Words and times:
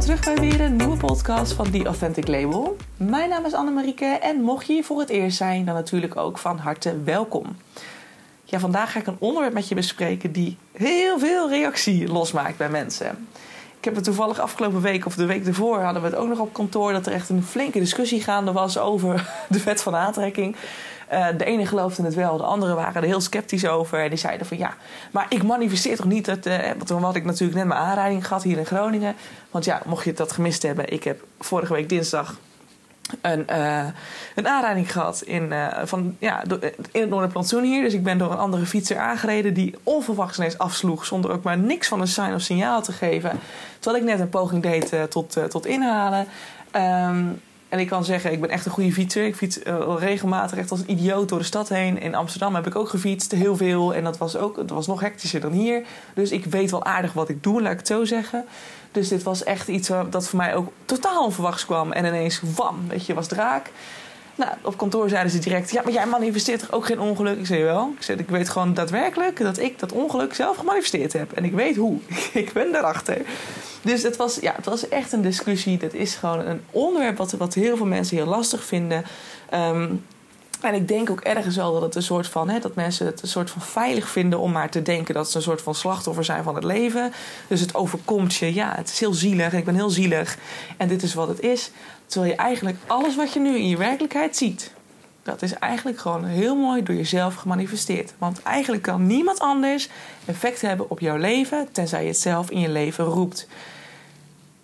terug 0.00 0.24
bij 0.24 0.34
weer 0.34 0.60
een 0.60 0.76
nieuwe 0.76 0.96
podcast 0.96 1.52
van 1.52 1.70
The 1.70 1.84
Authentic 1.84 2.28
Label. 2.28 2.76
Mijn 2.96 3.28
naam 3.28 3.44
is 3.44 3.54
Annemarieke 3.54 4.04
en 4.04 4.40
mocht 4.40 4.66
je 4.66 4.72
hier 4.72 4.84
voor 4.84 4.98
het 4.98 5.08
eerst 5.08 5.36
zijn, 5.36 5.64
dan 5.64 5.74
natuurlijk 5.74 6.16
ook 6.16 6.38
van 6.38 6.58
harte 6.58 7.02
welkom. 7.02 7.56
Ja, 8.44 8.58
vandaag 8.58 8.92
ga 8.92 8.98
ik 8.98 9.06
een 9.06 9.16
onderwerp 9.18 9.54
met 9.54 9.68
je 9.68 9.74
bespreken 9.74 10.32
die 10.32 10.56
heel 10.72 11.18
veel 11.18 11.48
reactie 11.48 12.08
losmaakt 12.08 12.56
bij 12.56 12.68
mensen. 12.68 13.28
Ik 13.78 13.84
heb 13.84 13.94
het 13.94 14.04
toevallig 14.04 14.38
afgelopen 14.38 14.80
week 14.80 15.06
of 15.06 15.14
de 15.14 15.26
week 15.26 15.46
ervoor 15.46 15.80
hadden 15.80 16.02
we 16.02 16.08
het 16.08 16.16
ook 16.16 16.28
nog 16.28 16.38
op 16.38 16.52
kantoor 16.52 16.92
dat 16.92 17.06
er 17.06 17.12
echt 17.12 17.28
een 17.28 17.42
flinke 17.42 17.78
discussie 17.78 18.22
gaande 18.22 18.52
was 18.52 18.78
over 18.78 19.28
de 19.48 19.62
wet 19.62 19.82
van 19.82 19.96
aantrekking. 19.96 20.56
Uh, 21.12 21.26
de 21.36 21.44
ene 21.44 21.66
geloofde 21.66 22.02
het 22.02 22.14
wel, 22.14 22.36
de 22.36 22.42
andere 22.42 22.74
waren 22.74 23.02
er 23.02 23.08
heel 23.08 23.20
sceptisch 23.20 23.66
over. 23.66 24.02
En 24.02 24.08
die 24.08 24.18
zeiden 24.18 24.46
van 24.46 24.58
ja, 24.58 24.74
maar 25.10 25.26
ik 25.28 25.42
manifesteer 25.42 25.96
toch 25.96 26.06
niet 26.06 26.24
dat. 26.24 26.46
Uh, 26.46 26.58
want 26.66 26.86
toen 26.86 27.02
had 27.02 27.14
ik 27.14 27.24
natuurlijk 27.24 27.58
net 27.58 27.66
mijn 27.66 27.80
aanrijding 27.80 28.26
gehad 28.26 28.42
hier 28.42 28.58
in 28.58 28.66
Groningen. 28.66 29.14
Want 29.50 29.64
ja, 29.64 29.82
mocht 29.86 30.04
je 30.04 30.12
dat 30.12 30.32
gemist 30.32 30.62
hebben, 30.62 30.92
ik 30.92 31.04
heb 31.04 31.24
vorige 31.38 31.72
week 31.72 31.88
dinsdag 31.88 32.36
een, 33.20 33.46
uh, 33.50 33.84
een 34.34 34.48
aanrijding 34.48 34.92
gehad 34.92 35.22
in, 35.22 35.42
uh, 35.42 35.66
van, 35.84 36.16
ja, 36.18 36.42
in 36.92 37.00
het 37.00 37.10
Noorderplantsoen 37.10 37.62
hier. 37.62 37.82
Dus 37.82 37.94
ik 37.94 38.02
ben 38.02 38.18
door 38.18 38.30
een 38.30 38.38
andere 38.38 38.66
fietser 38.66 38.98
aangereden 38.98 39.54
die 39.54 39.74
onverwachts 39.82 40.38
ineens 40.38 40.58
afsloeg 40.58 41.06
zonder 41.06 41.30
ook 41.30 41.42
maar 41.42 41.58
niks 41.58 41.88
van 41.88 42.00
een 42.00 42.08
sign 42.08 42.34
of 42.34 42.40
signaal 42.40 42.82
te 42.82 42.92
geven. 42.92 43.38
Terwijl 43.78 44.04
ik 44.04 44.10
net 44.10 44.20
een 44.20 44.28
poging 44.28 44.62
deed 44.62 44.92
tot, 45.08 45.36
tot 45.48 45.66
inhalen. 45.66 46.26
Um, 46.76 47.40
en 47.70 47.78
ik 47.78 47.86
kan 47.86 48.04
zeggen, 48.04 48.32
ik 48.32 48.40
ben 48.40 48.50
echt 48.50 48.66
een 48.66 48.72
goede 48.72 48.92
fietser. 48.92 49.24
Ik 49.24 49.36
fiets 49.36 49.58
uh, 49.58 49.94
regelmatig 49.98 50.58
echt 50.58 50.70
als 50.70 50.80
een 50.80 50.90
idioot 50.90 51.28
door 51.28 51.38
de 51.38 51.44
stad 51.44 51.68
heen. 51.68 52.00
In 52.00 52.14
Amsterdam 52.14 52.54
heb 52.54 52.66
ik 52.66 52.76
ook 52.76 52.88
gefietst, 52.88 53.32
heel 53.32 53.56
veel. 53.56 53.94
En 53.94 54.04
dat 54.04 54.18
was, 54.18 54.36
ook, 54.36 54.56
dat 54.56 54.70
was 54.70 54.86
nog 54.86 55.00
hectischer 55.00 55.40
dan 55.40 55.52
hier. 55.52 55.82
Dus 56.14 56.30
ik 56.30 56.44
weet 56.44 56.70
wel 56.70 56.84
aardig 56.84 57.12
wat 57.12 57.28
ik 57.28 57.42
doe, 57.42 57.62
laat 57.62 57.72
ik 57.72 57.78
het 57.78 57.86
zo 57.86 58.04
zeggen. 58.04 58.44
Dus 58.92 59.08
dit 59.08 59.22
was 59.22 59.44
echt 59.44 59.68
iets 59.68 59.90
dat 60.10 60.28
voor 60.28 60.38
mij 60.38 60.54
ook 60.54 60.68
totaal 60.84 61.24
onverwachts 61.24 61.64
kwam. 61.64 61.92
En 61.92 62.04
ineens, 62.04 62.40
wam, 62.56 62.88
weet 62.88 63.06
je, 63.06 63.14
was 63.14 63.28
draak. 63.28 63.70
Nou, 64.40 64.52
op 64.62 64.76
kantoor 64.76 65.08
zeiden 65.08 65.32
ze 65.32 65.38
direct: 65.38 65.70
Ja, 65.70 65.82
maar 65.82 65.92
jij 65.92 66.06
manifesteert 66.06 66.60
toch 66.60 66.72
ook 66.72 66.86
geen 66.86 67.00
ongeluk? 67.00 67.38
Ik 67.38 67.46
zei 67.46 67.62
wel. 67.62 67.92
Ik 67.96 68.02
zei: 68.02 68.18
Ik 68.18 68.28
weet 68.28 68.48
gewoon 68.48 68.74
daadwerkelijk 68.74 69.38
dat 69.38 69.58
ik 69.58 69.78
dat 69.78 69.92
ongeluk 69.92 70.34
zelf 70.34 70.56
gemanifesteerd 70.56 71.12
heb. 71.12 71.32
En 71.32 71.44
ik 71.44 71.52
weet 71.52 71.76
hoe. 71.76 71.98
ik 72.32 72.52
ben 72.52 72.72
daarachter. 72.72 73.22
Dus 73.82 74.02
het 74.02 74.16
was, 74.16 74.38
ja, 74.40 74.52
het 74.56 74.64
was 74.64 74.88
echt 74.88 75.12
een 75.12 75.22
discussie. 75.22 75.78
Dat 75.78 75.92
is 75.92 76.14
gewoon 76.14 76.46
een 76.46 76.60
onderwerp 76.70 77.16
wat, 77.16 77.32
wat 77.32 77.54
heel 77.54 77.76
veel 77.76 77.86
mensen 77.86 78.16
heel 78.16 78.26
lastig 78.26 78.64
vinden. 78.64 79.04
Um, 79.54 80.04
en 80.60 80.74
ik 80.74 80.88
denk 80.88 81.10
ook 81.10 81.20
ergens 81.20 81.56
wel 81.56 81.72
dat 81.72 81.82
het 81.82 81.94
een 81.94 82.02
soort 82.02 82.26
van, 82.26 82.48
hè, 82.48 82.58
dat 82.58 82.74
mensen 82.74 83.06
het 83.06 83.22
een 83.22 83.28
soort 83.28 83.50
van 83.50 83.62
veilig 83.62 84.08
vinden 84.08 84.38
om 84.38 84.52
maar 84.52 84.70
te 84.70 84.82
denken 84.82 85.14
dat 85.14 85.30
ze 85.30 85.36
een 85.36 85.42
soort 85.42 85.62
van 85.62 85.74
slachtoffer 85.74 86.24
zijn 86.24 86.42
van 86.42 86.54
het 86.54 86.64
leven. 86.64 87.12
Dus 87.48 87.60
het 87.60 87.74
overkomt 87.74 88.34
je, 88.34 88.54
ja, 88.54 88.72
het 88.76 88.90
is 88.90 89.00
heel 89.00 89.12
zielig, 89.12 89.52
ik 89.52 89.64
ben 89.64 89.74
heel 89.74 89.90
zielig 89.90 90.36
en 90.76 90.88
dit 90.88 91.02
is 91.02 91.14
wat 91.14 91.28
het 91.28 91.40
is. 91.40 91.70
Terwijl 92.10 92.32
je 92.32 92.38
eigenlijk 92.38 92.76
alles 92.86 93.16
wat 93.16 93.32
je 93.32 93.40
nu 93.40 93.56
in 93.56 93.68
je 93.68 93.76
werkelijkheid 93.76 94.36
ziet, 94.36 94.72
dat 95.22 95.42
is 95.42 95.52
eigenlijk 95.52 95.98
gewoon 95.98 96.24
heel 96.24 96.56
mooi 96.56 96.82
door 96.82 96.94
jezelf 96.94 97.34
gemanifesteerd. 97.34 98.12
Want 98.18 98.42
eigenlijk 98.42 98.82
kan 98.82 99.06
niemand 99.06 99.38
anders 99.38 99.88
effect 100.24 100.60
hebben 100.60 100.90
op 100.90 101.00
jouw 101.00 101.16
leven, 101.16 101.68
tenzij 101.72 102.02
je 102.02 102.08
het 102.08 102.18
zelf 102.18 102.50
in 102.50 102.60
je 102.60 102.68
leven 102.68 103.04
roept. 103.04 103.48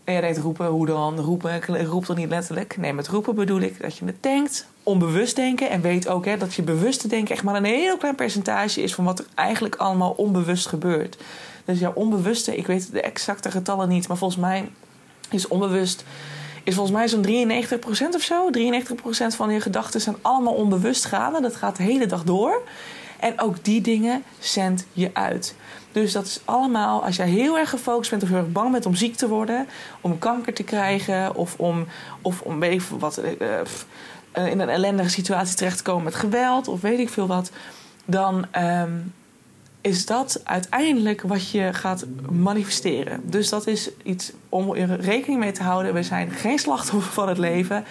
En 0.04 0.12
jij 0.12 0.22
denkt 0.22 0.38
roepen, 0.38 0.66
hoe 0.66 0.86
dan? 0.86 1.20
Roepen, 1.20 1.54
ik 1.54 1.64
roep 1.66 2.04
toch 2.04 2.16
niet 2.16 2.28
letterlijk? 2.28 2.76
Nee, 2.76 2.92
met 2.92 3.08
roepen 3.08 3.34
bedoel 3.34 3.60
ik 3.60 3.82
dat 3.82 3.96
je 3.96 4.04
het 4.04 4.22
denkt, 4.22 4.66
onbewust 4.82 5.36
denken. 5.36 5.70
En 5.70 5.80
weet 5.80 6.08
ook 6.08 6.24
hè, 6.24 6.36
dat 6.36 6.54
je 6.54 6.62
bewuste 6.62 7.08
denken 7.08 7.34
echt 7.34 7.44
maar 7.44 7.54
een 7.54 7.64
heel 7.64 7.96
klein 7.96 8.14
percentage 8.14 8.82
is 8.82 8.94
van 8.94 9.04
wat 9.04 9.18
er 9.18 9.26
eigenlijk 9.34 9.74
allemaal 9.74 10.10
onbewust 10.10 10.66
gebeurt. 10.66 11.16
Dus 11.64 11.78
jouw 11.78 11.92
onbewuste, 11.92 12.56
ik 12.56 12.66
weet 12.66 12.92
de 12.92 13.00
exacte 13.00 13.50
getallen 13.50 13.88
niet, 13.88 14.08
maar 14.08 14.16
volgens 14.16 14.40
mij 14.40 14.68
is 15.30 15.48
onbewust 15.48 16.04
is 16.66 16.74
volgens 16.74 16.96
mij 16.96 17.08
zo'n 17.08 17.24
93% 18.12 18.14
of 18.14 18.22
zo. 18.22 18.50
93% 18.50 19.36
van 19.36 19.50
je 19.50 19.60
gedachten 19.60 20.00
zijn 20.00 20.16
allemaal 20.22 20.54
onbewust 20.54 21.04
gaande. 21.04 21.40
Dat 21.40 21.56
gaat 21.56 21.76
de 21.76 21.82
hele 21.82 22.06
dag 22.06 22.24
door. 22.24 22.62
En 23.20 23.40
ook 23.40 23.64
die 23.64 23.80
dingen 23.80 24.22
zendt 24.38 24.86
je 24.92 25.10
uit. 25.12 25.54
Dus 25.92 26.12
dat 26.12 26.26
is 26.26 26.40
allemaal, 26.44 27.04
als 27.04 27.16
jij 27.16 27.28
heel 27.28 27.58
erg 27.58 27.70
gefocust 27.70 28.10
bent 28.10 28.22
of 28.22 28.28
heel 28.28 28.38
erg 28.38 28.52
bang 28.52 28.72
bent 28.72 28.86
om 28.86 28.94
ziek 28.94 29.16
te 29.16 29.28
worden, 29.28 29.66
om 30.00 30.18
kanker 30.18 30.54
te 30.54 30.62
krijgen 30.62 31.34
of 31.34 31.54
om, 31.58 31.86
of 32.22 32.40
om 32.40 32.60
weet 32.60 32.82
wat, 32.98 33.20
uh, 33.38 34.46
in 34.46 34.60
een 34.60 34.68
ellendige 34.68 35.10
situatie 35.10 35.56
terecht 35.56 35.76
te 35.76 35.82
komen 35.82 36.04
met 36.04 36.14
geweld 36.14 36.68
of 36.68 36.80
weet 36.80 36.98
ik 36.98 37.08
veel 37.08 37.26
wat, 37.26 37.50
dan 38.04 38.46
um, 38.58 39.12
is 39.86 40.06
dat 40.06 40.40
uiteindelijk 40.44 41.22
wat 41.22 41.50
je 41.50 41.72
gaat 41.72 42.06
manifesteren. 42.30 43.20
Dus 43.24 43.48
dat 43.48 43.66
is 43.66 43.90
iets 44.02 44.32
om 44.48 44.72
rekening 44.74 45.40
mee 45.40 45.52
te 45.52 45.62
houden. 45.62 45.94
We 45.94 46.02
zijn 46.02 46.30
geen 46.30 46.58
slachtoffer 46.58 47.12
van 47.12 47.28
het 47.28 47.38
leven. 47.38 47.84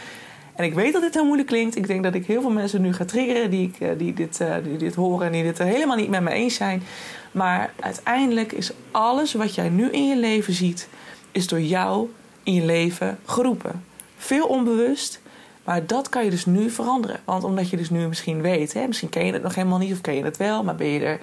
En 0.56 0.63
ik 0.63 0.73
weet 0.73 0.94
dat 0.94 1.01
dit 1.01 1.13
heel 1.13 1.25
moeilijk 1.25 1.47
klinkt. 1.47 1.75
Ik 1.75 1.88
denk 1.88 2.03
dat 2.03 2.13
ik 2.13 2.25
heel 2.25 2.41
veel 2.41 2.50
mensen 2.51 2.81
nu 2.81 2.94
ga 2.94 3.06
triggeren 3.06 3.50
die, 3.50 3.73
ik, 3.78 4.00
die, 4.00 4.13
dit, 4.13 4.41
die 4.63 4.78
dit 4.78 4.95
horen 4.95 5.25
en 5.25 5.31
die 5.31 5.44
dit 5.44 5.59
er 5.59 5.66
helemaal 5.66 5.95
niet 5.95 6.09
met 6.09 6.22
me 6.22 6.31
eens 6.31 6.56
zijn. 6.56 6.83
Maar 7.31 7.73
uiteindelijk 7.79 8.51
is 8.51 8.72
alles 8.91 9.33
wat 9.33 9.56
jij 9.56 9.69
nu 9.69 9.89
in 9.89 10.07
je 10.07 10.17
leven 10.17 10.53
ziet, 10.53 10.88
is 11.31 11.47
door 11.47 11.62
jou 11.62 12.09
in 12.44 12.53
je 12.53 12.66
leven 12.66 13.17
geroepen. 13.25 13.83
Veel 14.17 14.45
onbewust, 14.45 15.22
maar 15.63 15.85
dat 15.85 16.09
kan 16.09 16.23
je 16.23 16.29
dus 16.29 16.45
nu 16.45 16.69
veranderen. 16.69 17.19
Want 17.23 17.44
omdat 17.44 17.69
je 17.69 17.77
dus 17.77 17.89
nu 17.89 18.07
misschien 18.07 18.41
weet, 18.41 18.73
hè, 18.73 18.88
misschien 18.88 19.09
ken 19.09 19.25
je 19.25 19.33
het 19.33 19.44
nog 19.44 19.56
helemaal 19.56 19.77
niet 19.77 19.94
of 19.94 20.01
ken 20.01 20.16
je 20.16 20.23
het 20.23 20.38
wel, 20.38 20.63
maar 20.63 20.75
ben 20.75 20.88
je 20.88 21.00
er, 21.00 21.19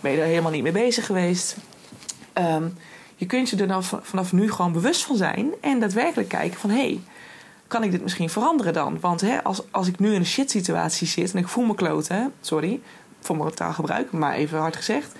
ben 0.00 0.10
je 0.10 0.20
er 0.20 0.26
helemaal 0.26 0.50
niet 0.50 0.62
mee 0.62 0.72
bezig 0.72 1.06
geweest. 1.06 1.56
Um, 2.34 2.74
je 3.16 3.26
kunt 3.26 3.48
je 3.48 3.56
er 3.56 3.66
nou 3.66 3.84
vanaf 4.02 4.32
nu 4.32 4.50
gewoon 4.52 4.72
bewust 4.72 5.04
van 5.04 5.16
zijn 5.16 5.50
en 5.60 5.80
daadwerkelijk 5.80 6.28
kijken 6.28 6.60
van 6.60 6.70
hé, 6.70 6.76
hey, 6.76 7.00
kan 7.66 7.82
ik 7.82 7.90
dit 7.90 8.02
misschien 8.02 8.30
veranderen 8.30 8.72
dan? 8.72 9.00
Want 9.00 9.20
hè, 9.20 9.44
als, 9.44 9.62
als 9.70 9.86
ik 9.86 9.98
nu 9.98 10.08
in 10.08 10.20
een 10.20 10.26
shit 10.26 10.50
situatie 10.50 11.06
zit 11.06 11.32
en 11.32 11.38
ik 11.38 11.48
voel 11.48 11.64
me 11.64 11.74
kloten, 11.74 12.32
sorry 12.40 12.80
voor 13.20 13.36
mijn 13.36 13.54
taalgebruik, 13.54 14.12
maar 14.12 14.34
even 14.34 14.58
hard 14.58 14.76
gezegd 14.76 15.12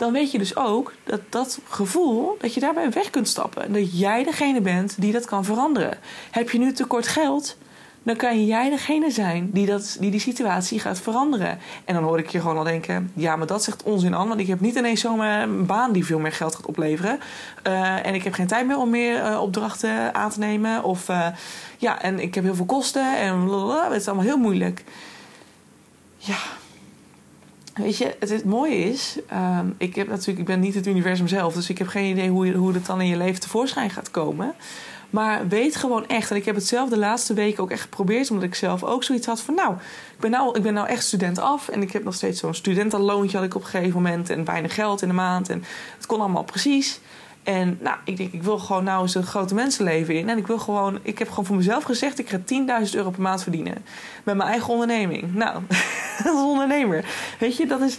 dan 0.00 0.12
weet 0.12 0.30
je 0.30 0.38
dus 0.38 0.56
ook 0.56 0.92
dat 1.04 1.20
dat 1.28 1.58
gevoel, 1.68 2.36
dat 2.40 2.54
je 2.54 2.60
daarbij 2.60 2.90
weg 2.90 3.10
kunt 3.10 3.28
stappen. 3.28 3.64
En 3.64 3.72
dat 3.72 3.98
jij 3.98 4.24
degene 4.24 4.60
bent 4.60 4.94
die 5.00 5.12
dat 5.12 5.24
kan 5.24 5.44
veranderen. 5.44 5.98
Heb 6.30 6.50
je 6.50 6.58
nu 6.58 6.72
tekort 6.72 7.08
geld, 7.08 7.56
dan 8.10 8.18
kan 8.18 8.44
jij 8.44 8.70
degene 8.70 9.10
zijn 9.10 9.50
die, 9.52 9.66
dat, 9.66 9.96
die 10.00 10.10
die 10.10 10.20
situatie 10.20 10.80
gaat 10.80 11.00
veranderen. 11.00 11.58
En 11.84 11.94
dan 11.94 12.02
hoor 12.02 12.18
ik 12.18 12.28
je 12.28 12.40
gewoon 12.40 12.56
al 12.56 12.64
denken: 12.64 13.10
ja, 13.14 13.36
maar 13.36 13.46
dat 13.46 13.64
zegt 13.64 13.82
onzin 13.82 14.14
aan. 14.14 14.28
Want 14.28 14.40
ik 14.40 14.46
heb 14.46 14.60
niet 14.60 14.74
ineens 14.74 15.00
zomaar 15.00 15.42
een 15.42 15.66
baan 15.66 15.92
die 15.92 16.04
veel 16.04 16.18
meer 16.18 16.32
geld 16.32 16.54
gaat 16.54 16.66
opleveren. 16.66 17.18
Uh, 17.66 18.06
en 18.06 18.14
ik 18.14 18.24
heb 18.24 18.32
geen 18.32 18.46
tijd 18.46 18.66
meer 18.66 18.78
om 18.78 18.90
meer 18.90 19.24
uh, 19.24 19.40
opdrachten 19.40 20.14
aan 20.14 20.30
te 20.30 20.38
nemen. 20.38 20.84
Of 20.84 21.08
uh, 21.08 21.26
ja, 21.78 22.02
en 22.02 22.18
ik 22.18 22.34
heb 22.34 22.44
heel 22.44 22.54
veel 22.54 22.64
kosten 22.64 23.18
en 23.18 23.44
blablabla. 23.44 23.90
Het 23.90 24.00
is 24.00 24.06
allemaal 24.06 24.26
heel 24.26 24.38
moeilijk. 24.38 24.84
Ja, 26.16 26.36
Weet 27.74 27.98
je, 27.98 28.16
het, 28.18 28.44
mooie 28.44 28.76
is, 28.76 29.18
um, 29.32 29.74
ik, 29.78 29.94
heb 29.94 30.08
natuurlijk, 30.08 30.38
ik 30.38 30.44
ben 30.44 30.60
niet 30.60 30.74
het 30.74 30.86
universum 30.86 31.28
zelf, 31.28 31.54
dus 31.54 31.70
ik 31.70 31.78
heb 31.78 31.86
geen 31.86 32.10
idee 32.10 32.28
hoe, 32.28 32.46
je, 32.46 32.52
hoe 32.52 32.72
het 32.72 32.86
dan 32.86 33.00
in 33.00 33.06
je 33.06 33.16
leven 33.16 33.40
tevoorschijn 33.40 33.90
gaat 33.90 34.10
komen. 34.10 34.54
Maar 35.10 35.48
weet 35.48 35.76
gewoon 35.76 36.08
echt, 36.08 36.30
en 36.30 36.36
ik 36.36 36.44
heb 36.44 36.54
het 36.54 36.66
zelf 36.66 36.88
de 36.88 36.98
laatste 36.98 37.34
weken 37.34 37.62
ook 37.62 37.70
echt 37.70 37.80
geprobeerd, 37.80 38.30
omdat 38.30 38.44
ik 38.44 38.54
zelf 38.54 38.82
ook 38.82 39.04
zoiets 39.04 39.26
had 39.26 39.40
van, 39.40 39.54
nou, 39.54 39.74
ik 40.12 40.20
ben 40.20 40.30
nou, 40.30 40.56
ik 40.56 40.62
ben 40.62 40.74
nou 40.74 40.88
echt 40.88 41.04
student 41.04 41.38
af 41.38 41.68
en 41.68 41.82
ik 41.82 41.92
heb 41.92 42.04
nog 42.04 42.14
steeds 42.14 42.40
zo'n 42.40 42.54
studentenloontje 42.54 43.36
had 43.36 43.46
ik 43.46 43.54
op 43.54 43.62
een 43.62 43.68
gegeven 43.68 44.02
moment 44.02 44.30
en 44.30 44.44
weinig 44.44 44.74
geld 44.74 45.02
in 45.02 45.08
de 45.08 45.14
maand 45.14 45.48
en 45.48 45.64
het 45.96 46.06
kon 46.06 46.20
allemaal 46.20 46.44
precies. 46.44 47.00
En 47.42 47.78
nou, 47.80 47.96
ik 48.04 48.16
denk, 48.16 48.32
ik 48.32 48.42
wil 48.42 48.58
gewoon 48.58 48.84
nou 48.84 49.02
eens 49.02 49.14
een 49.14 49.22
grote 49.22 49.54
mensenleven 49.54 50.14
in. 50.14 50.28
En 50.28 50.38
ik 50.38 50.46
wil 50.46 50.58
gewoon, 50.58 50.98
ik 51.02 51.18
heb 51.18 51.28
gewoon 51.28 51.44
voor 51.44 51.56
mezelf 51.56 51.84
gezegd, 51.84 52.18
ik 52.18 52.28
ga 52.28 52.38
10.000 52.86 52.94
euro 52.94 53.10
per 53.10 53.22
maand 53.22 53.42
verdienen. 53.42 53.84
Met 54.22 54.36
mijn 54.36 54.48
eigen 54.48 54.72
onderneming. 54.72 55.34
Nou, 55.34 55.62
als 56.24 56.42
ondernemer. 56.44 57.04
Weet 57.38 57.56
je, 57.56 57.66
dat 57.66 57.80
is 57.80 57.98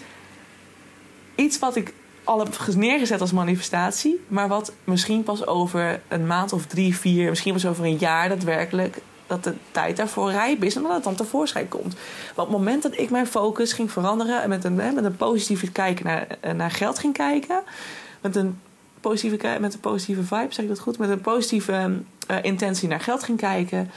iets 1.35 1.59
wat 1.59 1.75
ik 1.75 1.93
al 2.23 2.47
neergezet 2.75 3.21
als 3.21 3.31
manifestatie. 3.31 4.23
Maar 4.27 4.47
wat 4.47 4.73
misschien 4.83 5.23
pas 5.23 5.47
over 5.47 6.01
een 6.07 6.27
maand 6.27 6.53
of 6.53 6.65
drie, 6.65 6.95
vier, 6.95 7.29
misschien 7.29 7.53
pas 7.53 7.65
over 7.65 7.85
een 7.85 7.97
jaar 7.97 8.29
daadwerkelijk 8.29 8.97
dat 9.27 9.43
de 9.43 9.53
tijd 9.71 9.97
daarvoor 9.97 10.31
rijp 10.31 10.63
is 10.63 10.75
en 10.75 10.81
dat 10.81 10.93
het 10.93 11.03
dan 11.03 11.15
tevoorschijn 11.15 11.67
komt. 11.67 11.93
Maar 11.93 12.45
op 12.45 12.51
het 12.51 12.57
moment 12.57 12.83
dat 12.83 12.97
ik 12.97 13.09
mijn 13.09 13.27
focus 13.27 13.73
ging 13.73 13.91
veranderen 13.91 14.41
en 14.41 14.49
met 14.49 14.63
een, 14.63 14.75
met 14.75 15.03
een 15.03 15.15
positieve 15.15 15.71
kijken 15.71 16.05
naar, 16.05 16.55
naar 16.55 16.71
geld 16.71 16.99
ging 16.99 17.13
kijken, 17.13 17.63
met 18.21 18.35
een 18.35 18.59
positieve, 19.01 19.57
met 19.59 19.73
een 19.73 19.79
positieve 19.79 20.23
vibe, 20.23 20.53
zeg 20.53 20.63
ik 20.63 20.67
dat 20.67 20.79
goed, 20.79 20.97
met 20.97 21.09
een 21.09 21.21
positieve 21.21 22.01
uh, 22.31 22.37
intentie 22.41 22.87
naar 22.87 22.99
geld 22.99 23.23
ging 23.23 23.37
kijken, 23.37 23.91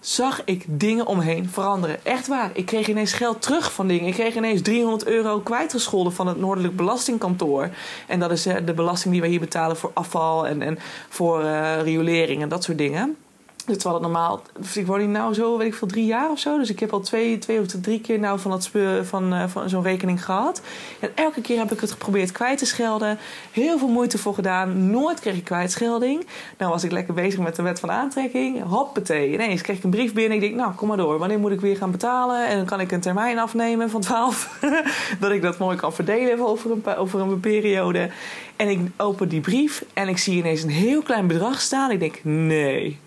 zag 0.00 0.42
ik 0.44 0.64
dingen 0.66 1.06
omheen 1.06 1.48
veranderen. 1.48 2.04
Echt 2.04 2.26
waar. 2.26 2.50
Ik 2.52 2.66
kreeg 2.66 2.88
ineens 2.88 3.12
geld 3.12 3.42
terug 3.42 3.72
van 3.72 3.86
dingen. 3.86 4.06
Ik 4.06 4.14
kreeg 4.14 4.36
ineens 4.36 4.62
300 4.62 5.06
euro 5.06 5.40
kwijtgescholden 5.40 6.12
van 6.12 6.26
het 6.26 6.38
Noordelijk 6.38 6.76
Belastingkantoor. 6.76 7.70
En 8.06 8.20
dat 8.20 8.30
is 8.30 8.46
uh, 8.46 8.56
de 8.64 8.74
belasting 8.74 9.12
die 9.12 9.20
wij 9.20 9.30
hier 9.30 9.40
betalen 9.40 9.76
voor 9.76 9.90
afval 9.94 10.46
en, 10.46 10.62
en 10.62 10.78
voor 11.08 11.42
uh, 11.42 11.82
riolering 11.82 12.42
en 12.42 12.48
dat 12.48 12.64
soort 12.64 12.78
dingen. 12.78 13.16
Dus 13.66 13.76
terwijl 13.76 13.94
het 13.94 14.12
normaal, 14.12 14.42
ik 14.74 14.86
woon 14.86 14.98
hier 14.98 15.08
nou 15.08 15.34
zo, 15.34 15.58
weet 15.58 15.66
ik 15.66 15.74
veel, 15.74 15.88
drie 15.88 16.04
jaar 16.04 16.30
of 16.30 16.38
zo. 16.38 16.58
Dus 16.58 16.70
ik 16.70 16.80
heb 16.80 16.92
al 16.92 17.00
twee, 17.00 17.38
twee 17.38 17.60
of 17.60 17.66
drie 17.66 18.00
keer 18.00 18.18
nou 18.18 18.38
van, 18.38 18.62
van, 19.02 19.32
eh, 19.32 19.44
van 19.48 19.68
zo'n 19.68 19.82
rekening 19.82 20.24
gehad. 20.24 20.62
En 21.00 21.10
elke 21.14 21.40
keer 21.40 21.58
heb 21.58 21.72
ik 21.72 21.80
het 21.80 21.90
geprobeerd 21.90 22.32
kwijt 22.32 22.58
te 22.58 22.66
schelden. 22.66 23.18
Heel 23.50 23.78
veel 23.78 23.88
moeite 23.88 24.18
voor 24.18 24.34
gedaan. 24.34 24.90
Nooit 24.90 25.20
kreeg 25.20 25.36
ik 25.36 25.44
kwijtschelding. 25.44 26.26
Nou 26.58 26.70
was 26.70 26.84
ik 26.84 26.92
lekker 26.92 27.14
bezig 27.14 27.40
met 27.40 27.56
de 27.56 27.62
wet 27.62 27.80
van 27.80 27.90
aantrekking. 27.90 28.62
Hoppatee. 28.62 29.32
Ineens 29.32 29.62
kreeg 29.62 29.76
ik 29.76 29.84
een 29.84 29.90
brief 29.90 30.12
binnen. 30.12 30.34
Ik 30.34 30.40
denk, 30.40 30.54
nou 30.54 30.72
kom 30.72 30.88
maar 30.88 30.96
door. 30.96 31.18
Wanneer 31.18 31.38
moet 31.38 31.52
ik 31.52 31.60
weer 31.60 31.76
gaan 31.76 31.90
betalen? 31.90 32.46
En 32.46 32.56
dan 32.56 32.66
kan 32.66 32.80
ik 32.80 32.92
een 32.92 33.00
termijn 33.00 33.38
afnemen 33.38 33.90
van 33.90 34.00
12. 34.00 34.58
dat 35.20 35.30
ik 35.30 35.42
dat 35.42 35.58
mooi 35.58 35.76
kan 35.76 35.92
verdelen 35.92 36.46
over 36.46 36.70
een, 36.70 36.96
over 36.96 37.20
een 37.20 37.40
periode. 37.40 38.10
En 38.56 38.68
ik 38.68 38.78
open 38.96 39.28
die 39.28 39.40
brief 39.40 39.84
en 39.94 40.08
ik 40.08 40.18
zie 40.18 40.36
ineens 40.36 40.62
een 40.62 40.70
heel 40.70 41.02
klein 41.02 41.26
bedrag 41.26 41.60
staan. 41.60 41.90
Ik 41.90 42.00
denk, 42.00 42.18
nee. 42.22 42.98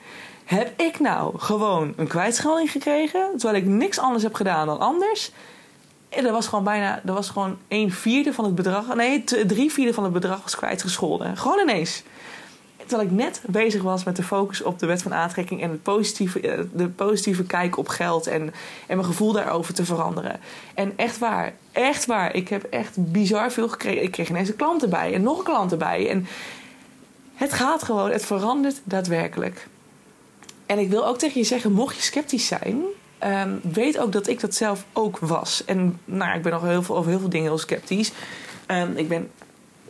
Heb 0.45 0.81
ik 0.81 0.99
nou 0.99 1.39
gewoon 1.39 1.93
een 1.95 2.07
kwijtschelding 2.07 2.71
gekregen, 2.71 3.29
terwijl 3.37 3.61
ik 3.61 3.65
niks 3.65 3.99
anders 3.99 4.23
heb 4.23 4.33
gedaan 4.33 4.67
dan 4.67 4.79
anders? 4.79 5.31
En 6.09 6.23
dat 6.23 6.31
was 6.31 6.47
gewoon 6.47 6.63
bijna, 6.63 7.01
dat 7.03 7.15
was 7.15 7.29
gewoon 7.29 7.57
een 7.67 7.91
vierde 7.91 8.33
van 8.33 8.45
het 8.45 8.55
bedrag, 8.55 8.95
nee, 8.95 9.23
drie 9.23 9.71
vierde 9.71 9.93
van 9.93 10.03
het 10.03 10.13
bedrag 10.13 10.41
was 10.43 10.55
kwijtgescholden. 10.55 11.37
Gewoon 11.37 11.59
ineens. 11.59 12.03
Terwijl 12.85 13.09
ik 13.09 13.15
net 13.15 13.41
bezig 13.45 13.81
was 13.81 14.03
met 14.03 14.15
de 14.15 14.23
focus 14.23 14.61
op 14.61 14.79
de 14.79 14.85
wet 14.85 15.01
van 15.01 15.13
aantrekking 15.13 15.61
en 15.61 15.69
het 15.69 15.83
positieve, 15.83 16.39
eh, 16.39 16.59
de 16.73 16.87
positieve 16.87 17.43
kijk 17.43 17.77
op 17.77 17.87
geld 17.87 18.27
en, 18.27 18.41
en 18.87 18.97
mijn 18.97 19.05
gevoel 19.05 19.31
daarover 19.31 19.73
te 19.73 19.85
veranderen. 19.85 20.39
En 20.73 20.93
echt 20.95 21.17
waar, 21.17 21.53
echt 21.71 22.05
waar, 22.05 22.35
ik 22.35 22.49
heb 22.49 22.63
echt 22.63 23.11
bizar 23.11 23.51
veel 23.51 23.69
gekregen. 23.69 24.03
Ik 24.03 24.11
kreeg 24.11 24.29
ineens 24.29 24.49
een 24.49 24.55
klant 24.55 24.83
erbij 24.83 25.13
en 25.13 25.21
nog 25.21 25.37
een 25.37 25.43
klant 25.43 25.71
erbij. 25.71 26.09
En 26.09 26.27
het 27.33 27.53
gaat 27.53 27.83
gewoon, 27.83 28.11
het 28.11 28.25
verandert 28.25 28.81
daadwerkelijk. 28.83 29.67
En 30.65 30.79
ik 30.79 30.89
wil 30.89 31.07
ook 31.07 31.17
tegen 31.17 31.39
je 31.39 31.47
zeggen, 31.47 31.71
mocht 31.71 31.95
je 31.95 32.01
sceptisch 32.01 32.47
zijn, 32.47 32.81
ehm, 33.19 33.51
weet 33.61 33.97
ook 33.97 34.11
dat 34.11 34.27
ik 34.27 34.39
dat 34.39 34.55
zelf 34.55 34.85
ook 34.93 35.19
was. 35.19 35.65
En 35.65 35.99
nou, 36.05 36.35
ik 36.35 36.41
ben 36.41 36.51
nog 36.51 36.61
heel 36.61 36.83
veel, 36.83 36.97
over 36.97 37.09
heel 37.09 37.19
veel 37.19 37.29
dingen 37.29 37.47
heel 37.47 37.57
sceptisch. 37.57 38.11
Ehm, 38.65 38.91
ik 38.95 39.07
ben 39.07 39.31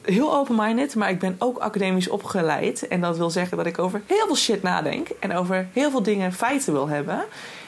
heel 0.02 0.36
open-minded, 0.36 0.96
maar 0.96 1.10
ik 1.10 1.20
ben 1.20 1.36
ook 1.40 1.58
academisch 1.58 2.10
opgeleid. 2.10 2.88
En 2.88 3.02
dat 3.02 3.18
wil 3.18 3.30
zeggen 3.30 3.58
dat 3.58 3.66
ik 3.66 3.80
over 3.80 4.02
heel 4.06 4.26
veel 4.26 4.36
shit 4.36 4.64
nadenk. 4.64 5.10
En 5.20 5.36
over 5.36 5.68
heel 5.74 5.92
veel 5.92 6.04
dingen 6.04 6.34
feiten 6.34 6.74
wil 6.74 6.88
hebben. 6.88 7.26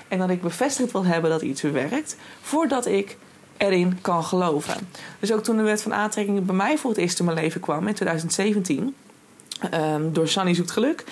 En 0.08 0.18
dat 0.18 0.30
ik 0.30 0.42
bevestigd 0.42 0.92
wil 0.92 1.06
hebben 1.06 1.30
dat 1.30 1.42
iets 1.42 1.62
werkt. 1.62 2.16
Voordat 2.42 2.86
ik 2.86 3.18
erin 3.58 4.02
kan 4.02 4.24
geloven. 4.24 4.90
Dus 5.20 5.32
ook 5.32 5.44
toen 5.44 5.58
de 5.58 5.64
wet 5.64 5.82
van 5.82 5.94
aantrekking 5.94 6.46
bij 6.46 6.56
mij 6.56 6.78
voor 6.78 6.90
het 6.90 7.00
eerst 7.00 7.20
in 7.20 7.26
mijn 7.26 7.38
leven 7.38 7.62
kwam 7.62 7.88
in 7.88 7.94
2017. 7.94 8.96
ehm, 9.72 10.12
door 10.12 10.28
Sunny 10.28 10.54
Zoekt 10.54 10.72
Geluk. 10.72 11.04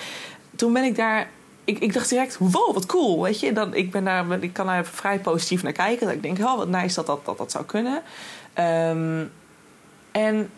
Toen 0.56 0.74
ben 0.74 0.84
ik 0.84 0.96
daar 0.96 1.30
ik, 1.66 1.80
ik 1.80 1.94
dacht 1.94 2.10
direct, 2.10 2.38
wow, 2.38 2.74
wat 2.74 2.86
cool, 2.86 3.24
weet 3.24 3.40
je. 3.40 3.54
Dan, 3.54 3.74
ik, 3.74 3.92
ben 3.92 4.04
daar, 4.04 4.44
ik 4.44 4.54
kan 4.54 4.66
daar 4.66 4.86
vrij 4.86 5.20
positief 5.20 5.64
naar 5.64 5.72
kijken. 5.72 6.06
Dat 6.06 6.16
ik 6.16 6.22
denk, 6.22 6.40
oh, 6.40 6.58
wat 6.58 6.68
nice 6.68 6.96
dat 6.96 7.06
dat, 7.06 7.26
dat, 7.26 7.38
dat 7.38 7.52
zou 7.52 7.66
kunnen. 7.66 8.02
Ehm, 8.54 9.24
en 10.12 10.50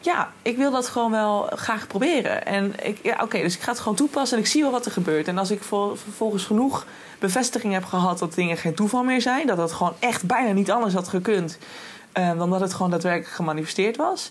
ja, 0.00 0.32
ik 0.42 0.56
wil 0.56 0.70
dat 0.70 0.88
gewoon 0.88 1.10
wel 1.10 1.46
graag 1.54 1.86
proberen. 1.86 2.46
En 2.46 2.74
ik, 2.82 2.98
ja, 3.02 3.18
oké, 3.22 3.40
dus 3.40 3.54
ik 3.54 3.60
ga 3.60 3.70
het 3.70 3.80
gewoon 3.80 3.96
toepassen 3.96 4.36
en 4.36 4.42
ik 4.42 4.50
zie 4.50 4.62
wel 4.62 4.70
wat 4.70 4.86
er 4.86 4.92
gebeurt. 4.92 5.28
En 5.28 5.38
als 5.38 5.50
ik 5.50 5.62
vol- 5.62 5.96
vervolgens 5.96 6.44
genoeg 6.44 6.86
bevestiging 7.18 7.72
heb 7.72 7.84
gehad 7.84 8.18
dat 8.18 8.34
dingen 8.34 8.56
geen 8.56 8.74
toeval 8.74 9.02
meer 9.02 9.20
zijn, 9.20 9.46
dat 9.46 9.58
het 9.58 9.72
gewoon 9.72 9.94
echt 9.98 10.24
bijna 10.24 10.52
niet 10.52 10.70
anders 10.70 10.94
had 10.94 11.08
gekund 11.08 11.58
eh, 12.12 12.38
dan 12.38 12.50
dat 12.50 12.60
het 12.60 12.74
gewoon 12.74 12.90
daadwerkelijk 12.90 13.34
gemanifesteerd 13.34 13.96
was. 13.96 14.30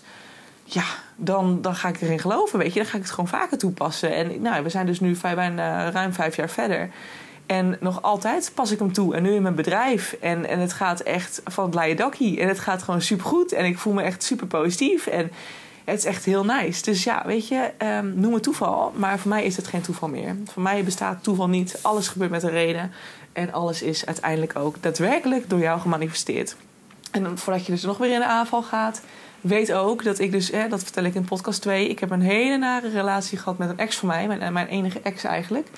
Ja, 0.64 0.84
dan, 1.16 1.62
dan 1.62 1.74
ga 1.74 1.88
ik 1.88 2.00
erin 2.00 2.18
geloven, 2.18 2.58
weet 2.58 2.72
je. 2.72 2.78
Dan 2.80 2.88
ga 2.88 2.96
ik 2.96 3.02
het 3.02 3.12
gewoon 3.12 3.28
vaker 3.28 3.58
toepassen. 3.58 4.14
En 4.14 4.42
nou, 4.42 4.62
we 4.62 4.68
zijn 4.68 4.86
dus 4.86 5.00
nu 5.00 5.16
vijf, 5.16 5.34
bijna 5.34 5.90
ruim 5.90 6.12
vijf 6.12 6.36
jaar 6.36 6.50
verder. 6.50 6.90
En 7.46 7.76
nog 7.80 8.02
altijd 8.02 8.52
pas 8.54 8.70
ik 8.70 8.78
hem 8.78 8.92
toe. 8.92 9.14
En 9.14 9.22
nu 9.22 9.34
in 9.34 9.42
mijn 9.42 9.54
bedrijf. 9.54 10.16
En, 10.20 10.46
en 10.46 10.58
het 10.58 10.72
gaat 10.72 11.00
echt 11.00 11.40
van 11.44 11.64
het 11.64 11.74
leien 11.74 11.96
dakkie. 11.96 12.40
En 12.40 12.48
het 12.48 12.60
gaat 12.60 12.82
gewoon 12.82 13.02
supergoed. 13.02 13.52
En 13.52 13.64
ik 13.64 13.78
voel 13.78 13.92
me 13.92 14.02
echt 14.02 14.22
super 14.22 14.46
positief. 14.46 15.06
En 15.06 15.30
het 15.84 15.98
is 15.98 16.04
echt 16.04 16.24
heel 16.24 16.44
nice. 16.44 16.82
Dus 16.82 17.04
ja, 17.04 17.22
weet 17.26 17.48
je, 17.48 17.70
ehm, 17.78 18.20
noem 18.20 18.34
het 18.34 18.42
toeval. 18.42 18.92
Maar 18.96 19.18
voor 19.18 19.28
mij 19.28 19.44
is 19.44 19.56
het 19.56 19.66
geen 19.66 19.80
toeval 19.80 20.08
meer. 20.08 20.36
Voor 20.44 20.62
mij 20.62 20.84
bestaat 20.84 21.22
toeval 21.22 21.48
niet. 21.48 21.78
Alles 21.82 22.08
gebeurt 22.08 22.30
met 22.30 22.42
een 22.42 22.50
reden. 22.50 22.92
En 23.32 23.52
alles 23.52 23.82
is 23.82 24.06
uiteindelijk 24.06 24.56
ook 24.56 24.82
daadwerkelijk 24.82 25.50
door 25.50 25.58
jou 25.58 25.80
gemanifesteerd. 25.80 26.56
En 27.10 27.38
voordat 27.38 27.66
je 27.66 27.72
dus 27.72 27.82
nog 27.82 27.98
weer 27.98 28.12
in 28.12 28.18
de 28.18 28.26
aanval 28.26 28.62
gaat, 28.62 29.02
weet 29.44 29.72
ook 29.72 30.04
dat 30.04 30.18
ik 30.18 30.32
dus, 30.32 30.50
dat 30.68 30.82
vertel 30.82 31.04
ik 31.04 31.14
in 31.14 31.24
podcast 31.24 31.62
2, 31.62 31.88
ik 31.88 31.98
heb 31.98 32.10
een 32.10 32.20
hele 32.20 32.56
nare 32.56 32.88
relatie 32.88 33.38
gehad 33.38 33.58
met 33.58 33.68
een 33.68 33.78
ex 33.78 33.96
van 33.96 34.08
mij, 34.08 34.26
mijn, 34.26 34.52
mijn 34.52 34.66
enige 34.66 35.00
ex 35.00 35.24
eigenlijk. 35.24 35.68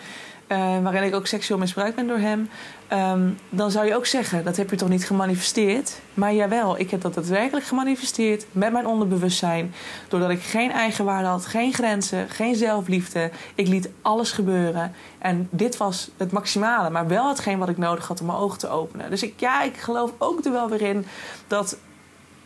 eh, 0.47 0.83
waarin 0.83 1.03
ik 1.03 1.15
ook 1.15 1.27
seksueel 1.27 1.59
misbruikt 1.59 1.97
ben 1.97 2.07
door 2.07 2.19
hem. 2.19 2.49
Ehm, 2.89 3.31
dan 3.49 3.71
zou 3.71 3.87
je 3.87 3.97
ook 3.97 4.07
zeggen, 4.07 4.45
dat 4.45 4.57
heb 4.57 4.71
je 4.71 4.77
toch 4.77 4.89
niet 4.89 5.07
gemanifesteerd? 5.07 6.01
Maar 6.15 6.35
jawel, 6.35 6.79
ik 6.79 6.91
heb 6.91 7.01
dat 7.01 7.15
daadwerkelijk 7.15 7.67
gemanifesteerd 7.67 8.47
met 8.53 8.73
mijn 8.73 8.87
onderbewustzijn. 8.87 9.75
Doordat 10.09 10.31
ik 10.31 10.43
geen 10.43 10.71
eigenwaarde 10.71 11.29
had, 11.29 11.47
geen 11.47 11.73
grenzen, 11.73 12.29
geen 12.29 12.55
zelfliefde. 12.57 13.31
Ik 13.55 13.69
liet 13.69 13.91
alles 14.03 14.33
gebeuren. 14.33 14.95
En 15.19 15.49
dit 15.51 15.77
was 15.77 16.11
het 16.17 16.33
maximale, 16.33 16.91
maar 16.91 17.09
wel 17.09 17.29
hetgeen 17.29 17.59
wat 17.59 17.69
ik 17.69 17.79
nodig 17.79 18.09
had 18.09 18.21
om 18.21 18.27
mijn 18.27 18.39
ogen 18.39 18.59
te 18.59 18.69
openen. 18.69 19.11
Dus 19.11 19.23
ik, 19.23 19.41
ja, 19.41 19.63
ik 19.63 19.77
geloof 19.77 20.13
ook 20.19 20.45
er 20.45 20.53
wel 20.53 20.69
weer 20.69 20.83
in 20.83 21.07
dat 21.47 21.77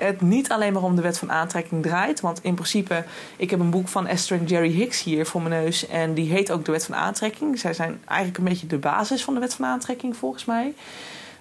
het 0.04 0.20
niet 0.20 0.50
alleen 0.50 0.72
maar 0.72 0.82
om 0.82 0.96
de 0.96 1.02
wet 1.02 1.18
van 1.18 1.32
aantrekking 1.32 1.82
draait. 1.82 2.20
Want 2.20 2.38
in 2.42 2.54
principe, 2.54 3.04
ik 3.36 3.50
heb 3.50 3.60
een 3.60 3.70
boek 3.70 3.88
van 3.88 4.06
Esther 4.06 4.38
en 4.38 4.44
Jerry 4.44 4.72
Hicks 4.72 5.02
hier 5.02 5.26
voor 5.26 5.42
mijn 5.42 5.62
neus. 5.62 5.86
En 5.86 6.14
die 6.14 6.30
heet 6.30 6.52
ook 6.52 6.64
de 6.64 6.72
wet 6.72 6.84
van 6.84 6.94
aantrekking. 6.94 7.58
Zij 7.58 7.72
zijn 7.72 8.00
eigenlijk 8.04 8.38
een 8.38 8.44
beetje 8.44 8.66
de 8.66 8.78
basis 8.78 9.24
van 9.24 9.34
de 9.34 9.40
wet 9.40 9.54
van 9.54 9.64
aantrekking, 9.64 10.16
volgens 10.16 10.44
mij. 10.44 10.74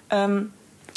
Ehm, 0.07 0.41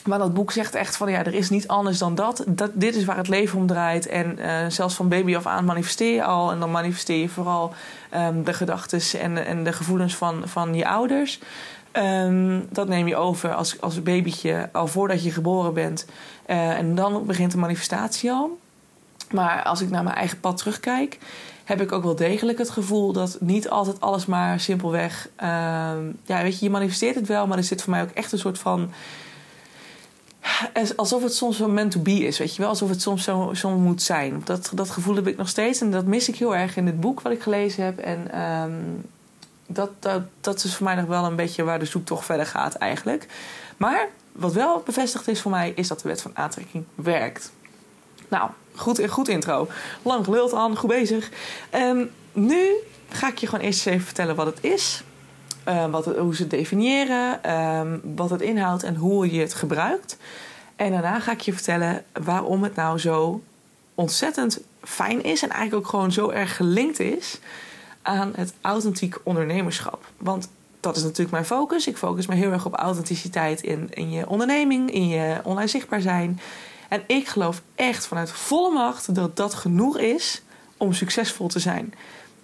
maar 0.04 0.18
dat 0.18 0.34
boek 0.34 0.52
zegt 0.52 0.74
echt 0.74 0.96
van 0.96 1.10
ja, 1.10 1.24
er 1.24 1.34
is 1.34 1.50
niet 1.50 1.68
anders 1.68 1.98
dan 1.98 2.14
dat. 2.14 2.44
dat 2.48 2.70
dit 2.74 2.96
is 2.96 3.04
waar 3.04 3.16
het 3.16 3.28
leven 3.28 3.58
om 3.58 3.66
draait. 3.66 4.06
En 4.06 4.38
eh, 4.38 4.66
zelfs 4.68 4.94
van 4.94 5.08
baby 5.08 5.36
af 5.36 5.46
aan 5.46 5.64
manifesteer 5.64 6.14
je 6.14 6.24
al. 6.24 6.50
En 6.50 6.60
dan 6.60 6.70
manifesteer 6.70 7.20
je 7.20 7.28
vooral 7.28 7.72
ehm, 8.10 8.42
de 8.42 8.52
gedachten 8.52 9.20
en, 9.20 9.46
en 9.46 9.64
de 9.64 9.72
gevoelens 9.72 10.16
van, 10.16 10.42
van 10.44 10.74
je 10.74 10.88
ouders. 10.88 11.40
Ehm, 11.92 12.60
dat 12.70 12.88
neem 12.88 13.08
je 13.08 13.16
over 13.16 13.54
als, 13.54 13.80
als 13.80 14.02
babytje 14.02 14.68
al 14.72 14.86
voordat 14.86 15.24
je 15.24 15.30
geboren 15.30 15.74
bent. 15.74 16.06
Eh, 16.52 16.78
en 16.78 16.94
dan 16.94 17.26
begint 17.26 17.52
de 17.52 17.58
manifestatie 17.58 18.30
al. 18.30 18.58
Maar 19.30 19.62
als 19.62 19.80
ik 19.80 19.90
naar 19.90 20.02
mijn 20.02 20.16
eigen 20.16 20.40
pad 20.40 20.56
terugkijk, 20.56 21.18
heb 21.64 21.80
ik 21.80 21.92
ook 21.92 22.02
wel 22.02 22.16
degelijk 22.16 22.58
het 22.58 22.70
gevoel 22.70 23.12
dat 23.12 23.36
niet 23.40 23.68
altijd 23.68 24.00
alles 24.00 24.26
maar 24.26 24.60
simpelweg. 24.60 25.28
ehm, 25.36 26.02
ja, 26.24 26.42
weet 26.42 26.58
je, 26.58 26.64
je 26.64 26.70
manifesteert 26.70 27.14
het 27.14 27.26
wel, 27.26 27.46
maar 27.46 27.58
er 27.58 27.64
zit 27.64 27.82
voor 27.82 27.90
mij 27.90 28.02
ook 28.02 28.10
echt 28.10 28.32
een 28.32 28.38
soort 28.38 28.58
van. 28.58 28.90
Alsof 30.96 31.22
het 31.22 31.34
soms 31.34 31.56
zo 31.56 31.68
meant 31.68 31.90
to 31.90 32.00
be 32.00 32.26
is, 32.26 32.38
weet 32.38 32.54
je 32.54 32.60
wel? 32.60 32.70
Alsof 32.70 32.88
het 32.88 33.02
soms 33.02 33.24
zo, 33.24 33.54
zo 33.54 33.70
moet 33.70 34.02
zijn. 34.02 34.40
Dat, 34.44 34.70
dat 34.74 34.90
gevoel 34.90 35.14
heb 35.14 35.26
ik 35.26 35.36
nog 35.36 35.48
steeds 35.48 35.80
en 35.80 35.90
dat 35.90 36.06
mis 36.06 36.28
ik 36.28 36.36
heel 36.36 36.56
erg 36.56 36.76
in 36.76 36.84
dit 36.84 37.00
boek 37.00 37.20
wat 37.20 37.32
ik 37.32 37.42
gelezen 37.42 37.84
heb. 37.84 37.98
En 37.98 38.32
ehm, 38.32 38.72
dat, 39.66 39.90
dat, 39.98 40.22
dat 40.40 40.64
is 40.64 40.74
voor 40.74 40.84
mij 40.84 40.94
nog 40.94 41.06
wel 41.06 41.24
een 41.24 41.36
beetje 41.36 41.62
waar 41.62 41.78
de 41.78 41.84
zoektocht 41.84 42.24
verder 42.24 42.46
gaat 42.46 42.74
eigenlijk. 42.74 43.26
Maar 43.76 44.08
wat 44.32 44.52
wel 44.52 44.82
bevestigd 44.84 45.28
is 45.28 45.40
voor 45.40 45.50
mij, 45.50 45.72
is 45.76 45.88
dat 45.88 46.00
de 46.00 46.08
wet 46.08 46.22
van 46.22 46.36
aantrekking 46.36 46.84
werkt. 46.94 47.52
Nou, 48.28 48.50
goed, 48.74 49.08
goed 49.08 49.28
intro. 49.28 49.68
Lang 50.02 50.24
geluld 50.24 50.52
aan, 50.54 50.76
goed 50.76 50.88
bezig. 50.90 51.30
Ehm, 51.70 52.04
nu 52.32 52.70
ga 53.08 53.28
ik 53.28 53.38
je 53.38 53.46
gewoon 53.46 53.64
eerst 53.64 53.86
even 53.86 54.04
vertellen 54.04 54.34
wat 54.36 54.46
het 54.46 54.58
is. 54.64 55.02
eh, 55.64 55.86
wat 55.90 56.04
hoe 56.04 56.34
ze 56.34 56.42
het 56.42 56.50
definiëren, 56.50 57.42
ehm, 57.44 57.98
wat 58.02 58.30
het 58.30 58.40
inhoudt 58.40 58.82
en 58.82 58.96
hoe 58.96 59.32
je 59.34 59.40
het 59.40 59.54
gebruikt. 59.54 60.16
En 60.76 60.90
daarna 60.90 61.20
ga 61.20 61.32
ik 61.32 61.40
je 61.40 61.52
vertellen 61.52 62.04
waarom 62.22 62.62
het 62.62 62.74
nou 62.74 62.98
zo 62.98 63.42
ontzettend 63.94 64.60
fijn 64.82 65.22
is 65.24 65.42
en 65.42 65.50
eigenlijk 65.50 65.84
ook 65.84 65.90
gewoon 65.90 66.12
zo 66.12 66.30
erg 66.30 66.56
gelinkt 66.56 67.00
is 67.00 67.38
aan 68.02 68.32
het 68.36 68.52
authentiek 68.60 69.16
ondernemerschap. 69.22 70.04
Want 70.16 70.48
dat 70.82 70.96
is 70.96 71.02
natuurlijk 71.02 71.30
mijn 71.30 71.44
focus. 71.44 71.86
Ik 71.86 71.96
focus 71.96 72.26
me 72.26 72.34
heel 72.34 72.52
erg 72.52 72.66
op 72.66 72.74
authenticiteit 72.74 73.62
in, 73.62 73.88
in 73.90 74.10
je 74.10 74.28
onderneming, 74.28 74.90
in 74.90 75.08
je 75.08 75.40
online 75.42 75.68
zichtbaar 75.68 76.00
zijn. 76.00 76.40
En 76.88 77.02
ik 77.06 77.28
geloof 77.28 77.62
echt 77.74 78.06
vanuit 78.06 78.30
volle 78.30 78.72
macht 78.72 79.14
dat 79.14 79.36
dat 79.36 79.54
genoeg 79.54 79.98
is 79.98 80.42
om 80.76 80.92
succesvol 80.92 81.48
te 81.48 81.58
zijn. 81.58 81.94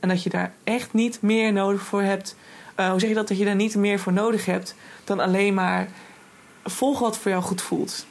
En 0.00 0.08
dat 0.08 0.22
je 0.22 0.30
daar 0.30 0.52
echt 0.64 0.92
niet 0.92 1.22
meer 1.22 1.52
nodig 1.52 1.82
voor 1.82 2.02
hebt. 2.02 2.36
Uh, 2.76 2.90
hoe 2.90 3.00
zeg 3.00 3.08
je 3.08 3.14
dat? 3.14 3.28
Dat 3.28 3.38
je 3.38 3.44
daar 3.44 3.54
niet 3.54 3.76
meer 3.76 3.98
voor 3.98 4.12
nodig 4.12 4.44
hebt 4.44 4.74
dan 5.04 5.20
alleen 5.20 5.54
maar 5.54 5.88
volg 6.64 6.98
wat 6.98 7.18
voor 7.18 7.30
jou 7.30 7.42
goed 7.42 7.62
voelt. 7.62 8.06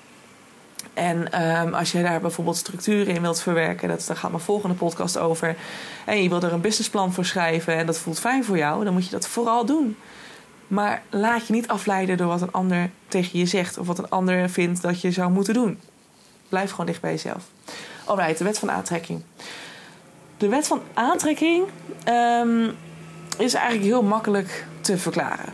En 0.98 1.42
um, 1.42 1.74
als 1.74 1.92
je 1.92 2.01
daar 2.01 2.22
bijvoorbeeld 2.22 2.58
structuren 2.58 3.16
in 3.16 3.22
wilt 3.22 3.42
verwerken, 3.42 3.88
dat, 3.89 4.06
daar 4.08 4.18
gaat 4.18 4.32
mijn 4.32 4.44
volgende 4.44 4.75
podcast 4.75 5.18
over. 5.18 5.56
En 6.06 6.24
je 6.24 6.30
wilt 6.30 6.44
er 6.44 6.54
een 6.54 6.62
businessplan 6.62 7.13
voor 7.13 7.25
schrijven 7.25 7.75
en 7.75 7.86
dat 7.86 7.98
voelt 7.98 8.20
fijn 8.20 8.44
voor 8.44 8.58
jou, 8.58 8.84
dan 8.84 8.94
moet 8.94 9.06
je 9.06 9.12
dat 9.12 9.27
vooral 9.27 9.66
doen. 9.66 9.98
Maar 10.68 11.01
laat 11.10 11.48
je 11.48 11.54
niet 11.54 11.68
afleiden 11.68 12.18
door 12.18 12.27
wat 12.27 12.42
een 12.42 12.51
ander 12.51 12.89
tegen 13.08 13.39
je 13.39 13.46
zegt 13.46 13.77
of 13.77 13.88
wat 13.88 13.98
een 13.98 14.10
ander 14.10 14.50
vindt 14.50 14.82
dat 14.82 15.01
je 15.01 15.12
zou 15.12 15.32
moeten 15.32 15.54
doen. 15.54 15.80
Blijf 16.50 16.72
gewoon 16.72 16.86
dicht 16.86 17.01
bij 17.01 17.12
jezelf. 17.12 17.44
Alright, 18.06 18.38
de 18.38 18.44
wet 18.44 18.60
van 18.60 18.72
aantrekking. 18.72 19.22
De 20.38 20.48
wet 20.48 20.68
van 20.68 20.82
aantrekking 20.94 21.66
um, 22.08 22.75
is 23.38 23.54
eigenlijk 23.54 23.86
heel 23.86 24.04
makkelijk 24.04 24.66
te 24.82 24.98
verklaren 24.98 25.54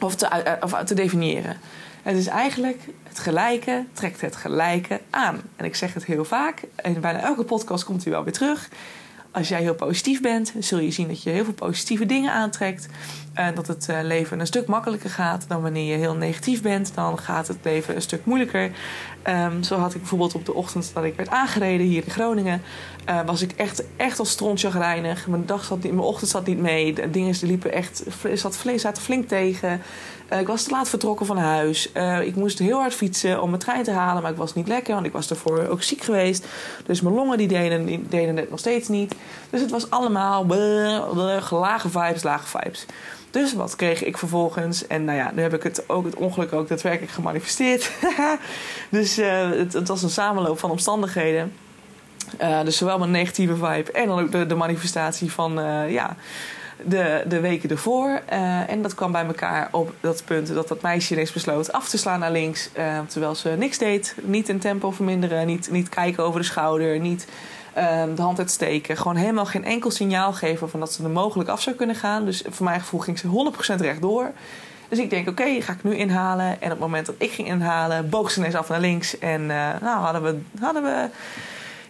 of 0.00 0.14
te, 0.14 0.58
of 0.60 0.84
te 0.84 0.94
definiëren. 0.94 1.58
Het 2.02 2.16
is 2.16 2.26
eigenlijk 2.26 2.78
het 3.12 3.20
gelijke 3.20 3.84
trekt 3.92 4.20
het 4.20 4.36
gelijke 4.36 5.00
aan. 5.10 5.40
En 5.56 5.64
ik 5.64 5.74
zeg 5.74 5.94
het 5.94 6.04
heel 6.04 6.24
vaak. 6.24 6.62
In 6.82 7.00
bijna 7.00 7.20
elke 7.20 7.44
podcast 7.44 7.84
komt 7.84 8.06
u 8.06 8.10
wel 8.10 8.24
weer 8.24 8.32
terug. 8.32 8.68
Als 9.30 9.48
jij 9.48 9.60
heel 9.60 9.74
positief 9.74 10.20
bent, 10.20 10.52
zul 10.58 10.78
je 10.78 10.90
zien 10.90 11.08
dat 11.08 11.22
je 11.22 11.30
heel 11.30 11.44
veel 11.44 11.52
positieve 11.52 12.06
dingen 12.06 12.32
aantrekt. 12.32 12.88
En 13.32 13.54
dat 13.54 13.66
het 13.66 13.88
eh, 13.88 13.98
leven 14.02 14.40
een 14.40 14.46
stuk 14.46 14.66
makkelijker 14.66 15.10
gaat 15.10 15.44
dan 15.48 15.62
wanneer 15.62 15.92
je 15.92 15.98
heel 15.98 16.14
negatief 16.14 16.62
bent. 16.62 16.94
Dan 16.94 17.18
gaat 17.18 17.48
het 17.48 17.56
leven 17.62 17.94
een 17.94 18.02
stuk 18.02 18.24
moeilijker. 18.24 18.70
Um, 19.28 19.62
zo 19.62 19.78
had 19.78 19.94
ik 19.94 20.00
bijvoorbeeld 20.00 20.34
op 20.34 20.46
de 20.46 20.54
ochtend 20.54 20.90
dat 20.94 21.04
ik 21.04 21.16
werd 21.16 21.28
aangereden 21.28 21.86
hier 21.86 22.04
in 22.04 22.10
Groningen. 22.10 22.62
Uh, 23.08 23.20
was 23.26 23.42
ik 23.42 23.52
echt, 23.52 23.82
echt 23.96 24.18
als 24.18 24.30
strontjagrijnig. 24.30 25.26
Mijn, 25.26 25.46
dag 25.46 25.64
zat 25.64 25.82
niet, 25.82 25.92
mijn 25.92 26.06
ochtend 26.06 26.30
zat 26.30 26.46
niet 26.46 26.58
mee. 26.58 26.92
De 26.92 27.10
dingen 27.10 27.34
liepen 27.42 27.72
echt, 27.72 28.04
zat, 28.34 28.58
zaten 28.76 29.02
flink 29.02 29.28
tegen. 29.28 29.82
Uh, 30.32 30.40
ik 30.40 30.46
was 30.46 30.62
te 30.62 30.70
laat 30.70 30.88
vertrokken 30.88 31.26
van 31.26 31.36
huis. 31.36 31.90
Uh, 31.94 32.20
ik 32.20 32.34
moest 32.34 32.58
heel 32.58 32.78
hard 32.78 32.94
fietsen 32.94 33.42
om 33.42 33.48
mijn 33.48 33.62
trein 33.62 33.82
te 33.82 33.90
halen. 33.90 34.22
Maar 34.22 34.30
ik 34.30 34.36
was 34.36 34.54
niet 34.54 34.68
lekker, 34.68 34.94
want 34.94 35.06
ik 35.06 35.12
was 35.12 35.28
daarvoor 35.28 35.66
ook 35.66 35.82
ziek 35.82 36.02
geweest. 36.02 36.46
Dus 36.86 37.00
mijn 37.00 37.14
longen 37.14 37.38
die 37.38 37.48
deden, 37.48 37.84
die 37.84 38.08
deden 38.08 38.36
het 38.36 38.50
nog 38.50 38.58
steeds 38.58 38.88
niet. 38.88 39.14
Dus 39.50 39.60
het 39.60 39.70
was 39.70 39.90
allemaal 39.90 40.46
lage 41.50 41.88
vibes, 41.88 42.22
lage 42.22 42.58
vibes. 42.58 42.86
Dus 43.30 43.52
wat 43.52 43.76
kreeg 43.76 44.04
ik 44.04 44.18
vervolgens? 44.18 44.86
En 44.86 45.04
nou 45.04 45.18
ja, 45.18 45.30
nu 45.34 45.42
heb 45.42 45.54
ik 45.54 45.62
het, 45.62 45.88
ook, 45.88 46.04
het 46.04 46.14
ongeluk 46.14 46.52
ook 46.52 46.68
daadwerkelijk 46.68 47.12
gemanifesteerd. 47.12 47.90
dus 48.90 49.18
uh, 49.18 49.50
het, 49.50 49.88
was 49.88 50.02
een 50.02 50.10
samenloop 50.10 50.58
van 50.58 50.70
omstandigheden. 50.70 51.52
Dus 52.64 52.76
zowel 52.76 52.98
mijn 52.98 53.10
negatieve 53.10 53.54
vibe 53.54 53.92
en 53.92 54.06
dan 54.06 54.20
ook 54.20 54.48
de, 54.48 54.54
manifestatie 54.54 55.32
van 55.32 55.52
ja, 55.88 56.16
de, 56.84 57.24
de 57.28 57.40
weken 57.40 57.70
ervoor. 57.70 58.20
en 58.66 58.82
dat 58.82 58.94
kwam 58.94 59.12
bij 59.12 59.24
elkaar 59.24 59.68
op 59.70 59.94
dat 60.00 60.22
punt 60.24 60.54
dat 60.54 60.68
dat 60.68 60.82
meisje 60.82 61.12
ineens 61.12 61.32
besloot 61.32 61.72
af 61.72 61.88
te 61.88 61.98
slaan 61.98 62.20
naar 62.20 62.32
links. 62.32 62.70
terwijl 63.08 63.34
ze 63.34 63.48
niks 63.48 63.78
deed. 63.78 64.14
Niet 64.22 64.48
in 64.48 64.58
tempo 64.58 64.90
verminderen, 64.90 65.46
niet, 65.46 65.70
niet 65.70 65.88
kijken 65.88 66.24
over 66.24 66.40
de 66.40 66.46
schouder, 66.46 67.00
niet 67.00 67.26
Ehm, 67.74 68.14
de 68.14 68.22
hand 68.22 68.38
uitsteken. 68.38 68.96
Gewoon 68.96 69.16
helemaal 69.16 69.46
geen 69.46 69.64
enkel 69.64 69.90
signaal 69.90 70.32
geven 70.32 70.70
van 70.70 70.80
dat 70.80 70.92
ze 70.92 71.02
er 71.02 71.10
mogelijk 71.10 71.48
af 71.48 71.62
zou 71.62 71.76
kunnen 71.76 71.96
gaan. 71.96 72.24
Dus 72.24 72.44
voor 72.48 72.66
mijn 72.66 72.80
gevoel 72.80 73.00
ging 73.00 73.18
ze 73.18 73.26
100% 73.26 73.80
rechtdoor. 73.80 74.32
Dus 74.88 74.98
ik 74.98 75.10
denk, 75.10 75.28
oké, 75.28 75.60
ga 75.60 75.72
ik 75.72 75.82
nu 75.82 75.96
inhalen. 75.96 76.46
En 76.46 76.64
op 76.64 76.70
het 76.70 76.78
moment 76.78 77.06
dat 77.06 77.14
ik 77.18 77.30
ging 77.30 77.48
inhalen, 77.48 78.08
boog 78.08 78.30
ze 78.30 78.38
ineens 78.38 78.54
af 78.54 78.68
naar 78.68 78.80
links. 78.80 79.18
En 79.18 79.40
uh, 79.40 79.68
nou 79.80 80.00
hadden 80.00 80.22
we, 80.22 80.38
hadden 80.60 80.82
we 80.82 81.08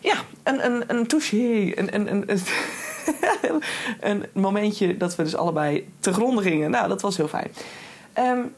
ja, 0.00 0.14
een, 0.42 0.64
een, 0.64 0.84
een 0.86 1.06
touche. 1.06 1.78
Een, 1.78 1.94
een, 1.94 2.30
een, 2.30 2.38
een, 4.00 4.24
momentje 4.32 4.96
dat 4.96 5.16
we 5.16 5.22
dus 5.22 5.36
allebei 5.36 5.88
te 6.00 6.12
gronden 6.12 6.44
gingen. 6.44 6.70
Nou, 6.70 6.88
dat 6.88 7.02
was 7.02 7.16
heel 7.16 7.28
fijn. 7.28 7.50
Um, 8.18 8.54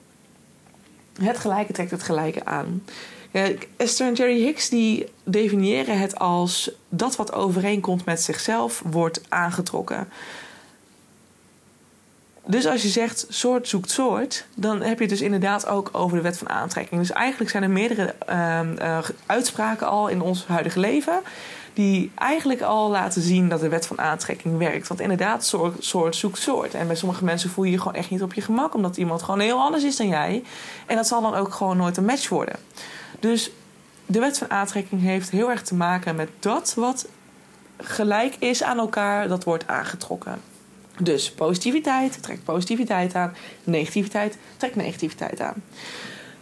het 1.22 1.38
gelijke 1.38 1.72
trekt 1.72 1.90
het 1.90 2.02
gelijke 2.02 2.44
aan. 2.44 2.82
Esther 3.76 4.06
en 4.06 4.14
Jerry 4.14 4.42
Hicks 4.42 4.68
die 4.68 5.06
definiëren 5.24 5.98
het 5.98 6.18
als 6.18 6.70
dat 6.88 7.16
wat 7.16 7.32
overeenkomt 7.32 8.04
met 8.04 8.20
zichzelf 8.20 8.82
wordt 8.86 9.20
aangetrokken. 9.28 10.08
Dus 12.46 12.66
als 12.66 12.82
je 12.82 12.88
zegt 12.88 13.26
soort 13.28 13.68
zoekt 13.68 13.90
soort, 13.90 14.46
dan 14.54 14.82
heb 14.82 14.96
je 14.96 15.04
het 15.04 15.12
dus 15.12 15.20
inderdaad 15.20 15.66
ook 15.66 15.88
over 15.92 16.16
de 16.16 16.22
wet 16.22 16.38
van 16.38 16.48
aantrekking. 16.48 17.00
Dus 17.00 17.12
eigenlijk 17.12 17.50
zijn 17.50 17.62
er 17.62 17.70
meerdere 17.70 18.14
uh, 18.30 18.98
uitspraken 19.26 19.88
al 19.88 20.08
in 20.08 20.20
ons 20.20 20.46
huidige 20.46 20.80
leven 20.80 21.20
die 21.75 22.11
eigenlijk 22.14 22.62
al 22.62 22.90
laten 22.90 23.23
zien 23.23 23.49
dat 23.49 23.61
de 23.61 23.69
wet 23.69 23.87
van 23.87 24.00
aantrekking 24.00 24.59
werkt. 24.59 24.88
Want 24.88 25.00
inderdaad, 25.00 25.45
soort, 25.45 25.85
soort 25.85 26.16
zoekt 26.16 26.38
soort. 26.38 26.75
En 26.75 26.87
bij 26.87 26.97
sommige 26.97 27.25
mensen 27.25 27.50
voel 27.50 27.64
je 27.64 27.71
je 27.71 27.78
gewoon 27.78 27.95
echt 27.95 28.11
niet 28.11 28.23
op 28.23 28.35
je 28.35 28.40
gemak, 28.40 28.75
omdat 28.75 28.97
iemand 28.97 29.23
gewoon 29.23 29.40
heel 29.40 29.61
anders 29.61 29.85
is 29.85 29.97
dan 29.97 30.09
jij. 30.09 30.43
En 30.87 30.97
dat 30.97 31.07
zal 31.07 31.23
dan 31.23 31.35
ook 31.35 31.54
gewoon 31.54 31.76
nooit 31.76 31.97
een 31.97 32.04
match 32.04 32.28
worden. 32.28 32.57
Dus 33.21 33.50
de 34.07 34.19
wet 34.19 34.38
van 34.38 34.50
aantrekking 34.50 35.00
heeft 35.00 35.31
heel 35.31 35.50
erg 35.50 35.62
te 35.62 35.75
maken 35.75 36.16
met 36.16 36.28
dat 36.38 36.75
wat 36.76 37.07
gelijk 37.76 38.37
is 38.38 38.62
aan 38.62 38.78
elkaar, 38.78 39.28
dat 39.28 39.45
wordt 39.45 39.66
aangetrokken. 39.66 40.40
Dus 40.99 41.33
positiviteit 41.33 42.23
trekt 42.23 42.45
positiviteit 42.45 43.14
aan, 43.14 43.35
negativiteit 43.64 44.38
trekt 44.57 44.76
negativiteit 44.76 45.40
aan. 45.40 45.62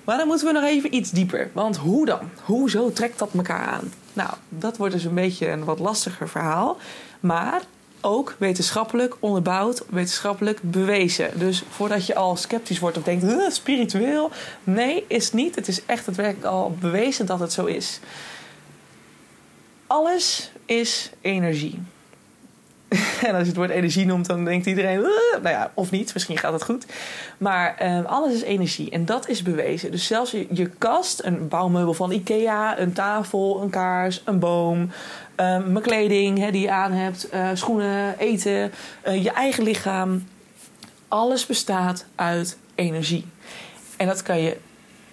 Maar 0.04 0.16
dan 0.16 0.26
moeten 0.26 0.46
we 0.46 0.52
nog 0.52 0.64
even 0.64 0.94
iets 0.94 1.10
dieper. 1.10 1.50
Want 1.52 1.76
hoe 1.76 2.06
dan? 2.06 2.30
Hoezo 2.42 2.92
trekt 2.92 3.18
dat 3.18 3.30
elkaar 3.34 3.66
aan? 3.66 3.92
Nou, 4.12 4.30
dat 4.48 4.76
wordt 4.76 4.94
dus 4.94 5.04
een 5.04 5.14
beetje 5.14 5.48
een 5.48 5.64
wat 5.64 5.78
lastiger 5.78 6.28
verhaal. 6.28 6.76
Maar 7.20 7.62
ook 8.00 8.34
wetenschappelijk 8.38 9.16
onderbouwd, 9.20 9.84
wetenschappelijk 9.88 10.58
bewezen. 10.62 11.38
Dus 11.38 11.62
voordat 11.70 12.06
je 12.06 12.14
al 12.14 12.36
sceptisch 12.36 12.78
wordt 12.78 12.96
of 12.96 13.02
denkt, 13.02 13.54
spiritueel. 13.54 14.30
Nee, 14.64 15.04
is 15.08 15.32
niet. 15.32 15.54
Het 15.54 15.68
is 15.68 15.84
echt 15.86 16.06
het 16.06 16.16
werk 16.16 16.44
al 16.44 16.76
bewezen 16.80 17.26
dat 17.26 17.40
het 17.40 17.52
zo 17.52 17.64
is. 17.64 18.00
Alles 19.86 20.52
is 20.64 21.10
energie. 21.20 21.82
En 23.28 23.34
als 23.34 23.40
je 23.40 23.48
het 23.48 23.56
woord 23.56 23.70
energie 23.70 24.06
noemt, 24.06 24.26
dan 24.26 24.44
denkt 24.44 24.66
iedereen, 24.66 25.00
nou 25.42 25.48
ja, 25.48 25.70
of 25.74 25.90
niet, 25.90 26.14
misschien 26.14 26.38
gaat 26.38 26.52
het 26.52 26.64
goed. 26.64 26.86
Maar 27.38 27.76
uh, 27.82 28.04
alles 28.04 28.34
is 28.34 28.42
energie 28.42 28.90
en 28.90 29.04
dat 29.04 29.28
is 29.28 29.42
bewezen. 29.42 29.90
Dus 29.90 30.06
zelfs 30.06 30.30
je, 30.30 30.70
kast, 30.78 31.24
een 31.24 31.48
bouwmeubel 31.48 31.94
van 31.94 32.12
Ikea, 32.12 32.78
een 32.78 32.92
tafel, 32.92 33.62
een 33.62 33.70
kaars, 33.70 34.22
een 34.24 34.38
boom, 34.38 34.80
uh, 34.80 34.88
mijn 35.36 35.80
kleding 35.80 36.50
die 36.50 36.60
je 36.60 36.70
aan 36.70 36.92
hebt, 36.92 37.28
uh, 37.34 37.48
schoenen, 37.54 38.18
eten, 38.18 38.72
je 39.04 39.30
eigen 39.30 39.64
lichaam. 39.64 40.24
Alles 41.08 41.46
bestaat 41.46 42.04
uit 42.14 42.58
energie. 42.74 43.26
En 43.96 44.06
dat 44.06 44.22
kan 44.22 44.40
je 44.40 44.56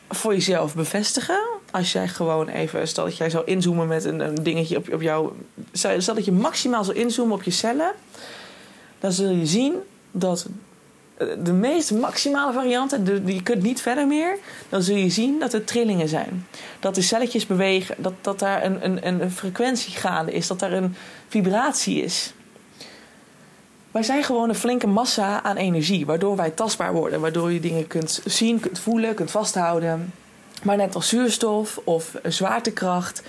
voor 0.10 0.34
jezelf 0.34 0.76
bevestigen. 0.76 1.49
Als 1.72 1.92
jij 1.92 2.08
gewoon 2.08 2.48
even, 2.48 2.88
stel 2.88 3.04
dat 3.04 3.18
jij 3.18 3.30
zou 3.30 3.46
inzoomen 3.46 3.88
met 3.88 4.04
een, 4.04 4.20
een 4.20 4.44
dingetje 4.44 4.78
op, 4.78 4.94
op 4.94 5.02
jou. 5.02 5.32
Stel 5.72 6.16
dat 6.16 6.26
je 6.26 6.32
maximaal 6.32 6.84
zou 6.84 6.98
inzoomen 6.98 7.36
op 7.36 7.44
je 7.44 7.52
cellen. 7.52 7.92
Dan 9.00 9.12
zul 9.12 9.30
je 9.30 9.46
zien 9.46 9.74
dat 10.12 10.48
de 11.44 11.54
meest 11.54 11.92
maximale 11.92 12.54
varianten, 12.54 13.24
je 13.26 13.44
kunt 13.44 13.62
niet 13.62 13.82
verder 13.82 14.08
meer. 14.08 14.38
Dan 14.70 14.84
zul 14.84 14.96
je 14.96 15.10
zien 15.10 15.40
dat 15.40 15.54
er 15.54 15.64
trillingen 15.64 16.08
zijn. 16.08 16.48
Dat 16.80 16.96
de 16.96 17.02
celletjes 17.02 17.46
bewegen. 17.46 17.96
Dat, 17.98 18.14
dat 18.22 18.40
daar 18.40 18.66
een, 18.66 18.86
een, 18.86 19.22
een 19.22 19.32
frequentie 19.32 19.94
gaande 19.94 20.32
is. 20.32 20.48
Dat 20.48 20.60
daar 20.60 20.72
een 20.72 20.96
vibratie 21.28 22.04
is. 22.04 22.34
Wij 23.92 24.04
zijn 24.04 24.24
gewoon 24.24 24.50
een 24.50 24.56
flinke 24.56 24.88
massa 24.88 25.44
aan 25.44 25.56
energie, 25.56 26.06
waardoor 26.06 26.36
wij 26.36 26.50
tastbaar 26.50 26.94
worden, 26.94 27.22
waardoor 27.22 27.52
je 27.52 27.60
dingen 27.60 27.88
kunt 27.88 28.22
zien, 28.26 28.60
kunt 28.60 28.80
voelen, 28.80 29.14
kunt 29.14 29.32
vasthouden. 29.32 30.14
Maar 30.64 30.78
net 30.78 30.96
als 30.96 31.10
zuurstof 31.10 31.80
of 31.84 32.16
zwaartekracht, 32.24 33.24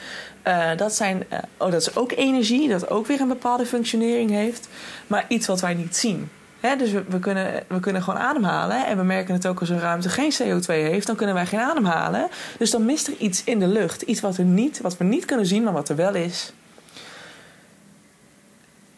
uh, 0.46 0.76
dat, 0.76 0.94
zijn, 0.94 1.24
uh, 1.32 1.38
oh, 1.58 1.70
dat 1.70 1.80
is 1.80 1.96
ook 1.96 2.12
energie, 2.12 2.68
dat 2.68 2.90
ook 2.90 3.06
weer 3.06 3.20
een 3.20 3.28
bepaalde 3.28 3.66
functionering 3.66 4.30
heeft, 4.30 4.68
maar 5.06 5.24
iets 5.28 5.46
wat 5.46 5.60
wij 5.60 5.74
niet 5.74 5.96
zien. 5.96 6.30
dus 6.78 6.90
we, 6.90 7.04
we, 7.08 7.18
kunnen, 7.18 7.62
we 7.68 7.80
kunnen 7.80 8.02
gewoon 8.02 8.20
ademhalen 8.20 8.86
en 8.86 8.96
we 8.96 9.02
merken 9.02 9.34
het 9.34 9.46
ook 9.46 9.60
als 9.60 9.68
een 9.68 9.80
ruimte 9.80 10.08
geen 10.08 10.32
CO2 10.32 10.66
heeft, 10.66 11.06
dan 11.06 11.16
kunnen 11.16 11.34
wij 11.34 11.46
geen 11.46 11.60
ademhalen. 11.60 12.28
Dus 12.58 12.70
dan 12.70 12.84
mist 12.84 13.06
er 13.06 13.14
iets 13.18 13.44
in 13.44 13.58
de 13.58 13.66
lucht, 13.66 14.02
iets 14.02 14.20
wat, 14.20 14.36
er 14.36 14.44
niet, 14.44 14.80
wat 14.80 14.96
we 14.96 15.04
niet 15.04 15.24
kunnen 15.24 15.46
zien, 15.46 15.62
maar 15.62 15.72
wat 15.72 15.88
er 15.88 15.96
wel 15.96 16.14
is. 16.14 16.52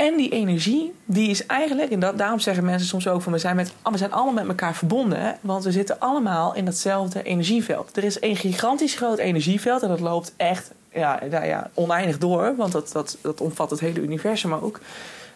En 0.03 0.17
die 0.17 0.31
energie, 0.31 0.95
die 1.05 1.31
is 1.31 1.47
eigenlijk, 1.47 1.91
en 1.91 2.01
dat, 2.01 2.19
daarom 2.19 2.39
zeggen 2.39 2.65
mensen 2.65 2.89
soms 2.89 3.09
ook 3.09 3.23
van 3.23 3.33
we 3.33 3.39
zijn, 3.39 3.57
met, 3.57 3.73
we 3.91 3.99
zijn 3.99 4.13
allemaal 4.13 4.33
met 4.33 4.49
elkaar 4.49 4.75
verbonden, 4.75 5.39
want 5.41 5.65
we 5.65 5.73
zitten 5.73 6.01
allemaal 6.01 6.55
in 6.55 6.65
datzelfde 6.65 7.23
energieveld. 7.23 7.97
Er 7.97 8.05
is 8.05 8.21
een 8.21 8.37
gigantisch 8.37 8.95
groot 8.95 9.19
energieveld 9.19 9.83
en 9.83 9.89
dat 9.89 10.01
loopt 10.01 10.33
echt 10.37 10.71
ja, 10.93 11.21
nou 11.31 11.47
ja, 11.47 11.71
oneindig 11.75 12.19
door, 12.19 12.57
want 12.57 12.73
dat, 12.73 12.93
dat, 12.93 13.19
dat 13.21 13.41
omvat 13.41 13.71
het 13.71 13.81
hele 13.81 14.01
universum 14.01 14.53
ook. 14.53 14.81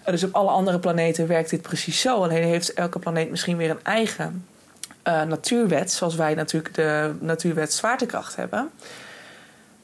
Dus 0.04 0.24
op 0.24 0.34
alle 0.34 0.50
andere 0.50 0.78
planeten 0.78 1.26
werkt 1.26 1.50
dit 1.50 1.62
precies 1.62 2.00
zo. 2.00 2.22
Alleen 2.22 2.42
heeft 2.42 2.72
elke 2.72 2.98
planeet 2.98 3.30
misschien 3.30 3.56
weer 3.56 3.70
een 3.70 3.82
eigen 3.82 4.46
uh, 5.04 5.22
natuurwet, 5.22 5.92
zoals 5.92 6.14
wij 6.14 6.34
natuurlijk 6.34 6.74
de 6.74 7.14
natuurwet 7.20 7.72
zwaartekracht 7.72 8.36
hebben. 8.36 8.70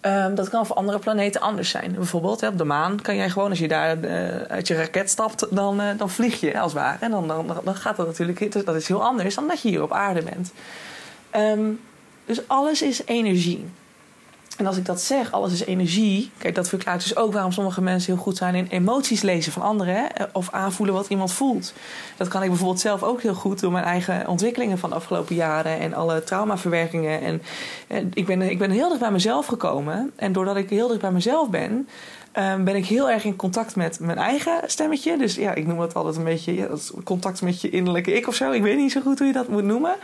Um, 0.06 0.34
dat 0.34 0.48
kan 0.48 0.66
voor 0.66 0.76
andere 0.76 0.98
planeten 0.98 1.40
anders 1.40 1.70
zijn. 1.70 1.94
Bijvoorbeeld 1.94 2.40
hè, 2.40 2.48
op 2.48 2.58
de 2.58 2.64
maan 2.64 3.00
kan 3.00 3.16
jij 3.16 3.30
gewoon, 3.30 3.50
als 3.50 3.58
je 3.58 3.68
daar 3.68 3.98
uh, 3.98 4.36
uit 4.36 4.66
je 4.68 4.74
raket 4.74 5.10
stapt, 5.10 5.46
dan, 5.50 5.80
uh, 5.80 5.86
dan 5.96 6.10
vlieg 6.10 6.40
je 6.40 6.60
als 6.60 6.72
het 6.72 6.82
ware. 6.82 6.96
En 7.00 7.10
dan, 7.10 7.28
dan, 7.28 7.60
dan 7.64 7.74
gaat 7.74 7.96
dat 7.96 8.06
natuurlijk, 8.06 8.64
dat 8.66 8.74
is 8.74 8.88
heel 8.88 9.04
anders 9.04 9.34
dan 9.34 9.48
dat 9.48 9.62
je 9.62 9.68
hier 9.68 9.82
op 9.82 9.92
aarde 9.92 10.22
bent. 10.22 10.52
Um, 11.36 11.80
dus 12.26 12.48
alles 12.48 12.82
is 12.82 13.04
energie. 13.04 13.66
En 14.56 14.66
als 14.66 14.76
ik 14.76 14.84
dat 14.84 15.00
zeg, 15.00 15.32
alles 15.32 15.52
is 15.52 15.64
energie. 15.64 16.30
Kijk, 16.38 16.54
dat 16.54 16.68
verklaart 16.68 17.02
dus 17.02 17.16
ook 17.16 17.32
waarom 17.32 17.52
sommige 17.52 17.82
mensen 17.82 18.12
heel 18.12 18.22
goed 18.22 18.36
zijn 18.36 18.54
in 18.54 18.66
emoties 18.70 19.22
lezen 19.22 19.52
van 19.52 19.62
anderen. 19.62 19.94
Hè? 19.94 20.06
Of 20.32 20.50
aanvoelen 20.50 20.94
wat 20.94 21.08
iemand 21.08 21.32
voelt. 21.32 21.72
Dat 22.16 22.28
kan 22.28 22.42
ik 22.42 22.48
bijvoorbeeld 22.48 22.80
zelf 22.80 23.02
ook 23.02 23.22
heel 23.22 23.34
goed 23.34 23.60
door 23.60 23.72
mijn 23.72 23.84
eigen 23.84 24.28
ontwikkelingen 24.28 24.78
van 24.78 24.90
de 24.90 24.96
afgelopen 24.96 25.34
jaren. 25.34 25.78
En 25.78 25.94
alle 25.94 26.24
traumaverwerkingen. 26.24 27.20
En, 27.20 27.42
en 27.86 28.10
ik, 28.14 28.26
ben, 28.26 28.42
ik 28.42 28.58
ben 28.58 28.70
heel 28.70 28.88
dicht 28.88 29.00
bij 29.00 29.10
mezelf 29.10 29.46
gekomen. 29.46 30.12
En 30.16 30.32
doordat 30.32 30.56
ik 30.56 30.70
heel 30.70 30.88
dicht 30.88 31.00
bij 31.00 31.12
mezelf 31.12 31.50
ben, 31.50 31.88
um, 32.38 32.64
ben 32.64 32.76
ik 32.76 32.86
heel 32.86 33.10
erg 33.10 33.24
in 33.24 33.36
contact 33.36 33.76
met 33.76 34.00
mijn 34.00 34.18
eigen 34.18 34.60
stemmetje. 34.66 35.18
Dus 35.18 35.34
ja, 35.34 35.54
ik 35.54 35.66
noem 35.66 35.80
het 35.80 35.94
altijd 35.94 36.16
een 36.16 36.24
beetje 36.24 36.68
contact 37.04 37.42
met 37.42 37.60
je 37.60 37.70
innerlijke 37.70 38.12
ik 38.12 38.28
of 38.28 38.34
zo. 38.34 38.50
Ik 38.50 38.62
weet 38.62 38.76
niet 38.76 38.92
zo 38.92 39.00
goed 39.00 39.18
hoe 39.18 39.26
je 39.26 39.32
dat 39.32 39.48
moet 39.48 39.64
noemen. 39.64 39.94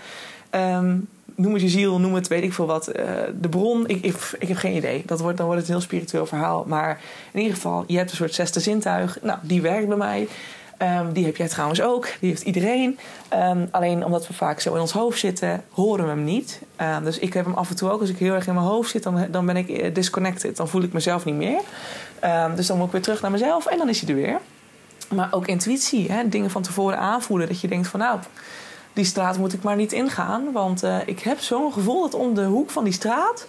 Um, 0.51 1.09
noem 1.39 1.53
het 1.53 1.63
je 1.63 1.69
ziel, 1.69 2.01
noem 2.01 2.15
het 2.15 2.29
weet 2.29 2.43
ik 2.43 2.53
veel 2.53 2.67
wat. 2.67 2.89
Uh, 2.89 3.05
de 3.41 3.49
bron, 3.49 3.89
ik, 3.89 4.05
ik, 4.05 4.17
ik, 4.39 4.49
heb 4.49 4.57
geen 4.57 4.77
idee. 4.77 5.03
Dat 5.07 5.21
wordt, 5.21 5.37
dan 5.37 5.47
wordt 5.47 5.61
het 5.61 5.71
een 5.71 5.77
heel 5.77 5.85
spiritueel 5.85 6.27
verhaal. 6.27 6.65
Maar 6.67 7.01
in 7.33 7.41
ieder 7.41 7.55
geval, 7.55 7.85
je 7.87 7.97
hebt 7.97 8.11
een 8.11 8.17
soort 8.17 8.35
zesde 8.35 8.61
zintuig. 8.61 9.19
Nou, 9.23 9.39
die 9.43 9.63
werkt 9.63 9.89
bij 9.89 9.97
mij. 9.97 10.29
Um, 10.83 11.13
die 11.13 11.25
heb 11.25 11.37
jij 11.37 11.49
trouwens 11.49 11.83
ook. 11.83 12.09
Die 12.21 12.29
heeft 12.29 12.43
iedereen. 12.43 12.99
Um, 13.35 13.69
alleen 13.71 14.05
omdat 14.05 14.27
we 14.27 14.35
vaak 14.35 14.61
zo 14.61 14.75
in 14.75 14.81
ons 14.81 14.93
hoofd 14.93 15.19
zitten, 15.19 15.65
horen 15.71 16.05
we 16.05 16.11
hem 16.11 16.25
niet. 16.25 16.61
Um, 16.81 17.05
dus 17.05 17.19
ik 17.19 17.33
heb 17.33 17.45
hem 17.45 17.55
af 17.55 17.71
en 17.71 17.77
toe 17.77 17.91
ook. 17.91 18.01
Als 18.01 18.11
ik 18.11 18.19
heel 18.19 18.35
erg 18.35 18.47
in 18.47 18.55
mijn 18.55 18.67
hoofd 18.67 18.91
zit, 18.91 19.03
dan, 19.03 19.27
dan 19.31 19.47
ben 19.47 19.57
ik 19.57 19.69
eh, 19.69 19.95
disconnected. 19.95 20.57
Dan 20.57 20.69
voel 20.69 20.83
ik 20.83 20.93
mezelf 20.93 21.25
niet 21.25 21.35
meer. 21.35 21.61
dus 22.57 22.67
dan 22.67 22.77
moet 22.77 22.87
ik 22.87 22.93
weer 22.93 23.03
terug 23.03 23.21
naar 23.21 23.31
mezelf 23.31 23.67
en 23.67 23.79
dan 23.79 23.89
is 23.89 24.01
hij 24.01 24.09
er 24.09 24.17
weer. 24.17 24.39
Maar 25.15 25.29
ook 25.31 25.47
intuïtie. 25.47 26.13
Hè? 26.13 26.29
Dingen 26.29 26.51
van 26.51 26.63
tevoren 26.63 26.99
aanvoelen. 26.99 27.49
Dat 27.49 27.61
je 27.61 27.69
denkt 27.69 27.89
van 27.89 28.01
nou 28.01 28.19
die 28.99 29.07
straat 29.07 29.39
moet 29.39 29.53
ik 29.53 29.63
maar 29.63 29.77
niet 29.77 29.93
ingaan. 29.93 30.53
Want 30.53 30.85
uh, 30.85 30.97
ik 31.07 31.21
heb 31.21 31.41
zo'n 31.41 31.73
gevoel 31.73 32.01
dat 32.01 32.15
om 32.15 32.35
de 32.35 32.45
hoek 32.45 32.71
van 32.71 32.85
die 32.85 32.93
straat. 32.93 33.47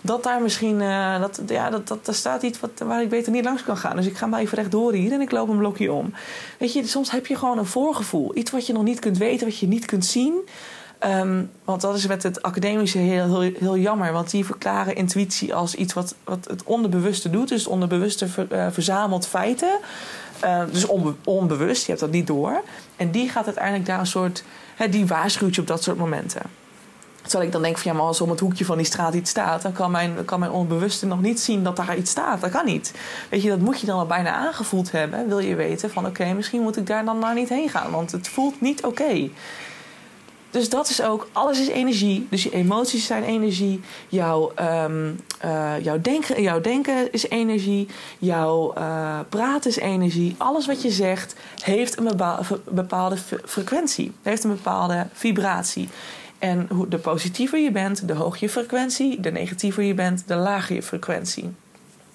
dat 0.00 0.22
daar 0.22 0.42
misschien. 0.42 0.80
Uh, 0.80 1.20
dat, 1.20 1.40
ja, 1.46 1.70
dat, 1.70 1.88
dat, 1.88 2.04
daar 2.06 2.14
staat 2.14 2.42
iets 2.42 2.60
wat, 2.60 2.70
waar 2.84 3.02
ik 3.02 3.08
beter 3.08 3.32
niet 3.32 3.44
langs 3.44 3.64
kan 3.64 3.76
gaan. 3.76 3.96
Dus 3.96 4.06
ik 4.06 4.16
ga 4.16 4.26
maar 4.26 4.40
even 4.40 4.58
rechtdoor 4.58 4.92
hier 4.92 5.12
en 5.12 5.20
ik 5.20 5.30
loop 5.30 5.48
een 5.48 5.58
blokje 5.58 5.92
om. 5.92 6.14
Weet 6.58 6.72
je, 6.72 6.86
soms 6.86 7.10
heb 7.10 7.26
je 7.26 7.36
gewoon 7.36 7.58
een 7.58 7.66
voorgevoel. 7.66 8.36
Iets 8.36 8.50
wat 8.50 8.66
je 8.66 8.72
nog 8.72 8.82
niet 8.82 8.98
kunt 8.98 9.18
weten, 9.18 9.46
wat 9.46 9.58
je 9.58 9.66
niet 9.66 9.84
kunt 9.84 10.06
zien. 10.06 10.34
Um, 11.06 11.50
want 11.64 11.80
dat 11.80 11.96
is 11.96 12.06
met 12.06 12.22
het 12.22 12.42
academische 12.42 12.98
heel, 12.98 13.40
heel, 13.40 13.76
jammer. 13.76 14.12
Want 14.12 14.30
die 14.30 14.44
verklaren 14.44 14.94
intuïtie 14.94 15.54
als 15.54 15.74
iets 15.74 15.92
wat, 15.92 16.14
wat 16.24 16.46
het 16.50 16.62
onderbewuste 16.64 17.30
doet. 17.30 17.48
Dus 17.48 17.62
het 17.62 17.72
onderbewuste 17.72 18.26
uh, 18.52 18.66
verzamelt 18.70 19.26
feiten. 19.26 19.78
Dus 20.72 20.86
onbe 20.86 21.14
onbewust, 21.24 21.82
je 21.82 21.88
hebt 21.88 22.00
dat 22.00 22.10
niet 22.10 22.26
door. 22.26 22.62
En 22.96 23.10
die 23.10 23.28
gaat 23.28 23.46
uiteindelijk 23.46 23.86
daar 23.86 23.98
een 23.98 24.06
soort 24.06 24.44
die 24.90 25.06
waarschuwt 25.06 25.54
je 25.54 25.60
op 25.60 25.66
dat 25.66 25.82
soort 25.82 25.98
momenten. 25.98 26.42
Terwijl 27.22 27.44
ik 27.44 27.52
dan 27.52 27.62
denk 27.62 27.78
van 27.78 27.90
ja, 27.90 27.96
maar 27.96 28.06
als 28.06 28.20
om 28.20 28.30
het 28.30 28.40
hoekje 28.40 28.64
van 28.64 28.76
die 28.76 28.86
straat 28.86 29.14
iets 29.14 29.30
staat, 29.30 29.62
dan 29.62 29.72
kan 29.72 29.90
mijn, 29.90 30.24
kan 30.24 30.40
mijn 30.40 30.52
onbewuste 30.52 31.06
nog 31.06 31.20
niet 31.20 31.40
zien 31.40 31.62
dat 31.62 31.76
daar 31.76 31.96
iets 31.96 32.10
staat. 32.10 32.40
Dat 32.40 32.50
kan 32.50 32.64
niet. 32.64 32.92
Weet 33.28 33.42
je, 33.42 33.48
dat 33.48 33.58
moet 33.58 33.80
je 33.80 33.86
dan 33.86 33.98
al 33.98 34.06
bijna 34.06 34.32
aangevoeld 34.32 34.92
hebben. 34.92 35.28
Wil 35.28 35.38
je 35.38 35.54
weten 35.54 35.90
van 35.90 36.06
oké, 36.06 36.32
misschien 36.32 36.62
moet 36.62 36.76
ik 36.76 36.86
daar 36.86 37.04
dan 37.04 37.18
maar 37.18 37.34
niet 37.34 37.48
heen 37.48 37.68
gaan, 37.68 37.90
want 37.90 38.12
het 38.12 38.28
voelt 38.28 38.60
niet 38.60 38.84
oké. 38.84 39.28
Dus 40.52 40.68
dat 40.68 40.88
is 40.88 41.02
ook, 41.02 41.28
alles 41.32 41.60
is 41.60 41.68
energie. 41.68 42.26
Dus 42.30 42.42
je 42.42 42.50
emoties 42.50 43.06
zijn 43.06 43.22
energie. 43.22 43.80
Jouw, 44.08 44.52
um, 44.84 45.20
uh, 45.44 45.72
jouw, 45.82 46.00
denken, 46.00 46.42
jouw 46.42 46.60
denken 46.60 47.12
is 47.12 47.28
energie. 47.28 47.88
Jouw 48.18 48.74
uh, 48.78 49.18
praten 49.28 49.70
is 49.70 49.76
energie. 49.76 50.34
Alles 50.38 50.66
wat 50.66 50.82
je 50.82 50.90
zegt 50.90 51.34
heeft 51.62 51.98
een 51.98 52.10
bepaalde 52.70 53.16
frequentie. 53.44 54.12
Heeft 54.22 54.44
een 54.44 54.50
bepaalde 54.50 55.06
vibratie. 55.12 55.88
En 56.38 56.68
de 56.88 56.98
positiever 56.98 57.58
je 57.58 57.70
bent, 57.70 58.08
de 58.08 58.14
hoger 58.14 58.38
je 58.40 58.48
frequentie. 58.48 59.20
De 59.20 59.32
negatiever 59.32 59.82
je 59.82 59.94
bent, 59.94 60.22
de 60.26 60.34
lager 60.34 60.74
je 60.74 60.82
frequentie. 60.82 61.50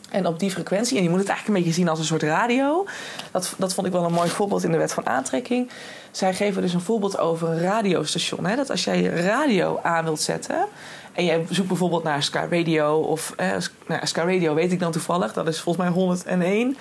En 0.09 0.27
op 0.27 0.39
die 0.39 0.51
frequentie, 0.51 0.97
en 0.97 1.03
je 1.03 1.09
moet 1.09 1.19
het 1.19 1.27
eigenlijk 1.27 1.57
een 1.57 1.63
beetje 1.63 1.81
zien 1.81 1.89
als 1.89 1.99
een 1.99 2.05
soort 2.05 2.23
radio. 2.23 2.85
Dat, 3.31 3.55
dat 3.57 3.73
vond 3.73 3.87
ik 3.87 3.93
wel 3.93 4.03
een 4.03 4.13
mooi 4.13 4.29
voorbeeld 4.29 4.63
in 4.63 4.71
de 4.71 4.77
wet 4.77 4.93
van 4.93 5.07
aantrekking. 5.07 5.69
Zij 6.11 6.33
geven 6.33 6.61
dus 6.61 6.73
een 6.73 6.81
voorbeeld 6.81 7.17
over 7.17 7.49
een 7.49 7.59
radiostation. 7.59 8.45
Hè? 8.45 8.55
Dat 8.55 8.69
als 8.69 8.83
jij 8.83 9.01
je 9.01 9.09
radio 9.09 9.79
aan 9.83 10.03
wilt 10.03 10.21
zetten. 10.21 10.65
En 11.13 11.25
jij 11.25 11.45
zoekt 11.49 11.67
bijvoorbeeld 11.67 12.03
naar 12.03 12.23
Sky 12.23 12.45
Radio. 12.49 12.99
Of 12.99 13.33
eh, 13.37 13.51
nou, 13.87 14.05
Sky 14.07 14.19
Radio 14.19 14.53
weet 14.53 14.71
ik 14.71 14.79
dan 14.79 14.91
toevallig. 14.91 15.33
Dat 15.33 15.47
is 15.47 15.59
volgens 15.59 15.85
mij 15.85 15.93
101. 15.93 16.77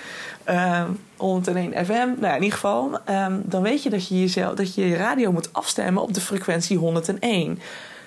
Uh, 0.48 0.82
101 1.16 1.86
FM. 1.86 1.92
Nou 1.92 2.20
ja, 2.20 2.34
in 2.34 2.42
ieder 2.42 2.58
geval. 2.58 3.00
Um, 3.10 3.42
dan 3.44 3.62
weet 3.62 3.82
je 3.82 3.90
dat 3.90 4.08
je, 4.08 4.20
jezelf, 4.20 4.54
dat 4.54 4.74
je 4.74 4.88
je 4.88 4.96
radio 4.96 5.32
moet 5.32 5.52
afstemmen 5.52 6.02
op 6.02 6.14
de 6.14 6.20
frequentie 6.20 6.78
101. 6.78 7.60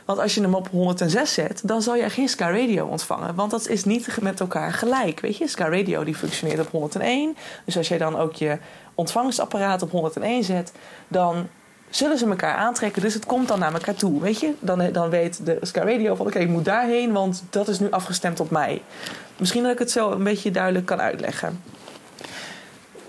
Want 0.09 0.21
als 0.21 0.35
je 0.35 0.41
hem 0.41 0.55
op 0.55 0.67
106 0.69 1.33
zet, 1.33 1.61
dan 1.63 1.81
zal 1.81 1.95
je 1.95 2.09
geen 2.09 2.29
Sky 2.29 2.43
Radio 2.43 2.85
ontvangen. 2.85 3.35
Want 3.35 3.51
dat 3.51 3.67
is 3.67 3.83
niet 3.83 4.21
met 4.21 4.39
elkaar 4.39 4.73
gelijk. 4.73 5.19
Weet 5.19 5.37
je, 5.37 5.47
Sky 5.47 5.61
Radio 5.61 6.03
die 6.03 6.15
functioneert 6.15 6.59
op 6.59 6.71
101. 6.71 7.35
Dus 7.65 7.77
als 7.77 7.87
jij 7.87 7.97
dan 7.97 8.17
ook 8.17 8.33
je 8.33 8.57
ontvangstapparaat 8.95 9.81
op 9.81 9.91
101 9.91 10.43
zet, 10.43 10.71
dan 11.07 11.47
zullen 11.89 12.17
ze 12.17 12.25
elkaar 12.25 12.55
aantrekken. 12.55 13.01
Dus 13.01 13.13
het 13.13 13.25
komt 13.25 13.47
dan 13.47 13.59
naar 13.59 13.73
elkaar 13.73 13.95
toe. 13.95 14.21
Weet 14.21 14.39
je, 14.39 14.53
dan, 14.59 14.91
dan 14.91 15.09
weet 15.09 15.45
de 15.45 15.57
Sky 15.61 15.79
Radio 15.79 16.15
van 16.15 16.25
oké, 16.25 16.39
ik 16.39 16.49
moet 16.49 16.65
daarheen, 16.65 17.11
want 17.11 17.43
dat 17.49 17.67
is 17.67 17.79
nu 17.79 17.91
afgestemd 17.91 18.39
op 18.39 18.49
mij. 18.49 18.81
Misschien 19.37 19.63
dat 19.63 19.71
ik 19.71 19.79
het 19.79 19.91
zo 19.91 20.11
een 20.11 20.23
beetje 20.23 20.51
duidelijk 20.51 20.85
kan 20.85 21.01
uitleggen. 21.01 21.61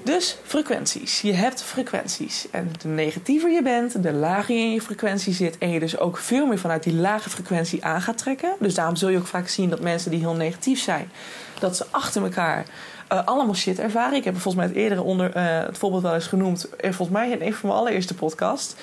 Dus 0.02 0.36
frequenties. 0.42 1.20
Je 1.20 1.32
hebt 1.32 1.62
frequenties. 1.62 2.46
En 2.50 2.72
de 2.82 2.88
negatiever 2.88 3.50
je 3.50 3.62
bent, 3.62 4.02
de 4.02 4.12
lager 4.12 4.54
je 4.54 4.60
in 4.60 4.72
je 4.72 4.80
frequentie 4.80 5.32
zit. 5.32 5.58
En 5.58 5.70
je 5.70 5.80
dus 5.80 5.98
ook 5.98 6.18
veel 6.18 6.46
meer 6.46 6.58
vanuit 6.58 6.82
die 6.82 6.94
lage 6.94 7.30
frequentie 7.30 7.84
aan 7.84 8.02
gaat 8.02 8.18
trekken. 8.18 8.52
Dus 8.58 8.74
daarom 8.74 8.96
zul 8.96 9.08
je 9.08 9.18
ook 9.18 9.26
vaak 9.26 9.48
zien 9.48 9.70
dat 9.70 9.80
mensen 9.80 10.10
die 10.10 10.20
heel 10.20 10.34
negatief 10.34 10.80
zijn, 10.80 11.10
dat 11.58 11.76
ze 11.76 11.86
achter 11.90 12.22
elkaar 12.22 12.64
uh, 13.12 13.26
allemaal 13.26 13.54
shit 13.54 13.78
ervaren. 13.78 14.16
Ik 14.16 14.24
heb 14.24 14.32
volgens 14.32 14.54
mij 14.54 14.66
het 14.66 14.76
eerdere 14.76 15.02
onder, 15.02 15.36
uh, 15.36 15.58
het 15.66 15.78
voorbeeld 15.78 16.02
wel 16.02 16.14
eens 16.14 16.26
genoemd. 16.26 16.68
Volgens 16.80 17.08
mij 17.08 17.30
in 17.30 17.42
een 17.42 17.54
van 17.54 17.68
mijn 17.68 17.80
allereerste 17.80 18.14
podcast. 18.14 18.76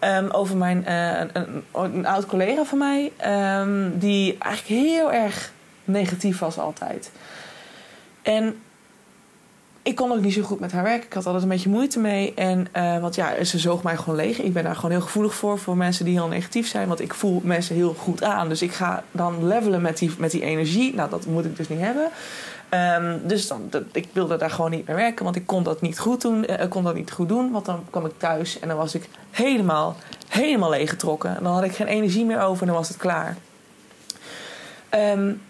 Um, 0.00 0.30
over 0.30 0.56
mijn, 0.56 0.92
een, 0.92 1.64
een, 1.72 2.06
oud 2.06 2.26
collega 2.26 2.64
van 2.64 2.78
mij. 2.78 3.12
Um, 3.60 3.98
die 3.98 4.36
eigenlijk 4.38 4.82
heel 4.82 5.12
erg 5.12 5.52
negatief 5.84 6.38
was 6.38 6.58
altijd. 6.58 7.10
En 8.22 8.56
ik 9.82 9.94
kon 9.94 10.12
ook 10.12 10.20
niet 10.20 10.32
zo 10.32 10.42
goed 10.42 10.60
met 10.60 10.72
haar 10.72 10.82
werken. 10.82 11.06
Ik 11.06 11.12
had 11.12 11.26
altijd 11.26 11.42
een 11.42 11.48
beetje 11.48 11.70
moeite 11.70 11.98
mee. 11.98 12.34
En 12.34 12.66
uh, 12.76 13.00
want 13.00 13.14
ja, 13.14 13.44
ze 13.44 13.58
zoog 13.58 13.82
mij 13.82 13.96
gewoon 13.96 14.16
leeg. 14.16 14.40
Ik 14.40 14.52
ben 14.52 14.64
daar 14.64 14.74
gewoon 14.74 14.90
heel 14.90 15.00
gevoelig 15.00 15.34
voor. 15.34 15.58
Voor 15.58 15.76
mensen 15.76 16.04
die 16.04 16.14
heel 16.14 16.28
negatief 16.28 16.68
zijn. 16.68 16.88
Want 16.88 17.00
ik 17.00 17.14
voel 17.14 17.40
mensen 17.44 17.74
heel 17.74 17.94
goed 17.94 18.22
aan. 18.22 18.48
Dus 18.48 18.62
ik 18.62 18.72
ga 18.72 19.02
dan 19.10 19.46
levelen 19.46 19.80
met 19.80 19.98
die, 19.98 20.10
met 20.18 20.30
die 20.30 20.42
energie. 20.42 20.94
Nou, 20.94 21.10
dat 21.10 21.26
moet 21.26 21.44
ik 21.44 21.56
dus 21.56 21.68
niet 21.68 21.80
hebben. 21.80 22.10
Um, 22.70 23.20
dus 23.28 23.48
dan, 23.48 23.66
dat, 23.70 23.82
ik 23.92 24.08
wilde 24.12 24.36
daar 24.36 24.50
gewoon 24.50 24.70
niet 24.70 24.86
meer 24.86 24.96
werken. 24.96 25.24
Want 25.24 25.36
ik 25.36 25.46
kon 25.46 25.62
dat 25.62 25.80
niet 25.80 25.98
goed 25.98 26.20
doen. 26.20 26.50
Uh, 26.50 26.68
kon 26.68 26.84
dat 26.84 26.94
niet 26.94 27.12
goed 27.12 27.28
doen. 27.28 27.50
Want 27.50 27.64
dan 27.64 27.84
kwam 27.90 28.06
ik 28.06 28.12
thuis 28.16 28.58
en 28.58 28.68
dan 28.68 28.76
was 28.76 28.94
ik 28.94 29.08
helemaal, 29.30 29.96
helemaal 30.28 30.70
leeggetrokken. 30.70 31.36
En 31.36 31.42
dan 31.42 31.52
had 31.52 31.64
ik 31.64 31.74
geen 31.74 31.86
energie 31.86 32.24
meer 32.24 32.42
over 32.42 32.60
en 32.60 32.66
dan 32.66 32.76
was 32.76 32.88
het 32.88 32.96
klaar. 32.96 33.36
Um, 34.94 35.40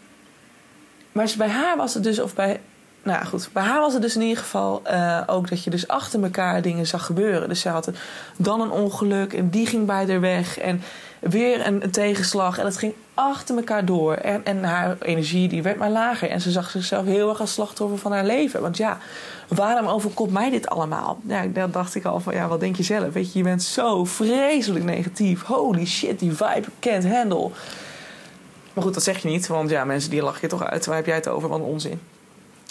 maar 1.12 1.34
bij 1.38 1.48
haar 1.48 1.76
was 1.76 1.94
het 1.94 2.02
dus, 2.02 2.20
of 2.20 2.34
bij 2.34 2.60
nou 3.02 3.24
goed, 3.24 3.48
bij 3.52 3.62
haar 3.62 3.80
was 3.80 3.92
het 3.92 4.02
dus 4.02 4.14
in 4.14 4.22
ieder 4.22 4.38
geval 4.38 4.82
uh, 4.86 5.20
ook 5.26 5.48
dat 5.48 5.64
je 5.64 5.70
dus 5.70 5.88
achter 5.88 6.22
elkaar 6.22 6.62
dingen 6.62 6.86
zag 6.86 7.06
gebeuren. 7.06 7.48
Dus 7.48 7.60
ze 7.60 7.68
had 7.68 7.90
dan 8.36 8.60
een 8.60 8.70
ongeluk 8.70 9.32
en 9.32 9.50
die 9.50 9.66
ging 9.66 9.86
bij 9.86 10.06
haar 10.06 10.20
weg. 10.20 10.58
En 10.58 10.82
weer 11.20 11.66
een, 11.66 11.90
tegenslag. 11.90 12.58
En 12.58 12.64
het 12.64 12.76
ging 12.76 12.94
achter 13.14 13.56
elkaar 13.56 13.84
door. 13.84 14.14
En, 14.14 14.44
en 14.44 14.64
haar 14.64 14.96
energie 15.00 15.48
die 15.48 15.62
werd 15.62 15.78
maar 15.78 15.90
lager. 15.90 16.30
En 16.30 16.40
ze 16.40 16.50
zag 16.50 16.70
zichzelf 16.70 17.04
heel 17.04 17.28
erg 17.28 17.40
als 17.40 17.52
slachtoffer 17.52 17.98
van 17.98 18.12
haar 18.12 18.24
leven. 18.24 18.60
Want 18.60 18.76
ja, 18.76 18.98
waarom 19.48 19.86
overkomt 19.86 20.32
mij 20.32 20.50
dit 20.50 20.68
allemaal? 20.68 21.18
Ja, 21.26 21.46
dan 21.46 21.70
dacht 21.70 21.94
ik 21.94 22.04
al 22.04 22.20
van, 22.20 22.34
ja, 22.34 22.48
wat 22.48 22.60
denk 22.60 22.76
je 22.76 22.82
zelf? 22.82 23.12
Weet 23.12 23.32
je, 23.32 23.38
je 23.38 23.44
bent 23.44 23.62
zo 23.62 24.04
vreselijk 24.04 24.84
negatief. 24.84 25.42
Holy 25.42 25.86
shit, 25.86 26.18
die 26.18 26.32
vibe 26.32 26.68
can't 26.80 27.08
handle. 27.08 27.50
Maar 28.72 28.84
goed, 28.84 28.94
dat 28.94 29.02
zeg 29.02 29.18
je 29.18 29.28
niet. 29.28 29.46
Want 29.46 29.70
ja, 29.70 29.84
mensen 29.84 30.10
die 30.10 30.22
lachen 30.22 30.40
je 30.42 30.48
toch 30.48 30.64
uit. 30.64 30.86
Waar 30.86 30.96
heb 30.96 31.06
jij 31.06 31.14
het 31.14 31.28
over? 31.28 31.48
Wat 31.48 31.60
onzin. 31.60 32.00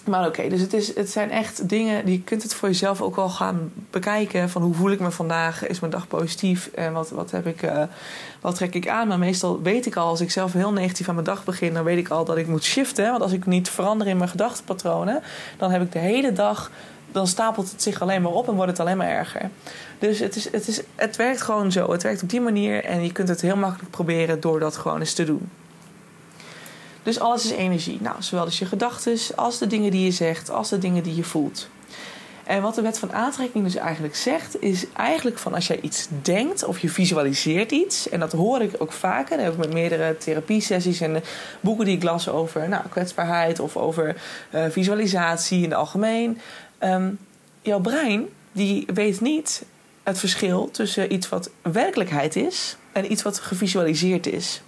Maar 0.10 0.28
oké, 0.28 0.50
dus 0.50 0.62
het, 0.62 0.74
is, 0.74 0.96
het 0.96 1.10
zijn 1.10 1.32
echt 1.32 1.70
dingen, 1.70 2.06
die 2.06 2.14
je 2.14 2.24
kunt 2.24 2.44
het 2.44 2.54
voor 2.54 2.70
jezelf 2.70 3.02
ook 3.02 3.16
wel 3.16 3.30
gaan 3.30 3.72
bekijken. 3.90 4.50
Van 4.50 4.62
hoe 4.62 4.74
voel 4.74 4.92
ik 4.92 5.00
me 5.00 5.12
vandaag? 5.12 5.68
Is 5.68 5.80
mijn 5.80 5.92
dag 5.92 6.08
positief? 6.08 6.70
En 6.76 6.94
wat, 6.94 7.10
wat, 7.10 7.32
heb 7.32 7.48
ik, 7.48 7.64
uh, 7.64 7.84
wat 8.42 8.56
trek 8.56 8.74
ik 8.74 8.88
aan? 8.88 9.08
Maar 9.08 9.20
meestal 9.20 9.62
weet 9.62 9.86
ik 9.86 9.96
al, 9.96 10.08
als 10.08 10.22
ik 10.22 10.32
zelf 10.32 10.54
heel 10.54 10.72
negatief 10.72 11.08
aan 11.08 11.14
mijn 11.14 11.26
dag 11.26 11.44
begin, 11.44 11.74
dan 11.74 11.84
weet 11.84 11.98
ik 11.98 12.10
al 12.10 12.26
dat 12.26 12.38
ik 12.38 12.48
moet 12.48 12.64
shiften. 12.64 13.10
Want 13.10 13.22
als 13.22 13.32
ik 13.32 13.46
niet 13.46 13.70
verander 13.70 14.08
in 14.08 14.18
mijn 14.18 14.30
gedachtenpatronen, 14.30 15.22
dan 15.58 15.72
heb 15.72 15.82
ik 15.82 15.92
de 15.92 16.00
hele 16.00 16.34
dag 16.34 16.72
dan 17.12 17.28
stapelt 17.28 17.72
het 17.72 17.82
zich 17.82 18.02
alleen 18.02 18.22
maar 18.22 18.32
op 18.32 18.48
en 18.48 18.54
wordt 18.54 18.72
het 18.72 18.80
alleen 18.80 18.98
maar 18.98 19.08
erger. 19.08 19.50
Dus 20.00 20.20
het, 20.20 20.36
is, 20.36 20.52
het, 20.52 20.68
is, 20.68 20.82
het 20.96 21.16
werkt 21.16 21.42
gewoon 21.42 21.72
zo. 21.72 21.92
Het 21.92 22.04
werkt 22.04 22.24
op 22.24 22.30
die 22.30 22.42
manier 22.42 22.84
en 22.84 23.04
je 23.04 23.12
kunt 23.12 23.28
het 23.28 23.42
heel 23.42 23.56
makkelijk 23.56 23.92
proberen 23.92 24.40
door 24.40 24.60
dat 24.60 24.78
gewoon 24.78 25.00
eens 25.00 25.14
te 25.14 25.24
doen. 25.24 25.50
Dus 27.04 27.20
alles 27.20 27.46
is 27.46 27.52
energie. 27.52 27.98
Nou, 28.02 28.16
zowel 28.20 28.46
dus 28.46 28.60
je 28.60 28.66
gedachten 28.66 29.18
als 29.36 29.58
de 29.58 29.68
dingen 29.68 29.92
die 29.92 30.04
je 30.04 30.12
zegt, 30.12 30.50
als 30.50 30.70
de 30.70 30.78
dingen 30.78 31.04
die 31.04 31.16
je 31.16 31.24
voelt. 31.24 31.70
En 32.50 32.62
wat 32.62 32.76
de 32.76 32.82
wet 32.82 33.00
van 33.00 33.14
aantrekking 33.14 33.64
dus 33.64 33.76
eigenlijk 33.76 34.16
zegt, 34.16 34.62
is 34.62 34.86
eigenlijk 34.94 35.38
van 35.38 35.54
als 35.54 35.68
jij 35.68 35.80
iets 35.82 36.08
denkt 36.22 36.64
of 36.64 36.80
je 36.80 36.90
visualiseert 36.90 37.72
iets, 37.72 38.10
en 38.10 38.20
dat 38.20 38.32
hoor 38.32 38.62
ik 38.62 38.76
ook 38.78 38.92
vaker, 38.92 39.40
heb 39.40 39.52
ik 39.52 39.58
met 39.58 39.74
meerdere 39.74 40.18
therapiesessies 40.18 41.02
en 41.02 41.24
boeken 41.60 41.86
die 41.86 41.96
ik 41.96 42.04
las 42.04 42.30
over 42.30 42.70
nou, 42.70 42.84
kwetsbaarheid 42.90 43.60
of 43.60 43.78
over 43.78 44.22
uh, 44.56 44.66
visualisatie 44.70 45.58
in 45.58 45.70
het 45.70 45.74
algemeen. 45.74 46.40
Um, 46.84 47.20
jouw 47.62 47.80
brein 47.80 48.28
die 48.52 48.88
weet 48.94 49.22
niet 49.22 49.64
het 50.04 50.20
verschil 50.20 50.72
tussen 50.72 51.14
iets 51.14 51.30
wat 51.30 51.50
werkelijkheid 51.62 52.36
is 52.36 52.78
en 52.92 53.12
iets 53.12 53.24
wat 53.24 53.40
gevisualiseerd 53.40 54.28
is. 54.28 54.62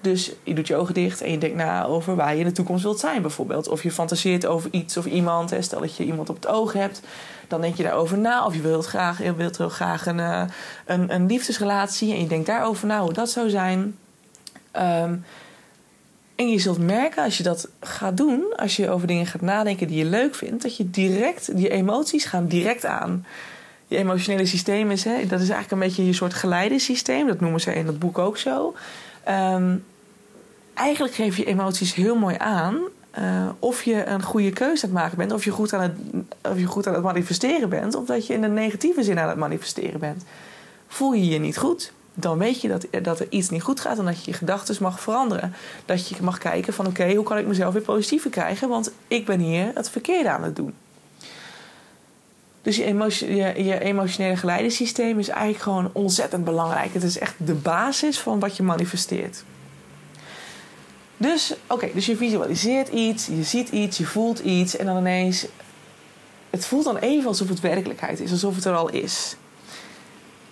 Dus 0.00 0.32
je 0.42 0.54
doet 0.54 0.66
je 0.66 0.76
ogen 0.76 0.94
dicht 0.94 1.20
en 1.20 1.30
je 1.30 1.38
denkt 1.38 1.56
na 1.56 1.84
over 1.84 2.16
waar 2.16 2.32
je 2.34 2.40
in 2.40 2.46
de 2.46 2.52
toekomst 2.52 2.82
wilt 2.82 2.98
zijn, 2.98 3.22
bijvoorbeeld. 3.22 3.68
Of 3.68 3.82
je 3.82 3.90
fantaseert 3.90 4.46
over 4.46 4.70
iets 4.72 4.96
of 4.96 5.06
iemand. 5.06 5.54
Stel 5.60 5.80
dat 5.80 5.96
je 5.96 6.04
iemand 6.04 6.28
op 6.28 6.36
het 6.36 6.46
oog 6.46 6.72
hebt, 6.72 7.00
dan 7.48 7.60
denk 7.60 7.76
je 7.76 7.82
daarover 7.82 8.18
na. 8.18 8.46
Of 8.46 8.54
je 8.54 8.60
wilt, 8.60 8.86
graag, 8.86 9.22
je 9.22 9.34
wilt 9.34 9.58
heel 9.58 9.68
graag 9.68 10.06
een, 10.06 10.20
eh, 10.20 10.42
een, 10.86 11.14
een 11.14 11.26
liefdesrelatie 11.26 12.12
en 12.12 12.20
je 12.20 12.26
denkt 12.26 12.46
daarover 12.46 12.86
na 12.86 13.00
hoe 13.00 13.12
dat 13.12 13.30
zou 13.30 13.50
zijn. 13.50 13.96
Ehm, 14.70 15.14
en 16.34 16.50
je 16.50 16.58
zult 16.58 16.78
merken 16.78 17.24
als 17.24 17.36
je 17.36 17.42
dat 17.42 17.68
gaat 17.80 18.16
doen, 18.16 18.56
als 18.56 18.76
je 18.76 18.90
over 18.90 19.06
dingen 19.06 19.26
gaat 19.26 19.40
nadenken 19.40 19.86
die 19.86 19.98
je 19.98 20.04
leuk 20.04 20.34
vindt, 20.34 20.62
dat 20.62 20.76
je 20.76 20.90
direct, 20.90 21.56
die 21.56 21.68
emoties 21.68 22.24
gaan 22.24 22.46
direct 22.46 22.84
aan. 22.84 23.26
Je 23.86 23.96
emotionele 23.96 24.46
systeem 24.46 24.90
is, 24.90 25.04
hè, 25.04 25.26
dat 25.26 25.40
is 25.40 25.48
eigenlijk 25.48 25.70
een 25.70 25.78
beetje 25.78 26.06
je 26.06 26.12
soort 26.12 26.34
geleidensysteem. 26.34 27.26
Dat 27.26 27.40
noemen 27.40 27.60
ze 27.60 27.74
in 27.74 27.86
dat 27.86 27.98
boek 27.98 28.18
ook 28.18 28.38
zo. 28.38 28.74
Ehm, 29.28 29.76
eigenlijk 30.74 31.14
geef 31.14 31.36
je 31.36 31.44
emoties 31.44 31.94
heel 31.94 32.16
mooi 32.16 32.36
aan 32.38 32.78
uh, 33.18 33.48
of 33.58 33.82
je 33.82 34.06
een 34.06 34.22
goede 34.22 34.50
keuze 34.50 34.86
aan 34.86 34.90
het 34.90 34.98
maken 35.00 35.18
bent, 35.18 35.32
of 35.32 35.44
je, 35.44 35.50
goed 35.50 35.72
aan 35.72 35.80
het, 35.80 35.92
of 36.42 36.58
je 36.58 36.66
goed 36.66 36.86
aan 36.86 36.94
het 36.94 37.02
manifesteren 37.02 37.68
bent, 37.68 37.94
of 37.94 38.06
dat 38.06 38.26
je 38.26 38.34
in 38.34 38.40
de 38.40 38.48
negatieve 38.48 39.02
zin 39.02 39.18
aan 39.18 39.28
het 39.28 39.38
manifesteren 39.38 40.00
bent. 40.00 40.24
Voel 40.86 41.12
je 41.12 41.26
je 41.26 41.38
niet 41.38 41.58
goed, 41.58 41.92
dan 42.14 42.38
weet 42.38 42.60
je 42.60 42.68
dat, 42.68 42.86
dat 43.02 43.20
er 43.20 43.26
iets 43.28 43.48
niet 43.48 43.62
goed 43.62 43.80
gaat 43.80 43.98
en 43.98 44.04
dat 44.04 44.24
je 44.24 44.30
je 44.30 44.36
gedachten 44.36 44.76
mag 44.80 45.00
veranderen. 45.00 45.52
Dat 45.84 46.08
je 46.08 46.16
mag 46.20 46.38
kijken 46.38 46.72
van 46.72 46.86
oké, 46.86 47.14
hoe 47.14 47.24
kan 47.24 47.38
ik 47.38 47.46
mezelf 47.46 47.72
weer 47.72 47.82
positiever 47.82 48.30
krijgen, 48.30 48.68
want 48.68 48.92
ik 49.08 49.26
ben 49.26 49.40
hier 49.40 49.70
het 49.74 49.90
verkeerde 49.90 50.30
aan 50.30 50.42
het 50.42 50.56
doen. 50.56 50.74
Dus 52.68 52.76
je, 52.76 53.34
je, 53.34 53.64
je 53.64 53.80
emotionele 53.80 54.36
geleidensysteem 54.36 55.18
is 55.18 55.28
eigenlijk 55.28 55.62
gewoon 55.62 55.90
ontzettend 55.92 56.44
belangrijk. 56.44 56.94
Het 56.94 57.02
is 57.02 57.18
echt 57.18 57.34
de 57.36 57.54
basis 57.54 58.18
van 58.18 58.38
wat 58.38 58.56
je 58.56 58.62
manifesteert. 58.62 59.44
Dus, 61.16 61.54
oké, 61.66 61.90
dus 61.94 62.06
je 62.06 62.16
visualiseert 62.16 62.88
iets, 62.88 63.26
je 63.26 63.42
ziet 63.42 63.68
iets, 63.68 63.98
je 63.98 64.06
voelt 64.06 64.38
iets 64.38 64.76
en 64.76 64.86
dan 64.86 64.96
ineens. 64.96 65.46
Het 66.50 66.66
voelt 66.66 66.84
dan 66.84 66.96
even 66.96 67.28
alsof 67.28 67.48
het 67.48 67.60
werkelijkheid 67.60 68.20
is, 68.20 68.30
alsof 68.30 68.54
het 68.54 68.64
er 68.64 68.74
al 68.74 68.88
is. 68.88 69.36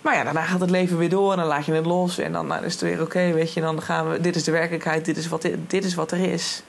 Maar 0.01 0.15
ja, 0.15 0.23
daarna 0.23 0.41
gaat 0.41 0.61
het 0.61 0.69
leven 0.69 0.97
weer 0.97 1.09
door 1.09 1.31
en 1.31 1.37
dan 1.37 1.47
laat 1.47 1.65
je 1.65 1.73
het 1.73 1.85
los 1.85 2.17
en 2.17 2.31
dan 2.31 2.47
nou, 2.47 2.65
is 2.65 2.71
het 2.71 2.81
weer 2.81 3.01
oké, 3.01 3.31
weet 3.31 3.53
je, 3.53 3.61
dan 3.61 3.81
gaan 3.81 4.09
we. 4.09 4.21
Dit 4.21 4.35
is 4.35 4.43
de 4.43 4.51
werkelijkheid, 4.51 5.05
dit 5.05 5.17
is, 5.17 5.27
wat, 5.27 5.47
dit 5.67 5.83
is 5.85 5.95
wat 5.95 6.11
er 6.11 6.31
is. 6.31 6.63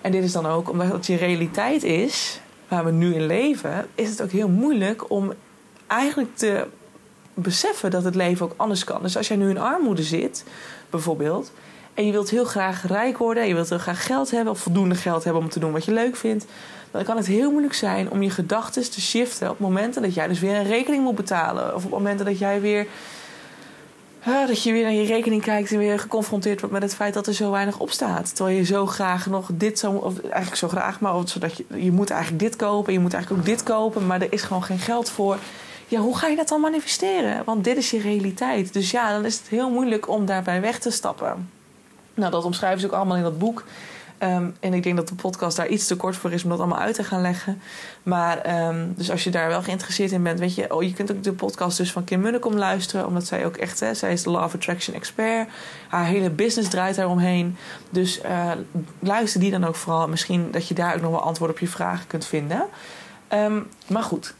En 0.00 0.12
dit 0.12 0.24
is 0.24 0.32
dan 0.32 0.46
ook, 0.46 0.70
omdat 0.70 0.92
het 0.92 1.06
je 1.06 1.16
realiteit 1.16 1.82
is, 1.82 2.40
waar 2.74 2.84
we 2.84 2.90
nu 2.90 3.14
in 3.14 3.26
leven, 3.26 3.86
is 3.94 4.10
het 4.10 4.22
ook 4.22 4.30
heel 4.30 4.48
moeilijk 4.48 5.10
om 5.10 5.32
eigenlijk 5.86 6.36
te 6.36 6.66
beseffen 7.34 7.90
dat 7.90 8.04
het 8.04 8.14
leven 8.14 8.46
ook 8.46 8.54
anders 8.56 8.84
kan. 8.84 9.02
Dus 9.02 9.16
als 9.16 9.28
jij 9.28 9.36
nu 9.36 9.50
in 9.50 9.58
armoede 9.58 10.02
zit, 10.02 10.44
bijvoorbeeld, 10.90 11.52
en 11.94 12.06
je 12.06 12.12
wilt 12.12 12.30
heel 12.30 12.44
graag 12.44 12.86
rijk 12.86 13.18
worden, 13.18 13.46
je 13.46 13.54
wilt 13.54 13.68
heel 13.68 13.78
graag 13.78 14.06
geld 14.06 14.30
hebben 14.30 14.52
of 14.52 14.58
voldoende 14.58 14.94
geld 14.94 15.24
hebben 15.24 15.42
om 15.42 15.48
te 15.48 15.58
doen 15.58 15.72
wat 15.72 15.84
je 15.84 15.92
leuk 15.92 16.16
vindt, 16.16 16.46
dan 16.90 17.04
kan 17.04 17.16
het 17.16 17.26
heel 17.26 17.50
moeilijk 17.50 17.74
zijn 17.74 18.10
om 18.10 18.22
je 18.22 18.30
gedachten 18.30 18.90
te 18.90 19.00
shiften 19.00 19.50
op 19.50 19.58
momenten 19.58 20.02
dat 20.02 20.14
jij 20.14 20.28
dus 20.28 20.40
weer 20.40 20.54
een 20.54 20.66
rekening 20.66 21.02
moet 21.02 21.14
betalen. 21.14 21.74
Of 21.74 21.84
op 21.84 21.90
momenten 21.90 22.26
dat 22.26 22.38
jij 22.38 22.60
weer. 22.60 22.86
Dat 24.24 24.62
je 24.62 24.72
weer 24.72 24.82
naar 24.82 24.92
je 24.92 25.06
rekening 25.06 25.42
kijkt 25.42 25.72
en 25.72 25.78
weer 25.78 25.98
geconfronteerd 25.98 26.60
wordt 26.60 26.74
met 26.74 26.82
het 26.82 26.94
feit 26.94 27.14
dat 27.14 27.26
er 27.26 27.34
zo 27.34 27.50
weinig 27.50 27.78
op 27.78 27.90
staat. 27.90 28.36
Terwijl 28.36 28.56
je 28.56 28.64
zo 28.64 28.86
graag 28.86 29.26
nog 29.26 29.50
dit 29.52 29.78
zou. 29.78 30.02
Of 30.02 30.20
eigenlijk 30.20 30.56
zo 30.56 30.68
graag, 30.68 31.00
maar 31.00 31.28
zodat 31.28 31.56
je, 31.56 31.64
je 31.74 31.92
moet 31.92 32.10
eigenlijk 32.10 32.42
dit 32.42 32.56
kopen. 32.56 32.92
Je 32.92 32.98
moet 32.98 33.14
eigenlijk 33.14 33.42
ook 33.42 33.48
dit 33.48 33.62
kopen, 33.62 34.06
maar 34.06 34.20
er 34.20 34.32
is 34.32 34.42
gewoon 34.42 34.64
geen 34.64 34.78
geld 34.78 35.10
voor. 35.10 35.38
Ja, 35.88 36.00
hoe 36.00 36.16
ga 36.16 36.26
je 36.26 36.36
dat 36.36 36.48
dan 36.48 36.60
manifesteren? 36.60 37.44
Want 37.44 37.64
dit 37.64 37.76
is 37.76 37.90
je 37.90 38.00
realiteit. 38.00 38.72
Dus 38.72 38.90
ja, 38.90 39.12
dan 39.12 39.24
is 39.24 39.38
het 39.38 39.48
heel 39.48 39.70
moeilijk 39.70 40.08
om 40.08 40.26
daarbij 40.26 40.60
weg 40.60 40.78
te 40.78 40.90
stappen. 40.90 41.50
Nou, 42.14 42.30
dat 42.30 42.44
omschrijven 42.44 42.80
ze 42.80 42.86
ook 42.86 42.92
allemaal 42.92 43.16
in 43.16 43.22
dat 43.22 43.38
boek. 43.38 43.64
Ehm, 44.18 44.50
en 44.60 44.74
ik 44.74 44.82
denk 44.82 44.96
dat 44.96 45.08
de 45.08 45.14
podcast 45.14 45.56
daar 45.56 45.68
iets 45.68 45.86
te 45.86 45.96
kort 45.96 46.16
voor 46.16 46.32
is 46.32 46.44
om 46.44 46.50
dat 46.50 46.58
allemaal 46.58 46.78
uit 46.78 46.94
te 46.94 47.04
gaan 47.04 47.20
leggen. 47.20 47.60
Maar 48.02 48.66
um, 48.68 48.94
dus 48.96 49.10
als 49.10 49.24
je 49.24 49.30
daar 49.30 49.48
wel 49.48 49.62
geïnteresseerd 49.62 50.12
in 50.12 50.22
bent, 50.22 50.38
weet 50.38 50.54
je, 50.54 50.74
oh, 50.74 50.82
je 50.82 50.92
kunt 50.92 51.12
ook 51.12 51.22
de 51.22 51.32
podcast 51.32 51.76
dus 51.76 51.92
van 51.92 52.04
Kim 52.04 52.20
Munnekom 52.20 52.54
luisteren, 52.54 53.06
omdat 53.06 53.26
zij 53.26 53.46
ook 53.46 53.56
echt, 53.56 53.80
hè, 53.80 53.94
zij 53.94 54.12
is 54.12 54.22
de 54.22 54.30
of 54.30 54.54
Attraction 54.54 54.96
expert. 54.96 55.48
Haar 55.88 56.04
hele 56.04 56.30
business 56.30 56.70
draait 56.70 56.96
daaromheen. 56.96 57.56
Dus 57.90 58.20
uh, 58.24 58.50
luister 58.98 59.40
die 59.40 59.50
dan 59.50 59.64
ook 59.64 59.74
vooral. 59.74 60.08
Misschien 60.08 60.50
dat 60.50 60.68
je 60.68 60.74
daar 60.74 60.94
ook 60.94 61.00
nog 61.00 61.10
wel 61.10 61.22
antwoord 61.22 61.50
op 61.50 61.58
je 61.58 61.68
vragen 61.68 62.06
kunt 62.06 62.26
vinden. 62.26 62.64
Um, 63.32 63.66
maar 63.86 64.02
goed. 64.02 64.34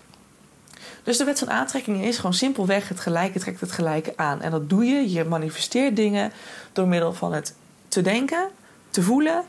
Dus 1.02 1.16
de 1.16 1.24
wet 1.24 1.38
van 1.38 1.50
aantrekking 1.50 2.04
is 2.04 2.16
gewoon 2.16 2.34
simpelweg 2.34 2.88
het 2.88 3.00
gelijke 3.00 3.38
trekt 3.38 3.60
het 3.60 3.72
gelijke 3.72 4.12
aan. 4.16 4.40
En 4.40 4.50
dat 4.50 4.68
doe 4.68 4.84
je. 4.84 5.10
Je 5.10 5.24
manifesteert 5.24 5.96
dingen 5.96 6.32
door 6.72 6.88
middel 6.88 7.12
van 7.12 7.32
het 7.32 7.54
te 7.88 8.02
denken, 8.02 8.48
te 8.90 9.02
voelen 9.02 9.44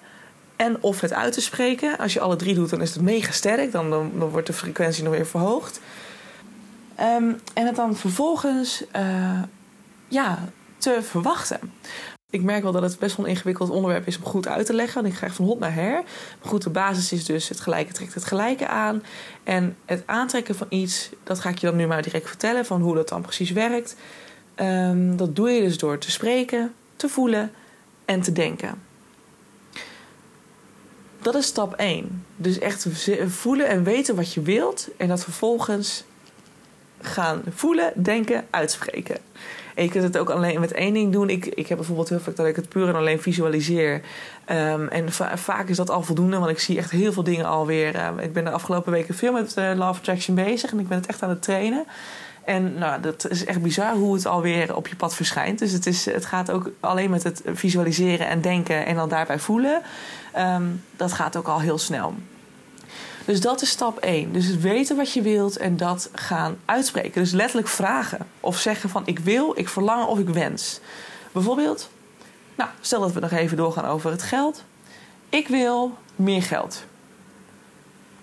en 0.55 0.83
of 0.83 1.01
het 1.01 1.13
uit 1.13 1.33
te 1.33 1.41
spreken. 1.41 1.97
Als 1.97 2.13
je 2.13 2.19
alle 2.19 2.35
drie 2.35 2.55
doet, 2.55 2.69
dan 2.69 2.81
is 2.81 2.93
het 2.93 3.01
mega 3.01 3.31
sterk. 3.31 3.71
Dan, 3.71 3.89
dan, 3.89 4.11
wordt 4.17 4.47
de 4.47 4.53
frequentie 4.53 5.03
nog 5.03 5.13
weer 5.13 5.25
verhoogd. 5.25 5.79
Um, 6.99 7.39
en 7.53 7.65
het 7.65 7.75
dan 7.75 7.95
vervolgens 7.95 8.83
uh, 8.95 9.41
ja, 10.07 10.49
te 10.77 10.99
verwachten. 11.01 11.59
Ik 12.29 12.43
merk 12.43 12.63
wel 12.63 12.71
dat 12.71 12.81
het 12.81 12.99
best 12.99 13.17
wel 13.17 13.25
een 13.25 13.31
ingewikkeld 13.31 13.69
onderwerp 13.69 14.07
is 14.07 14.17
om 14.17 14.23
goed 14.23 14.47
uit 14.47 14.65
te 14.65 14.73
leggen. 14.73 15.01
Want 15.01 15.13
ik 15.13 15.19
krijg 15.19 15.33
van 15.33 15.45
hot 15.45 15.59
naar 15.59 15.73
her. 15.73 15.93
Maar 16.41 16.49
goed, 16.49 16.63
de 16.63 16.69
basis 16.69 17.11
is 17.11 17.25
dus 17.25 17.49
het 17.49 17.59
gelijke 17.59 17.93
trekt 17.93 18.13
het 18.13 18.25
gelijke 18.25 18.67
aan. 18.67 19.03
En 19.43 19.75
het 19.85 20.03
aantrekken 20.05 20.55
van 20.55 20.67
iets, 20.69 21.09
dat 21.23 21.39
ga 21.39 21.49
ik 21.49 21.57
je 21.57 21.67
dan 21.67 21.75
nu 21.75 21.87
maar 21.87 22.01
direct 22.01 22.27
vertellen. 22.27 22.65
Van 22.65 22.81
hoe 22.81 22.95
dat 22.95 23.09
dan 23.09 23.21
precies 23.21 23.51
werkt. 23.51 23.95
Um, 24.55 25.17
dat 25.17 25.35
doe 25.35 25.49
je 25.49 25.61
dus 25.61 25.77
door 25.77 25.97
te 25.97 26.11
spreken, 26.11 26.73
te 26.95 27.09
voelen 27.09 27.51
en 28.05 28.21
te 28.21 28.31
denken. 28.31 28.81
Dat 31.25 31.35
is 31.35 31.45
stap 31.45 31.73
1. 31.73 32.25
Dus 32.35 32.59
echt 32.59 32.87
voelen 33.27 33.67
en 33.67 33.83
weten 33.83 34.15
wat 34.15 34.33
je 34.33 34.41
wilt. 34.41 34.87
En 34.97 35.07
dat 35.07 35.23
vervolgens 35.23 36.03
gaan 37.01 37.41
voelen, 37.49 37.91
denken, 37.95 38.45
uitspreken. 38.49 39.17
En 39.75 39.83
je 39.83 39.89
kunt 39.89 40.03
het 40.03 40.17
ook 40.17 40.29
alleen 40.29 40.59
met 40.59 40.71
één 40.71 40.93
ding 40.93 41.11
doen. 41.11 41.29
Ik, 41.29 41.45
ik 41.45 41.67
heb 41.67 41.77
bijvoorbeeld 41.77 42.09
heel 42.09 42.19
vaak 42.19 42.35
dat 42.35 42.45
ik 42.45 42.55
het 42.55 42.69
puur 42.69 42.87
en 42.87 42.95
alleen 42.95 43.21
visualiseer. 43.21 44.01
Um, 44.51 44.87
en 44.87 45.11
vaak 45.35 45.69
is 45.69 45.77
dat 45.77 45.89
al 45.89 46.03
voldoende, 46.03 46.37
want 46.37 46.51
ik 46.51 46.59
zie 46.59 46.77
echt 46.77 46.91
heel 46.91 47.13
veel 47.13 47.23
dingen 47.23 47.45
alweer. 47.45 47.95
Uh, 47.95 48.09
ik 48.21 48.33
ben 48.33 48.43
de 48.43 48.51
afgelopen 48.51 48.91
weken 48.91 49.15
veel 49.15 49.31
met 49.31 49.53
Law 49.55 49.89
of 49.89 49.97
Attraction 49.97 50.35
bezig 50.35 50.71
en 50.71 50.79
ik 50.79 50.87
ben 50.87 50.97
het 50.97 51.07
echt 51.07 51.23
aan 51.23 51.29
het 51.29 51.41
trainen. 51.41 51.85
En 52.43 52.73
nou, 52.77 53.01
dat 53.01 53.29
is 53.29 53.45
echt 53.45 53.61
bizar 53.61 53.93
hoe 53.93 54.13
het 54.13 54.25
alweer 54.25 54.75
op 54.75 54.87
je 54.87 54.95
pad 54.95 55.15
verschijnt. 55.15 55.59
Dus 55.59 55.71
het, 55.71 55.85
is, 55.85 56.05
het 56.05 56.25
gaat 56.25 56.51
ook 56.51 56.71
alleen 56.79 57.09
met 57.09 57.23
het 57.23 57.41
visualiseren 57.45 58.27
en 58.27 58.41
denken 58.41 58.85
en 58.85 58.95
dan 58.95 59.09
daarbij 59.09 59.39
voelen. 59.39 59.81
Um, 60.37 60.83
dat 60.95 61.13
gaat 61.13 61.35
ook 61.35 61.47
al 61.47 61.59
heel 61.59 61.77
snel. 61.77 62.13
Dus 63.25 63.41
dat 63.41 63.61
is 63.61 63.69
stap 63.69 63.97
1. 63.97 64.31
Dus 64.31 64.55
weten 64.55 64.95
wat 64.95 65.13
je 65.13 65.21
wilt 65.21 65.57
en 65.57 65.77
dat 65.77 66.09
gaan 66.13 66.57
uitspreken. 66.65 67.21
Dus 67.21 67.31
letterlijk 67.31 67.67
vragen 67.67 68.27
of 68.39 68.59
zeggen 68.59 68.89
van 68.89 69.01
ik 69.05 69.19
wil, 69.19 69.53
ik 69.55 69.69
verlang 69.69 70.05
of 70.05 70.19
ik 70.19 70.29
wens. 70.29 70.79
Bijvoorbeeld, 71.31 71.89
nou, 72.55 72.69
stel 72.81 72.99
dat 72.99 73.11
we 73.11 73.19
nog 73.19 73.31
even 73.31 73.57
doorgaan 73.57 73.85
over 73.85 74.11
het 74.11 74.23
geld. 74.23 74.63
Ik 75.29 75.47
wil 75.47 75.97
meer 76.15 76.43
geld. 76.43 76.85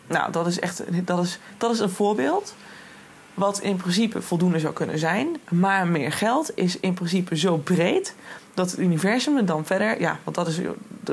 Nou, 0.07 0.33
dat 0.33 0.47
is 0.47 0.61
echt 0.61 1.07
dat 1.07 1.25
is, 1.25 1.39
dat 1.59 1.73
is 1.73 1.79
een 1.79 1.91
voorbeeld. 1.91 2.55
Wat 3.35 3.61
in 3.61 3.77
principe 3.77 4.23
voldoende 4.23 4.59
zou 4.59 4.73
kunnen 4.73 4.99
zijn. 4.99 5.37
Maar 5.51 5.87
meer 5.87 6.13
geld 6.13 6.51
is 6.55 6.81
in 6.81 6.95
principe 6.95 7.37
zo 7.37 7.57
breed 7.57 8.15
dat 8.55 8.71
het 8.71 8.81
universum 8.81 9.47
dan 9.47 9.67
verder, 9.67 10.01
ja, 10.01 10.19
want 10.25 10.37
dat 10.37 10.49
is, 10.49 10.61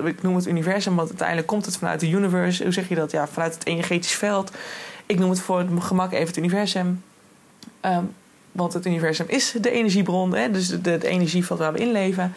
ik 0.04 0.21
noem 0.21 0.36
het 0.36 0.47
universum, 0.47 0.95
want 0.95 1.08
uiteindelijk 1.08 1.47
komt 1.47 1.65
het 1.65 1.78
vanuit 1.78 1.99
de 1.99 2.10
universe. 2.10 2.63
Hoe 2.63 2.73
zeg 2.73 2.89
je 2.89 2.95
dat? 2.95 3.12
Ja, 3.12 3.28
vanuit 3.28 3.54
het 3.54 3.65
energetisch 3.65 4.15
veld. 4.15 4.52
Ik 5.06 5.19
noem 5.19 5.30
het 5.30 5.39
voor 5.39 5.60
het 5.60 5.69
gemak 5.80 6.12
even 6.12 6.28
het 6.28 6.38
universum. 6.38 7.04
Um, 7.86 8.13
want 8.52 8.73
het 8.73 8.86
universum 8.86 9.25
is 9.30 9.56
de 9.62 9.71
energiebron, 9.71 10.36
hè, 10.36 10.52
dus 10.52 10.67
de, 10.67 10.82
de, 10.82 11.08
energieveld 11.08 11.60
waar 11.60 11.73
we 11.73 11.80
in 11.80 11.91
leven. 11.91 12.34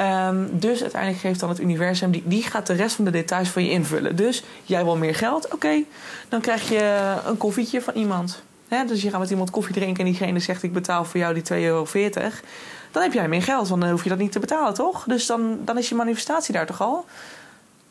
Um, 0.00 0.48
dus 0.52 0.82
uiteindelijk 0.82 1.22
geeft 1.22 1.40
dan 1.40 1.48
het 1.48 1.60
universum, 1.60 2.10
die, 2.10 2.22
die 2.24 2.42
gaat 2.42 2.66
de 2.66 2.72
rest 2.72 2.96
van 2.96 3.04
de 3.04 3.10
details 3.10 3.48
van 3.48 3.64
je 3.64 3.70
invullen. 3.70 4.16
Dus 4.16 4.42
jij 4.62 4.84
wil 4.84 4.96
meer 4.96 5.14
geld, 5.14 5.52
oké, 5.52 5.82
dan 6.28 6.40
krijg 6.40 6.68
je 6.68 7.14
een 7.26 7.36
koffietje 7.36 7.80
van 7.80 7.94
iemand. 7.94 8.42
Hè, 8.68 8.84
dus 8.84 9.02
je 9.02 9.10
gaat 9.10 9.20
met 9.20 9.30
iemand 9.30 9.50
koffie 9.50 9.74
drinken 9.74 10.04
en 10.04 10.10
diegene 10.10 10.38
zegt: 10.38 10.62
Ik 10.62 10.72
betaal 10.72 11.04
voor 11.04 11.20
jou 11.20 11.34
die 11.34 11.42
2,40 11.52 11.58
euro 11.58 11.86
dan 12.96 13.04
heb 13.04 13.14
jij 13.14 13.28
meer 13.28 13.42
geld, 13.42 13.68
want 13.68 13.80
dan 13.80 13.90
hoef 13.90 14.02
je 14.02 14.08
dat 14.08 14.18
niet 14.18 14.32
te 14.32 14.38
betalen, 14.38 14.74
toch? 14.74 15.04
Dus 15.04 15.26
dan, 15.26 15.58
dan 15.64 15.78
is 15.78 15.88
je 15.88 15.94
manifestatie 15.94 16.54
daar 16.54 16.66
toch 16.66 16.80
al. 16.80 17.04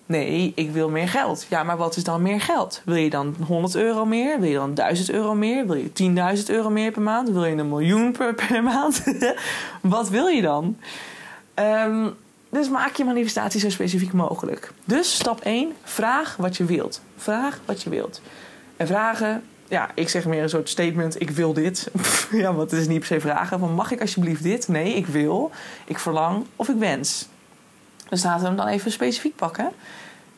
Nee, 0.06 0.52
ik 0.56 0.72
wil 0.72 0.90
meer 0.90 1.08
geld. 1.08 1.46
Ja, 1.50 1.64
maar 1.64 1.78
wat 1.78 1.96
is 1.96 2.04
dan 2.04 2.22
meer 2.22 2.42
geld? 2.42 2.82
Wil 2.86 2.96
je 2.96 3.10
dan 3.10 3.36
100 3.48 3.76
euro 3.76 4.06
meer? 4.06 4.40
Wil 4.40 4.50
je 4.50 4.56
dan 4.56 4.74
1000 4.74 5.12
euro 5.12 5.36
meer? 5.36 5.68
Wil 5.68 5.76
je 5.76 6.38
10.000 6.38 6.46
euro 6.46 6.70
meer 6.70 6.92
per 6.92 7.02
maand? 7.02 7.30
Wil 7.30 7.46
je 7.46 7.56
een 7.56 7.70
miljoen 7.70 8.12
per, 8.12 8.64
maand? 8.64 9.04
wat 9.82 10.10
wil 10.10 10.28
je 10.28 10.42
dan? 10.42 10.78
Um, 11.56 12.16
dus 12.50 12.70
maak 12.70 12.96
je 12.96 13.06
manifestatie 13.06 13.60
zo 13.60 13.70
specifiek 13.70 14.14
mogelijk. 14.14 14.72
Dus 14.86 15.16
stap 15.16 15.40
1, 15.42 15.74
vraag 15.84 16.36
wat 16.36 16.58
je 16.58 16.66
wilt. 16.66 17.02
Vraag 17.18 17.60
wat 17.66 17.84
je 17.84 17.90
wilt. 17.90 18.22
En 18.78 18.88
vragen, 18.88 19.44
ja, 19.68 19.90
ik 19.94 20.10
zeg 20.10 20.26
meer 20.26 20.44
een 20.44 20.50
soort 20.50 20.70
statement: 20.70 21.22
ik 21.22 21.30
wil 21.30 21.54
dit. 21.54 21.92
ja, 22.32 22.54
want 22.54 22.72
het 22.72 22.80
is 22.80 22.88
niet 22.88 23.00
per 23.00 23.08
se 23.08 23.20
vragen 23.20 23.60
van 23.60 23.74
mag 23.74 23.92
ik 23.92 24.02
alsjeblieft 24.02 24.44
dit? 24.44 24.68
Nee, 24.68 24.94
ik 24.94 25.08
wil, 25.08 25.52
ik 25.86 26.00
verlang 26.00 26.46
of 26.56 26.70
ik 26.70 26.78
wens. 26.78 27.28
Dus 28.10 28.24
laten 28.24 28.42
we 28.42 28.48
hem 28.48 28.56
dan 28.56 28.68
even 28.68 28.92
specifiek 28.92 29.36
pakken. 29.36 29.72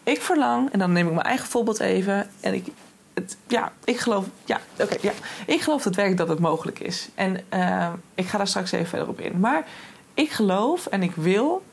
Ik 0.04 0.22
verlang, 0.22 0.72
en 0.72 0.80
dan 0.80 0.92
neem 0.92 1.08
ik 1.08 1.14
mijn 1.14 1.26
eigen 1.26 1.48
voorbeeld 1.48 1.80
even. 1.80 2.30
En 2.40 2.54
ik, 2.54 2.68
het, 3.14 3.38
ja, 3.48 3.72
ik 3.84 4.00
geloof, 4.00 4.26
ja, 4.46 4.60
oké, 4.80 4.96
ja. 5.02 5.12
Ik 5.46 5.62
geloof 5.62 5.84
het 5.84 5.96
werk 5.96 6.18
dat 6.18 6.28
het 6.28 6.40
mogelijk 6.40 6.80
is. 6.80 7.10
En 7.16 7.40
uh, 7.54 7.90
ik 8.16 8.28
ga 8.28 8.38
daar 8.38 8.48
straks 8.48 8.72
even 8.72 8.88
verder 8.88 9.08
op 9.08 9.20
in. 9.20 9.40
Maar 9.40 9.66
ik 10.14 10.32
geloof 10.32 10.86
en 10.86 11.04
ik 11.04 11.12
wil 11.16 11.64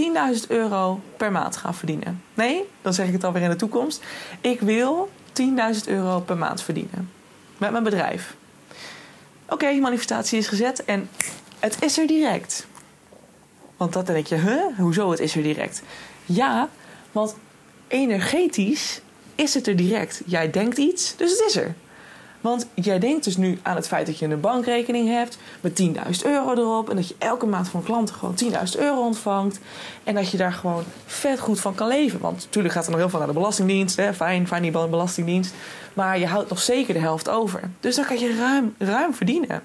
10.000 0.00 0.02
euro 0.48 1.00
per 1.16 1.32
maand 1.32 1.56
gaan 1.56 1.74
verdienen. 1.74 2.22
Nee, 2.34 2.64
dan 2.82 2.94
zeg 2.94 3.06
ik 3.06 3.12
het 3.12 3.24
alweer 3.24 3.42
in 3.42 3.50
de 3.50 3.56
toekomst. 3.56 4.04
Ik 4.40 4.60
wil 4.60 5.10
10.000 5.40 5.86
euro 5.86 6.20
per 6.20 6.36
maand 6.36 6.62
verdienen. 6.62 7.10
Met 7.58 7.70
mijn 7.70 7.84
bedrijf. 7.84 8.36
Oké, 9.48 9.72
manifestatie 9.72 10.38
is 10.38 10.48
gezet 10.48 10.84
en 10.84 11.10
het 11.58 11.82
is 11.82 11.98
er 11.98 12.06
direct. 12.06 12.66
Want 13.76 13.92
dat 13.92 14.06
denk 14.06 14.26
je, 14.26 14.34
huh? 14.34 14.78
Hoezo 14.78 15.10
het 15.10 15.20
is 15.20 15.36
er 15.36 15.42
direct? 15.42 15.82
Ja, 16.24 16.68
want 17.12 17.36
energetisch 17.88 19.00
is 19.34 19.54
het 19.54 19.66
er 19.66 19.76
direct. 19.76 20.22
Jij 20.26 20.50
denkt 20.50 20.78
iets, 20.78 21.16
dus 21.16 21.30
het 21.30 21.40
is 21.40 21.56
er. 21.56 21.74
Want 22.46 22.66
jij 22.74 22.98
denkt 22.98 23.24
dus 23.24 23.36
nu 23.36 23.58
aan 23.62 23.76
het 23.76 23.86
feit 23.86 24.06
dat 24.06 24.18
je 24.18 24.26
een 24.26 24.40
bankrekening 24.40 25.08
hebt 25.08 25.38
met 25.60 25.82
10.000 25.82 25.92
euro 26.24 26.52
erop. 26.52 26.90
En 26.90 26.96
dat 26.96 27.08
je 27.08 27.14
elke 27.18 27.46
maand 27.46 27.68
van 27.68 27.82
klanten 27.82 28.14
gewoon 28.14 28.34
10.000 28.44 28.78
euro 28.78 29.00
ontvangt. 29.00 29.58
En 30.04 30.14
dat 30.14 30.30
je 30.30 30.36
daar 30.36 30.52
gewoon 30.52 30.84
vet 31.06 31.38
goed 31.38 31.60
van 31.60 31.74
kan 31.74 31.88
leven. 31.88 32.20
Want 32.20 32.44
natuurlijk 32.44 32.74
gaat 32.74 32.84
er 32.84 32.90
nog 32.90 33.00
heel 33.00 33.08
veel 33.08 33.18
naar 33.18 33.28
de 33.28 33.34
Belastingdienst. 33.34 33.96
Hè? 33.96 34.14
Fijn, 34.14 34.46
fijn 34.46 34.62
die 34.62 34.70
Belastingdienst. 34.70 35.54
Maar 35.94 36.18
je 36.18 36.26
houdt 36.26 36.48
nog 36.48 36.60
zeker 36.60 36.94
de 36.94 37.00
helft 37.00 37.28
over. 37.28 37.60
Dus 37.80 37.96
dan 37.96 38.04
kan 38.04 38.18
je 38.18 38.36
ruim, 38.36 38.74
ruim 38.78 39.14
verdienen. 39.14 39.62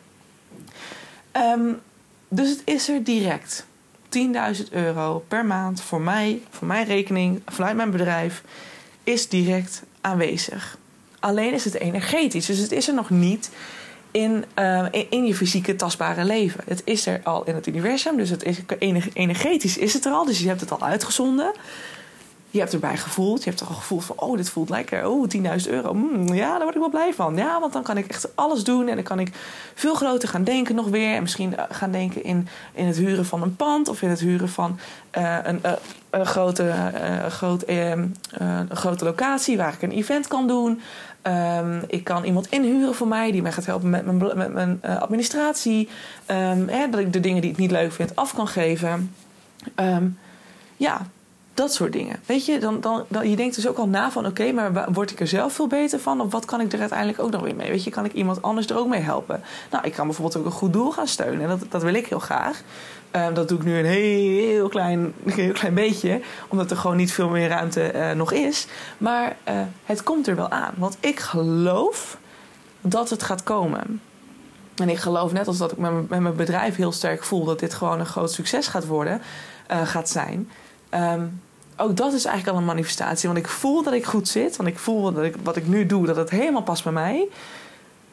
Um, 1.33 1.79
dus 2.27 2.49
het 2.49 2.61
is 2.65 2.89
er 2.89 3.03
direct. 3.03 3.65
10.000 4.57 4.63
euro 4.71 5.23
per 5.27 5.45
maand 5.45 5.81
voor 5.81 6.01
mij, 6.01 6.41
voor 6.49 6.67
mijn 6.67 6.85
rekening, 6.85 7.41
vanuit 7.45 7.75
mijn 7.75 7.91
bedrijf, 7.91 8.43
is 9.03 9.29
direct 9.29 9.83
aanwezig. 10.01 10.79
Alleen 11.21 11.53
is 11.53 11.65
het 11.65 11.73
energetisch. 11.73 12.45
Dus 12.45 12.57
het 12.57 12.71
is 12.71 12.87
er 12.87 12.93
nog 12.93 13.09
niet 13.09 13.49
in, 14.11 14.45
uh, 14.59 14.85
in 15.09 15.25
je 15.25 15.35
fysieke 15.35 15.75
tastbare 15.75 16.23
leven. 16.23 16.63
Het 16.67 16.81
is 16.85 17.05
er 17.05 17.21
al 17.23 17.43
in 17.43 17.55
het 17.55 17.67
universum. 17.67 18.17
Dus 18.17 18.29
het 18.29 18.43
is, 18.43 18.57
energetisch 19.13 19.77
is 19.77 19.93
het 19.93 20.05
er 20.05 20.11
al. 20.11 20.25
Dus 20.25 20.39
je 20.39 20.47
hebt 20.47 20.61
het 20.61 20.71
al 20.71 20.81
uitgezonden. 20.81 21.51
Je 22.51 22.59
hebt 22.59 22.73
erbij 22.73 22.97
gevoeld. 22.97 23.43
Je 23.43 23.49
hebt 23.49 23.61
er 23.61 23.67
al 23.67 23.73
gevoeld 23.73 24.05
van, 24.05 24.19
oh, 24.19 24.37
dit 24.37 24.49
voelt 24.49 24.69
lekker. 24.69 25.07
Oh, 25.07 25.27
10.000 25.35 25.69
euro. 25.69 25.93
Mm, 25.93 26.33
ja, 26.33 26.49
daar 26.49 26.61
word 26.61 26.75
ik 26.75 26.81
wel 26.81 26.89
blij 26.89 27.13
van. 27.13 27.35
Ja, 27.35 27.59
want 27.59 27.73
dan 27.73 27.83
kan 27.83 27.97
ik 27.97 28.07
echt 28.07 28.35
alles 28.35 28.63
doen. 28.63 28.87
En 28.87 28.95
dan 28.95 29.03
kan 29.03 29.19
ik 29.19 29.29
veel 29.75 29.93
groter 29.93 30.29
gaan 30.29 30.43
denken 30.43 30.75
nog 30.75 30.87
weer. 30.87 31.15
En 31.15 31.21
misschien 31.21 31.57
eh, 31.57 31.63
gaan 31.69 31.91
denken 31.91 32.23
in, 32.23 32.47
in 32.73 32.85
het 32.85 32.97
huren 32.97 33.25
van 33.25 33.41
een 33.41 33.55
pand. 33.55 33.87
Of 33.87 34.01
in 34.01 34.09
het 34.09 34.19
huren 34.19 34.49
van 34.49 34.79
uh, 35.17 35.37
een, 35.43 35.59
uh, 35.65 35.71
een, 36.09 36.25
grote, 36.25 36.63
uh, 37.67 37.91
ehm, 37.91 38.07
een 38.37 38.75
grote 38.75 39.03
locatie 39.05 39.57
waar 39.57 39.73
ik 39.73 39.81
een 39.81 39.91
event 39.91 40.27
kan 40.27 40.47
doen. 40.47 40.81
Um, 41.27 41.83
ik 41.87 42.03
kan 42.03 42.23
iemand 42.23 42.47
inhuren 42.49 42.95
voor 42.95 43.07
mij 43.07 43.31
die 43.31 43.41
mij 43.41 43.51
gaat 43.51 43.65
helpen 43.65 43.89
met 43.89 44.05
mijn, 44.05 44.37
met 44.37 44.53
mijn 44.53 44.81
uh, 44.85 45.01
administratie. 45.01 45.89
Um, 46.27 46.67
hè, 46.67 46.89
dat 46.89 46.99
ik 46.99 47.13
de 47.13 47.19
dingen 47.19 47.41
die 47.41 47.51
ik 47.51 47.57
niet 47.57 47.71
leuk 47.71 47.91
vind 47.91 48.15
af 48.15 48.33
kan 48.33 48.47
geven. 48.47 49.13
Um, 49.75 50.17
ja, 50.77 51.01
dat 51.53 51.73
soort 51.73 51.93
dingen. 51.93 52.19
Weet 52.25 52.45
je, 52.45 52.59
dan, 52.59 52.81
dan, 52.81 53.05
dan, 53.07 53.29
je 53.29 53.35
denkt 53.35 53.55
dus 53.55 53.67
ook 53.67 53.77
al 53.77 53.87
na 53.87 54.11
van... 54.11 54.25
oké, 54.25 54.51
maar 54.51 54.91
word 54.93 55.11
ik 55.11 55.19
er 55.19 55.27
zelf 55.27 55.53
veel 55.53 55.67
beter 55.67 55.99
van? 55.99 56.21
Of 56.21 56.31
wat 56.31 56.45
kan 56.45 56.61
ik 56.61 56.73
er 56.73 56.79
uiteindelijk 56.79 57.19
ook 57.19 57.31
nog 57.31 57.41
weer 57.41 57.55
mee? 57.55 57.69
Weet 57.69 57.83
je, 57.83 57.89
kan 57.89 58.05
ik 58.05 58.13
iemand 58.13 58.41
anders 58.41 58.67
er 58.67 58.77
ook 58.77 58.87
mee 58.87 59.01
helpen? 59.01 59.41
Nou, 59.71 59.85
ik 59.85 59.93
kan 59.93 60.05
bijvoorbeeld 60.05 60.37
ook 60.37 60.45
een 60.45 60.51
goed 60.51 60.73
doel 60.73 60.91
gaan 60.91 61.07
steunen. 61.07 61.41
En 61.41 61.47
dat, 61.47 61.71
dat 61.71 61.83
wil 61.83 61.93
ik 61.93 62.07
heel 62.07 62.19
graag. 62.19 62.61
Um, 63.15 63.33
dat 63.33 63.47
doe 63.47 63.57
ik 63.57 63.63
nu 63.63 63.77
een 63.77 63.85
heel, 63.85 64.67
klein, 64.67 65.13
heel 65.25 65.53
klein 65.53 65.73
beetje. 65.73 66.21
Omdat 66.47 66.71
er 66.71 66.77
gewoon 66.77 66.97
niet 66.97 67.11
veel 67.11 67.29
meer 67.29 67.47
ruimte 67.47 67.91
uh, 67.95 68.11
nog 68.11 68.31
is. 68.31 68.67
Maar 68.97 69.35
uh, 69.49 69.61
het 69.85 70.03
komt 70.03 70.27
er 70.27 70.35
wel 70.35 70.49
aan. 70.49 70.73
Want 70.77 70.97
ik 70.99 71.19
geloof 71.19 72.17
dat 72.81 73.09
het 73.09 73.23
gaat 73.23 73.43
komen. 73.43 74.01
En 74.75 74.89
ik 74.89 74.97
geloof 74.97 75.31
net 75.31 75.47
als 75.47 75.57
dat 75.57 75.71
ik 75.71 75.77
met 75.77 76.09
mijn 76.09 76.35
bedrijf 76.35 76.75
heel 76.75 76.91
sterk 76.91 77.23
voel... 77.23 77.45
dat 77.45 77.59
dit 77.59 77.73
gewoon 77.73 77.99
een 77.99 78.05
groot 78.05 78.31
succes 78.31 78.67
gaat 78.67 78.85
worden, 78.85 79.21
uh, 79.71 79.81
gaat 79.81 80.09
zijn... 80.09 80.49
Um, 80.93 81.41
ook 81.81 81.97
dat 81.97 82.13
is 82.13 82.25
eigenlijk 82.25 82.55
al 82.55 82.61
een 82.61 82.67
manifestatie. 82.67 83.29
Want 83.29 83.41
ik 83.41 83.47
voel 83.47 83.83
dat 83.83 83.93
ik 83.93 84.05
goed 84.05 84.27
zit. 84.27 84.55
Want 84.55 84.69
ik 84.69 84.79
voel 84.79 85.11
dat 85.11 85.23
ik, 85.23 85.35
wat 85.43 85.55
ik 85.55 85.67
nu 85.67 85.85
doe, 85.85 86.05
dat 86.05 86.15
het 86.15 86.29
helemaal 86.29 86.61
past 86.61 86.83
bij 86.83 86.93
mij. 86.93 87.27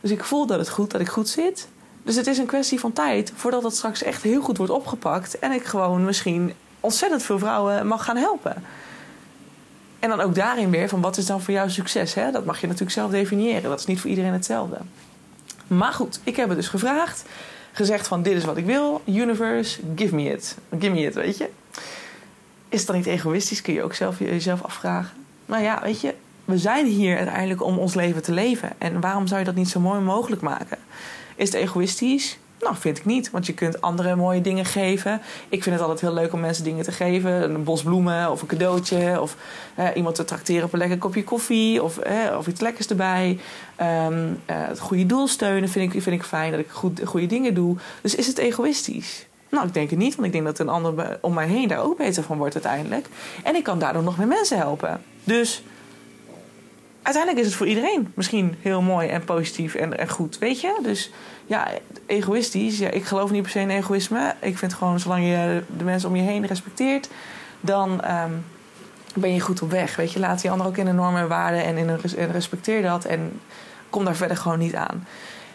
Dus 0.01 0.11
ik 0.11 0.25
voel 0.25 0.47
dat 0.47 0.59
het 0.59 0.69
goed, 0.69 0.91
dat 0.91 1.01
ik 1.01 1.09
goed 1.09 1.29
zit. 1.29 1.69
Dus 2.09 2.16
het 2.16 2.27
is 2.27 2.38
een 2.38 2.47
kwestie 2.47 2.81
van 2.81 2.92
tijd 2.92 3.33
voordat 3.35 3.62
het 3.62 3.75
straks 3.75 4.03
echt 4.03 4.23
heel 4.23 4.40
goed 4.40 4.57
wordt 4.57 4.73
opgepakt. 4.73 5.38
En 5.38 5.53
ik 5.53 5.64
gewoon 5.64 6.05
misschien 6.05 6.53
ontzettend 6.81 7.23
veel 7.23 7.38
vrouwen 7.38 7.87
mag 7.87 8.05
gaan 8.05 8.16
helpen. 8.16 8.64
En 9.99 10.09
dan 10.09 10.21
ook 10.21 10.35
daarin 10.35 10.71
weer 10.71 10.88
van 10.88 11.01
wat 11.01 11.16
is 11.16 11.27
dan 11.27 11.40
voor 11.40 11.55
jou 11.55 11.71
succes? 11.71 12.14
Hè? 12.14 12.31
Dat 12.31 12.44
mag 12.44 12.61
je 12.61 12.66
natuurlijk 12.66 12.92
zelf 12.92 13.11
definiëren. 13.11 13.62
Dat 13.62 13.79
is 13.79 13.87
niet 13.87 14.01
voor 14.01 14.11
iedereen 14.11 14.33
hetzelfde. 14.33 14.77
Maar 15.66 15.92
goed, 15.92 16.21
ik 16.25 16.37
heb 16.37 16.49
het 16.49 16.57
dus 16.57 16.68
gevraagd. 16.68 17.25
Gezegd 17.73 18.09
van 18.09 18.23
dit 18.23 18.37
is 18.37 18.44
wat 18.44 18.57
ik 18.57 18.66
wil. 18.66 19.03
Universe, 19.05 19.81
give 19.97 20.14
me 20.14 20.23
it. 20.23 20.57
Give 20.79 20.92
me 20.92 21.01
it, 21.01 21.14
weet 21.14 21.38
je. 21.38 21.49
Is 22.68 22.87
dan 22.87 22.97
niet 22.97 23.07
egoïstisch? 23.07 23.62
Kun 23.62 23.75
je 23.75 23.83
ook 23.83 23.94
zelf 23.94 24.18
jezelf 24.18 24.62
afvragen. 24.62 25.16
Nou 25.47 25.62
ja, 25.62 25.81
weet 25.83 26.01
je, 26.01 26.14
we 26.44 26.59
zijn 26.59 26.87
hier 26.87 27.16
uiteindelijk 27.16 27.62
om 27.62 27.79
ons 27.79 27.94
leven 27.94 28.23
te 28.23 28.33
leven. 28.33 28.71
En 28.79 29.01
waarom 29.01 29.27
zou 29.27 29.40
je 29.40 29.47
dat 29.47 29.55
niet 29.55 29.68
zo 29.68 29.81
mooi 29.81 30.01
mogelijk 30.01 30.42
maken? 30.42 30.79
Is 31.38 31.53
het 31.53 31.55
egoïstisch? 31.55 32.38
Nou, 32.61 32.77
vind 32.77 32.98
ik 32.98 33.05
niet. 33.05 33.31
Want 33.31 33.46
je 33.46 33.55
kunt 33.55 33.81
andere 33.81 34.16
mooie 34.16 34.40
dingen 34.40 34.64
geven. 34.64 35.20
Ik 35.48 35.62
vind 35.62 35.74
het 35.74 35.85
altijd 35.85 36.01
heel 36.01 36.14
leuk 36.14 36.33
om 36.33 36.40
mensen 36.40 36.64
dingen 36.64 36.85
te 36.85 36.92
geven. 36.92 37.42
Een 37.42 37.64
bos 37.64 37.83
bloemen 37.83 38.31
of 38.31 38.42
een 38.42 38.48
cadeautje. 38.48 39.20
Of 39.20 39.37
eh, 39.74 39.87
iemand 39.94 40.14
te 40.14 40.24
tracteren 40.24 40.64
op 40.64 40.72
een 40.72 40.79
lekker 40.79 40.98
kopje 40.98 41.24
koffie. 41.24 41.83
Of, 41.83 41.98
eh, 41.98 42.37
of 42.38 42.46
iets 42.46 42.61
lekkers 42.61 42.87
erbij. 42.87 43.38
Um, 43.81 44.29
uh, 44.31 44.37
het 44.46 44.79
goede 44.79 45.07
doel 45.07 45.29
steunen 45.29 45.68
vind 45.68 45.94
ik, 45.94 46.03
vind 46.03 46.16
ik 46.16 46.27
fijn. 46.27 46.51
Dat 46.51 46.61
ik 46.61 46.70
goed, 46.70 47.01
goede 47.05 47.27
dingen 47.27 47.55
doe. 47.55 47.77
Dus 48.03 48.14
is 48.14 48.27
het 48.27 48.38
egoïstisch? 48.38 49.27
Nou, 49.51 49.66
ik 49.66 49.74
denk 49.74 49.90
het 49.90 49.98
niet, 49.98 50.14
want 50.14 50.27
ik 50.27 50.33
denk 50.33 50.44
dat 50.44 50.59
een 50.59 50.68
ander 50.68 51.18
om 51.20 51.35
mij 51.35 51.46
heen 51.46 51.68
daar 51.68 51.83
ook 51.83 51.96
beter 51.96 52.22
van 52.22 52.38
wordt 52.38 52.55
uiteindelijk. 52.55 53.07
En 53.44 53.55
ik 53.55 53.62
kan 53.62 53.79
daardoor 53.79 54.03
nog 54.03 54.18
meer 54.18 54.27
mensen 54.27 54.57
helpen. 54.57 55.01
Dus 55.24 55.62
uiteindelijk 57.09 57.38
is 57.38 57.47
het 57.47 57.55
voor 57.55 57.66
iedereen 57.66 58.12
misschien 58.14 58.57
heel 58.61 58.83
mooi 58.83 59.09
en 59.09 59.25
positief 59.25 59.75
en, 59.75 59.99
en 59.99 60.09
goed, 60.09 60.38
weet 60.38 60.61
je? 60.61 60.79
Dus 60.83 61.11
ja, 61.47 61.68
egoïstisch. 62.07 62.79
Ja, 62.79 62.90
ik 62.90 63.05
geloof 63.05 63.31
niet 63.31 63.42
per 63.42 63.51
se 63.51 63.61
in 63.61 63.71
egoïsme. 63.71 64.35
Ik 64.40 64.59
vind 64.59 64.75
gewoon, 64.75 65.01
zolang 65.01 65.25
je 65.25 65.62
de 65.77 65.85
mensen 65.85 66.09
om 66.09 66.16
je 66.16 66.23
heen 66.23 66.47
respecteert, 66.47 67.09
dan 67.61 67.90
um, 67.90 68.44
ben 69.14 69.35
je 69.35 69.40
goed 69.40 69.62
op 69.62 69.71
weg. 69.71 69.97
Weet 69.97 70.12
je, 70.12 70.18
laat 70.18 70.40
die 70.40 70.51
ander 70.51 70.66
ook 70.66 70.77
in 70.77 70.87
een 70.87 70.94
normen 70.94 71.21
en 71.21 71.29
waarden 71.29 71.64
en, 71.64 71.77
in 71.77 71.88
een, 71.88 72.01
en 72.16 72.33
respecteer 72.33 72.83
dat. 72.83 73.05
En 73.05 73.40
kom 73.90 74.05
daar 74.05 74.16
verder 74.16 74.37
gewoon 74.37 74.59
niet 74.59 74.75
aan. 74.75 75.07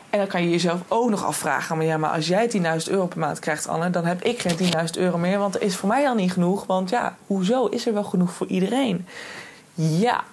En 0.09 0.19
dan 0.19 0.27
kan 0.27 0.43
je 0.43 0.49
jezelf 0.49 0.81
ook 0.87 1.09
nog 1.09 1.25
afvragen: 1.25 1.77
maar 1.77 1.85
ja, 1.85 1.97
maar 1.97 2.09
als 2.09 2.27
jij 2.27 2.51
10.000 2.51 2.61
euro 2.91 3.07
per 3.07 3.19
maand 3.19 3.39
krijgt, 3.39 3.67
Anne, 3.67 3.89
dan 3.89 4.05
heb 4.05 4.23
ik 4.23 4.39
geen 4.39 4.71
10.000 4.73 4.73
euro 4.97 5.17
meer. 5.17 5.39
Want 5.39 5.55
er 5.55 5.61
is 5.61 5.75
voor 5.75 5.89
mij 5.89 6.07
al 6.07 6.15
niet 6.15 6.31
genoeg. 6.31 6.65
Want 6.65 6.89
ja, 6.89 7.17
hoezo 7.27 7.65
is 7.65 7.87
er 7.87 7.93
wel 7.93 8.03
genoeg 8.03 8.31
voor 8.31 8.47
iedereen? 8.47 9.07
Ja, 9.73 10.23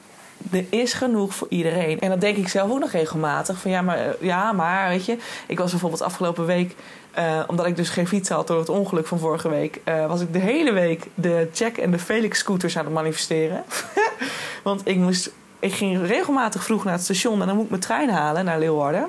er 0.51 0.65
is 0.71 0.93
genoeg 0.93 1.35
voor 1.35 1.47
iedereen. 1.51 2.01
En 2.01 2.09
dat 2.09 2.21
denk 2.21 2.37
ik 2.37 2.49
zelf 2.49 2.71
ook 2.71 2.79
nog 2.79 2.91
regelmatig. 2.91 3.59
Van 3.59 3.71
ja, 3.71 3.83
maar, 3.83 4.17
ja, 4.21 4.53
maar 4.53 4.89
weet 4.89 5.05
je, 5.05 5.17
ik 5.47 5.59
was 5.59 5.71
bijvoorbeeld 5.71 6.03
afgelopen 6.03 6.47
week. 6.47 6.75
Uh, 7.19 7.41
omdat 7.47 7.67
ik 7.67 7.77
dus 7.77 7.89
geen 7.89 8.07
fiets 8.09 8.29
had 8.29 8.47
door 8.47 8.59
het 8.59 8.69
ongeluk 8.69 9.07
van 9.07 9.19
vorige 9.19 9.49
week, 9.49 9.81
uh, 9.85 10.07
was 10.07 10.21
ik 10.21 10.33
de 10.33 10.39
hele 10.39 10.73
week 10.73 11.07
de 11.15 11.49
Jack 11.53 11.77
en 11.77 11.91
de 11.91 11.99
Felix 11.99 12.39
scooters 12.39 12.79
aan 12.79 12.85
het 12.85 12.95
manifesteren. 12.95 13.65
Want 14.63 14.81
ik 14.85 14.97
moest, 14.97 15.31
ik 15.59 15.73
ging 15.73 16.07
regelmatig 16.07 16.65
vroeg 16.65 16.85
naar 16.85 16.93
het 16.93 17.03
station 17.03 17.41
en 17.41 17.47
dan 17.47 17.55
moet 17.55 17.65
ik 17.65 17.71
mijn 17.71 17.83
trein 17.83 18.11
halen 18.11 18.45
naar 18.45 18.59
Leeuwarden. 18.59 19.09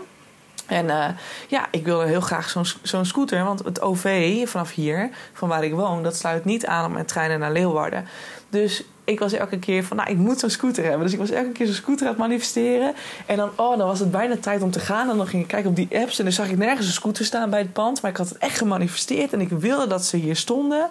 En 0.68 1.16
ja, 1.48 1.68
ik 1.72 1.86
wilde 1.86 2.06
heel 2.06 2.22
graag 2.22 2.50
zo'n 2.50 2.66
zo'n 2.82 3.06
scooter. 3.06 3.44
Want 3.44 3.64
het 3.64 3.82
OV 3.82 4.38
vanaf 4.48 4.72
hier, 4.72 5.10
van 5.34 5.50
waar 5.50 5.64
ik 5.64 5.74
woon, 5.74 6.04
dat 6.04 6.16
sluit 6.16 6.46
niet 6.46 6.66
aan 6.66 6.86
op 6.86 6.92
mijn 6.92 7.06
treinen 7.06 7.40
naar 7.40 7.52
Leeuwarden. 7.52 8.06
Dus 8.50 8.84
ik 9.12 9.20
was 9.20 9.34
elke 9.34 9.60
keer 9.60 9.84
van, 9.84 9.98
nou, 9.98 10.10
ik 10.10 10.18
moet 10.18 10.40
zo'n 10.40 10.50
scooter 10.50 10.84
hebben. 10.84 11.04
Dus 11.04 11.14
ik 11.14 11.20
was 11.20 11.30
elke 11.30 11.52
keer 11.52 11.66
zo'n 11.66 11.76
scooter 11.76 12.06
aan 12.06 12.12
het 12.12 12.22
manifesteren. 12.22 12.94
En 13.26 13.38
dan, 13.38 13.50
oh, 13.56 13.78
dan 13.78 13.88
was 13.88 14.00
het 14.00 14.12
bijna 14.12 14.38
tijd 14.38 14.62
om 14.62 14.72
te 14.72 14.80
gaan. 14.80 15.10
En 15.10 15.18
dan 15.18 15.28
ging 15.28 15.42
ik 15.42 15.48
kijken 15.48 15.70
op 15.70 15.76
die 15.76 15.88
apps. 15.92 16.18
En 16.18 16.24
dan 16.24 16.34
zag 16.34 16.50
ik 16.50 16.58
nergens 16.58 16.88
een 16.88 16.94
scooter 16.94 17.26
staan 17.26 17.50
bij 17.50 17.60
het 17.60 17.74
pand. 17.74 18.02
Maar 18.02 18.12
ik 18.12 18.18
had 18.18 18.30
het 18.30 18.38
echt 18.38 18.58
gemanifesteerd. 18.58 19.34
En 19.34 19.42
ik 19.42 19.50
wilde 19.50 19.88
dat 19.88 20.06
ze 20.06 20.18
hier 20.18 20.36
stonden. 20.36 20.90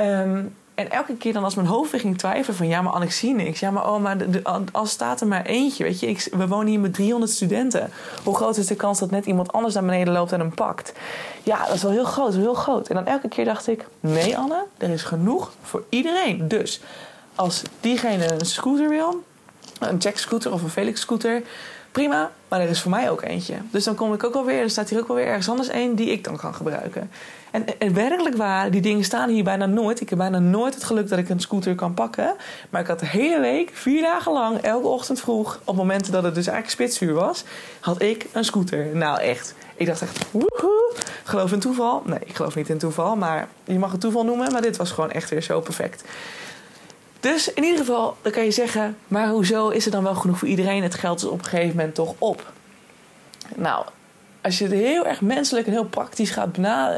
Um, 0.00 0.54
En 0.78 0.90
elke 0.90 1.16
keer 1.16 1.32
dan 1.32 1.44
als 1.44 1.54
mijn 1.54 1.66
hoofd 1.66 1.90
weer 1.90 2.00
ging 2.00 2.18
twijfelen 2.18 2.56
van... 2.56 2.68
ja, 2.68 2.82
maar 2.82 2.92
Anne, 2.92 3.06
ik 3.06 3.12
zie 3.12 3.34
niks. 3.34 3.60
Ja, 3.60 3.70
maar 3.70 3.90
oh, 3.90 4.02
maar 4.02 4.16
als 4.72 4.90
staat 4.90 5.20
er 5.20 5.26
maar 5.26 5.44
eentje, 5.44 5.84
weet 5.84 6.00
je. 6.00 6.28
We 6.36 6.48
wonen 6.48 6.66
hier 6.66 6.80
met 6.80 6.94
300 6.94 7.32
studenten. 7.32 7.90
Hoe 8.24 8.36
groot 8.36 8.56
is 8.56 8.66
de 8.66 8.76
kans 8.76 8.98
dat 8.98 9.10
net 9.10 9.26
iemand 9.26 9.52
anders 9.52 9.74
naar 9.74 9.84
beneden 9.84 10.12
loopt 10.12 10.32
en 10.32 10.40
hem 10.40 10.54
pakt? 10.54 10.92
Ja, 11.42 11.66
dat 11.66 11.74
is 11.74 11.82
wel 11.82 11.90
heel 11.92 12.04
groot, 12.04 12.34
heel 12.34 12.54
groot. 12.54 12.88
En 12.88 12.94
dan 12.94 13.06
elke 13.06 13.28
keer 13.28 13.44
dacht 13.44 13.68
ik... 13.68 13.86
nee, 14.00 14.36
Anne, 14.36 14.64
er 14.76 14.90
is 14.90 15.02
genoeg 15.02 15.52
voor 15.62 15.82
iedereen. 15.88 16.48
Dus 16.48 16.80
als 17.38 17.62
diegene 17.80 18.32
een 18.32 18.46
scooter 18.46 18.88
wil... 18.88 19.24
een 19.78 19.96
Jack 19.96 20.16
scooter 20.16 20.52
of 20.52 20.62
een 20.62 20.70
Felix 20.70 21.00
scooter 21.00 21.42
prima, 21.92 22.30
maar 22.48 22.60
er 22.60 22.68
is 22.68 22.80
voor 22.80 22.90
mij 22.90 23.10
ook 23.10 23.22
eentje. 23.22 23.54
Dus 23.70 23.84
dan 23.84 23.94
kom 23.94 24.12
ik 24.12 24.24
ook 24.24 24.34
alweer, 24.34 24.60
er 24.60 24.70
staat 24.70 24.88
hier 24.88 25.00
ook 25.00 25.08
wel 25.08 25.16
weer 25.16 25.26
ergens 25.26 25.48
anders 25.48 25.68
één 25.68 25.94
die 25.94 26.10
ik 26.10 26.24
dan 26.24 26.36
kan 26.36 26.54
gebruiken. 26.54 27.10
En, 27.50 27.78
en, 27.78 27.94
werkelijk 27.94 28.36
waar, 28.36 28.70
die 28.70 28.80
dingen 28.80 29.04
staan 29.04 29.28
hier 29.28 29.44
bijna 29.44 29.66
nooit. 29.66 30.00
Ik 30.00 30.08
heb 30.08 30.18
bijna 30.18 30.38
nooit 30.38 30.74
het 30.74 30.84
geluk 30.84 31.08
dat 31.08 31.18
ik 31.18 31.28
een 31.28 31.40
scooter 31.40 31.74
kan 31.74 31.94
pakken. 31.94 32.34
Maar 32.70 32.80
ik 32.80 32.86
had 32.86 33.00
de 33.00 33.06
hele 33.06 33.40
week, 33.40 33.70
vier 33.72 34.02
dagen 34.02 34.32
lang, 34.32 34.58
elke 34.58 34.86
ochtend 34.86 35.20
vroeg, 35.20 35.60
op 35.64 35.76
momenten 35.76 36.12
dat 36.12 36.22
het 36.22 36.34
dus 36.34 36.46
eigenlijk 36.46 36.74
spitsuur 36.74 37.14
was, 37.14 37.44
had 37.80 38.02
ik 38.02 38.26
een 38.32 38.44
scooter. 38.44 38.96
Nou 38.96 39.20
echt. 39.20 39.54
Ik 39.76 39.86
dacht 39.86 40.02
echt, 40.02 40.26
woehoe. 40.30 40.94
Geloof 41.24 41.52
in 41.52 41.60
toeval? 41.60 42.02
Nee, 42.04 42.18
ik 42.24 42.36
geloof 42.36 42.54
niet 42.54 42.68
in 42.68 42.78
toeval, 42.78 43.16
maar 43.16 43.48
je 43.64 43.78
mag 43.78 43.92
het 43.92 44.00
toeval 44.00 44.24
noemen. 44.24 44.52
Maar 44.52 44.62
dit 44.62 44.76
was 44.76 44.90
gewoon 44.90 45.10
echt 45.10 45.30
weer 45.30 45.42
zo 45.42 45.60
perfect. 45.60 46.04
Dus 47.20 47.52
in 47.52 47.62
ieder 47.62 47.78
geval, 47.78 48.16
dan 48.22 48.32
kan 48.32 48.44
je 48.44 48.50
zeggen, 48.50 48.96
maar 49.08 49.28
hoezo 49.28 49.68
is 49.68 49.84
er 49.84 49.90
dan 49.90 50.02
wel 50.02 50.14
genoeg 50.14 50.38
voor 50.38 50.48
iedereen? 50.48 50.82
Het 50.82 50.94
geld 50.94 51.18
is 51.18 51.24
op 51.24 51.38
een 51.38 51.44
gegeven 51.44 51.76
moment 51.76 51.94
toch 51.94 52.14
op. 52.18 52.52
Nou, 53.56 53.84
als 54.42 54.58
je 54.58 54.64
het 54.64 54.72
heel 54.72 55.06
erg 55.06 55.20
menselijk 55.20 55.66
en 55.66 55.72
heel 55.72 55.84
praktisch 55.84 56.30
gaat 56.30 56.52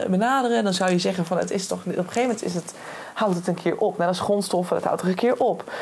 benaderen, 0.09 0.65
dan 0.65 0.75
zou 0.75 0.91
je 0.91 0.99
zeggen 0.99 1.27
van 1.27 1.39
het 1.39 1.51
is 1.51 1.67
toch 1.67 1.79
op 1.79 1.87
een 1.87 1.95
gegeven 1.95 2.23
moment 2.23 2.43
is 2.43 2.55
het, 2.55 2.75
houdt 3.15 3.37
het 3.37 3.47
een 3.47 3.55
keer 3.55 3.77
op. 3.77 3.99
Net 3.99 4.09
als 4.09 4.21
grondstoffen, 4.21 4.77
het 4.77 4.85
houdt 4.85 5.03
er 5.03 5.09
een 5.09 5.15
keer 5.15 5.37
op. 5.37 5.73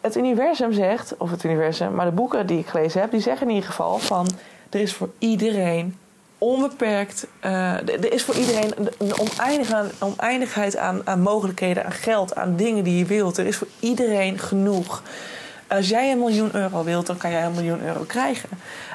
Het 0.00 0.16
universum 0.16 0.72
zegt, 0.72 1.14
of 1.16 1.30
het 1.30 1.44
universum, 1.44 1.94
maar 1.94 2.06
de 2.06 2.12
boeken 2.12 2.46
die 2.46 2.58
ik 2.58 2.66
gelezen 2.66 3.00
heb, 3.00 3.10
die 3.10 3.20
zeggen 3.20 3.48
in 3.48 3.54
ieder 3.54 3.68
geval 3.68 3.98
van 3.98 4.28
er 4.70 4.80
is 4.80 4.94
voor 4.94 5.08
iedereen 5.18 5.98
onbeperkt. 6.38 7.26
Uh, 7.44 7.72
er 7.88 8.12
is 8.12 8.24
voor 8.24 8.34
iedereen 8.34 8.72
een 8.98 9.18
oneindige, 9.18 9.84
oneindigheid 9.98 10.76
aan, 10.76 11.00
aan 11.04 11.20
mogelijkheden, 11.20 11.84
aan 11.84 11.92
geld, 11.92 12.34
aan 12.34 12.56
dingen 12.56 12.84
die 12.84 12.98
je 12.98 13.04
wilt. 13.04 13.38
Er 13.38 13.46
is 13.46 13.56
voor 13.56 13.68
iedereen 13.80 14.38
genoeg. 14.38 15.02
Als 15.68 15.88
jij 15.88 16.12
een 16.12 16.18
miljoen 16.18 16.56
euro 16.56 16.84
wilt, 16.84 17.06
dan 17.06 17.16
kan 17.16 17.30
jij 17.30 17.44
een 17.44 17.54
miljoen 17.54 17.82
euro 17.82 18.02
krijgen. 18.06 18.48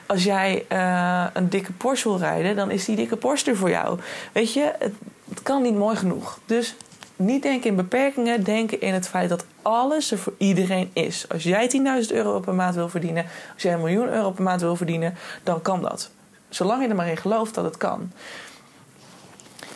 Als 0.05 0.23
jij 0.23 0.65
uh, 0.71 1.25
een 1.33 1.49
dikke 1.49 1.71
Porsche 1.71 2.09
wil 2.09 2.17
rijden, 2.17 2.55
dan 2.55 2.71
is 2.71 2.85
die 2.85 2.95
dikke 2.95 3.15
Porsche 3.15 3.51
er 3.51 3.57
voor 3.57 3.69
jou. 3.69 3.99
Weet 4.31 4.53
je, 4.53 4.71
het, 4.79 4.93
het 5.29 5.41
kan 5.43 5.61
niet 5.61 5.75
mooi 5.75 5.95
genoeg. 5.95 6.39
Dus 6.45 6.75
niet 7.15 7.43
denken 7.43 7.69
in 7.69 7.75
beperkingen, 7.75 8.43
denken 8.43 8.81
in 8.81 8.93
het 8.93 9.07
feit 9.07 9.29
dat 9.29 9.45
alles 9.61 10.11
er 10.11 10.17
voor 10.17 10.33
iedereen 10.37 10.89
is. 10.93 11.25
Als 11.29 11.43
jij 11.43 11.71
10.000 12.07 12.15
euro 12.15 12.39
per 12.39 12.53
maand 12.53 12.75
wil 12.75 12.89
verdienen, 12.89 13.25
als 13.53 13.61
jij 13.61 13.73
een 13.73 13.81
miljoen 13.81 14.09
euro 14.09 14.31
per 14.31 14.43
maand 14.43 14.61
wil 14.61 14.75
verdienen, 14.75 15.15
dan 15.43 15.61
kan 15.61 15.81
dat. 15.81 16.11
Zolang 16.51 16.81
je 16.81 16.89
er 16.89 16.95
maar 16.95 17.09
in 17.09 17.17
gelooft 17.17 17.55
dat 17.55 17.63
het 17.63 17.77
kan. 17.77 18.11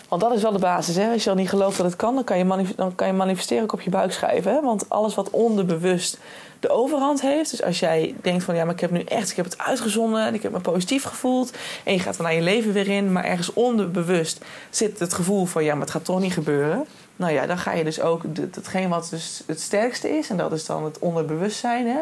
Want 0.10 0.22
dat 0.22 0.34
is 0.34 0.42
wel 0.42 0.52
de 0.52 0.60
basis. 0.60 0.96
Hè? 0.96 1.12
Als 1.12 1.24
je 1.24 1.30
al 1.30 1.36
niet 1.36 1.50
gelooft 1.50 1.78
dat 1.78 1.86
het 1.86 1.96
kan, 1.96 2.16
dan 2.16 2.24
kan 2.24 2.38
je, 2.38 2.66
dan 2.76 2.96
kan 2.96 3.08
je 3.08 3.14
manifesteren 3.14 3.64
ook 3.64 3.74
op 3.74 3.82
je 3.82 3.90
buik 3.90 4.12
schrijven. 4.12 4.54
Hè? 4.54 4.62
Want 4.62 4.90
alles 4.90 5.16
wat 5.16 5.30
onderbewust 5.30 6.18
de 6.60 6.70
overhand 6.70 7.22
heeft. 7.22 7.52
Dus 7.52 7.64
als 7.64 7.80
jij 7.80 8.16
denkt 8.22 8.44
van 8.44 8.56
ja, 8.56 8.64
maar 8.64 8.74
ik 8.74 8.80
heb 8.80 8.92
nu 8.92 9.02
echt, 9.02 9.30
ik 9.30 9.36
heb 9.36 9.46
het 9.46 9.58
uitgezonden 9.58 10.26
en 10.26 10.34
ik 10.34 10.44
heb 10.44 10.52
me 10.52 10.60
positief 10.60 11.04
gevoeld. 11.04 11.52
En 11.84 11.94
je 11.94 12.00
gaat 12.00 12.18
er 12.18 12.24
naar 12.24 12.34
je 12.34 12.42
leven 12.42 12.74
weer 12.74 12.88
in, 12.88 13.12
maar 13.12 13.24
ergens 13.24 13.54
onderbewust 13.54 14.46
zit 14.70 15.00
het 15.00 15.14
gevoel 15.14 15.46
van 15.46 15.64
ja, 15.64 15.72
maar 15.72 15.82
het 15.82 15.92
gaat 15.92 16.06
toch 16.06 16.20
niet 16.20 16.34
gebeuren. 16.34 16.86
Nou 17.16 17.34
ja, 17.34 17.46
dan 17.46 17.58
ga 17.58 17.74
je 17.74 17.84
dus 17.84 18.02
ook 18.02 18.24
hetgeen 18.52 18.90
wat 18.90 19.08
dus 19.10 19.44
het 19.46 19.62
sterkste 19.62 20.18
is, 20.18 20.30
en 20.30 20.38
dat 20.38 20.52
is 20.52 20.66
dan 20.66 20.84
het 20.84 21.00
onderbewustzijn, 21.00 21.88
hè, 21.88 22.00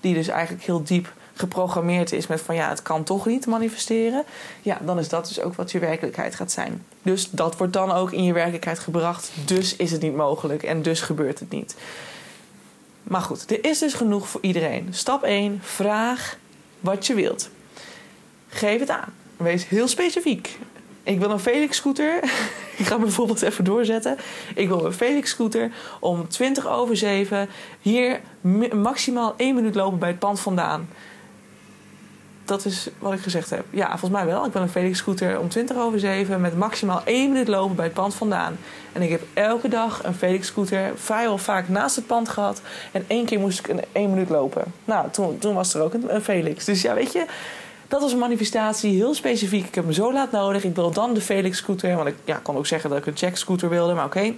die 0.00 0.14
dus 0.14 0.28
eigenlijk 0.28 0.64
heel 0.64 0.82
diep 0.82 1.12
geprogrammeerd 1.36 2.12
is 2.12 2.26
met 2.26 2.40
van 2.40 2.54
ja, 2.54 2.68
het 2.68 2.82
kan 2.82 3.04
toch 3.04 3.26
niet 3.26 3.46
manifesteren, 3.46 4.24
ja, 4.62 4.78
dan 4.82 4.98
is 4.98 5.08
dat 5.08 5.28
dus 5.28 5.40
ook 5.40 5.54
wat 5.54 5.72
je 5.72 5.78
werkelijkheid 5.78 6.34
gaat 6.34 6.52
zijn. 6.52 6.84
Dus 7.02 7.30
dat 7.30 7.56
wordt 7.56 7.72
dan 7.72 7.92
ook 7.92 8.12
in 8.12 8.24
je 8.24 8.32
werkelijkheid 8.32 8.78
gebracht, 8.78 9.30
dus 9.44 9.76
is 9.76 9.90
het 9.90 10.02
niet 10.02 10.16
mogelijk 10.16 10.62
en 10.62 10.82
dus 10.82 11.00
gebeurt 11.00 11.38
het 11.38 11.50
niet. 11.50 11.76
Maar 13.02 13.20
goed, 13.20 13.50
er 13.50 13.64
is 13.64 13.78
dus 13.78 13.94
genoeg 13.94 14.28
voor 14.28 14.40
iedereen. 14.42 14.88
Stap 14.90 15.22
1, 15.22 15.58
vraag 15.62 16.36
wat 16.80 17.06
je 17.06 17.14
wilt. 17.14 17.50
Geef 18.48 18.80
het 18.80 18.90
aan. 18.90 19.14
Wees 19.36 19.68
heel 19.68 19.88
specifiek. 19.88 20.58
Ik 21.02 21.18
wil 21.18 21.30
een 21.30 21.38
Felix 21.38 21.76
scooter. 21.76 22.22
ik 22.78 22.86
ga 22.86 22.98
bijvoorbeeld 22.98 23.42
even 23.42 23.64
doorzetten. 23.64 24.16
Ik 24.54 24.68
wil 24.68 24.84
een 24.84 24.92
Felix 24.92 25.30
scooter 25.30 25.72
om 26.00 26.28
20 26.28 26.68
over 26.68 26.96
7 26.96 27.48
hier 27.80 28.20
maximaal 28.74 29.34
1 29.36 29.54
minuut 29.54 29.74
lopen 29.74 29.98
bij 29.98 30.08
het 30.08 30.18
pand 30.18 30.40
vandaan 30.40 30.88
dat 32.46 32.64
is 32.64 32.88
wat 32.98 33.12
ik 33.12 33.20
gezegd 33.20 33.50
heb. 33.50 33.64
Ja, 33.70 33.88
volgens 33.88 34.10
mij 34.10 34.26
wel. 34.26 34.44
Ik 34.44 34.52
ben 34.52 34.62
een 34.62 34.68
Felix 34.68 34.98
scooter 34.98 35.38
om 35.38 35.48
20 35.48 35.76
over 35.76 36.00
7 36.00 36.40
met 36.40 36.56
maximaal 36.56 37.02
1 37.04 37.32
minuut 37.32 37.48
lopen 37.48 37.76
bij 37.76 37.84
het 37.84 37.94
pand 37.94 38.14
vandaan. 38.14 38.58
En 38.92 39.02
ik 39.02 39.10
heb 39.10 39.22
elke 39.34 39.68
dag 39.68 40.04
een 40.04 40.14
Felix 40.14 40.46
scooter 40.46 40.92
vrijwel 40.96 41.38
vaak 41.38 41.68
naast 41.68 41.96
het 41.96 42.06
pand 42.06 42.28
gehad. 42.28 42.60
En 42.92 43.04
één 43.06 43.24
keer 43.24 43.40
moest 43.40 43.58
ik 43.58 43.68
een 43.68 43.80
1 43.92 44.10
minuut 44.10 44.28
lopen. 44.28 44.64
Nou, 44.84 45.10
toen, 45.10 45.38
toen 45.38 45.54
was 45.54 45.74
er 45.74 45.82
ook 45.82 45.94
een, 45.94 46.22
Felix. 46.22 46.64
Dus 46.64 46.82
ja, 46.82 46.94
weet 46.94 47.12
je, 47.12 47.24
dat 47.88 48.00
was 48.00 48.12
een 48.12 48.18
manifestatie, 48.18 48.94
heel 48.94 49.14
specifiek. 49.14 49.66
Ik 49.66 49.74
heb 49.74 49.84
me 49.84 49.94
zo 49.94 50.12
laat 50.12 50.30
nodig. 50.30 50.64
Ik 50.64 50.74
wil 50.74 50.90
dan 50.90 51.14
de 51.14 51.20
Felix 51.20 51.58
scooter. 51.58 51.96
Want 51.96 52.08
ik 52.08 52.16
ja, 52.24 52.40
kon 52.42 52.56
ook 52.56 52.66
zeggen 52.66 52.90
dat 52.90 52.98
ik 52.98 53.06
een 53.06 53.16
check 53.16 53.36
scooter 53.36 53.68
wilde, 53.68 53.94
maar 53.94 54.04
oké. 54.04 54.34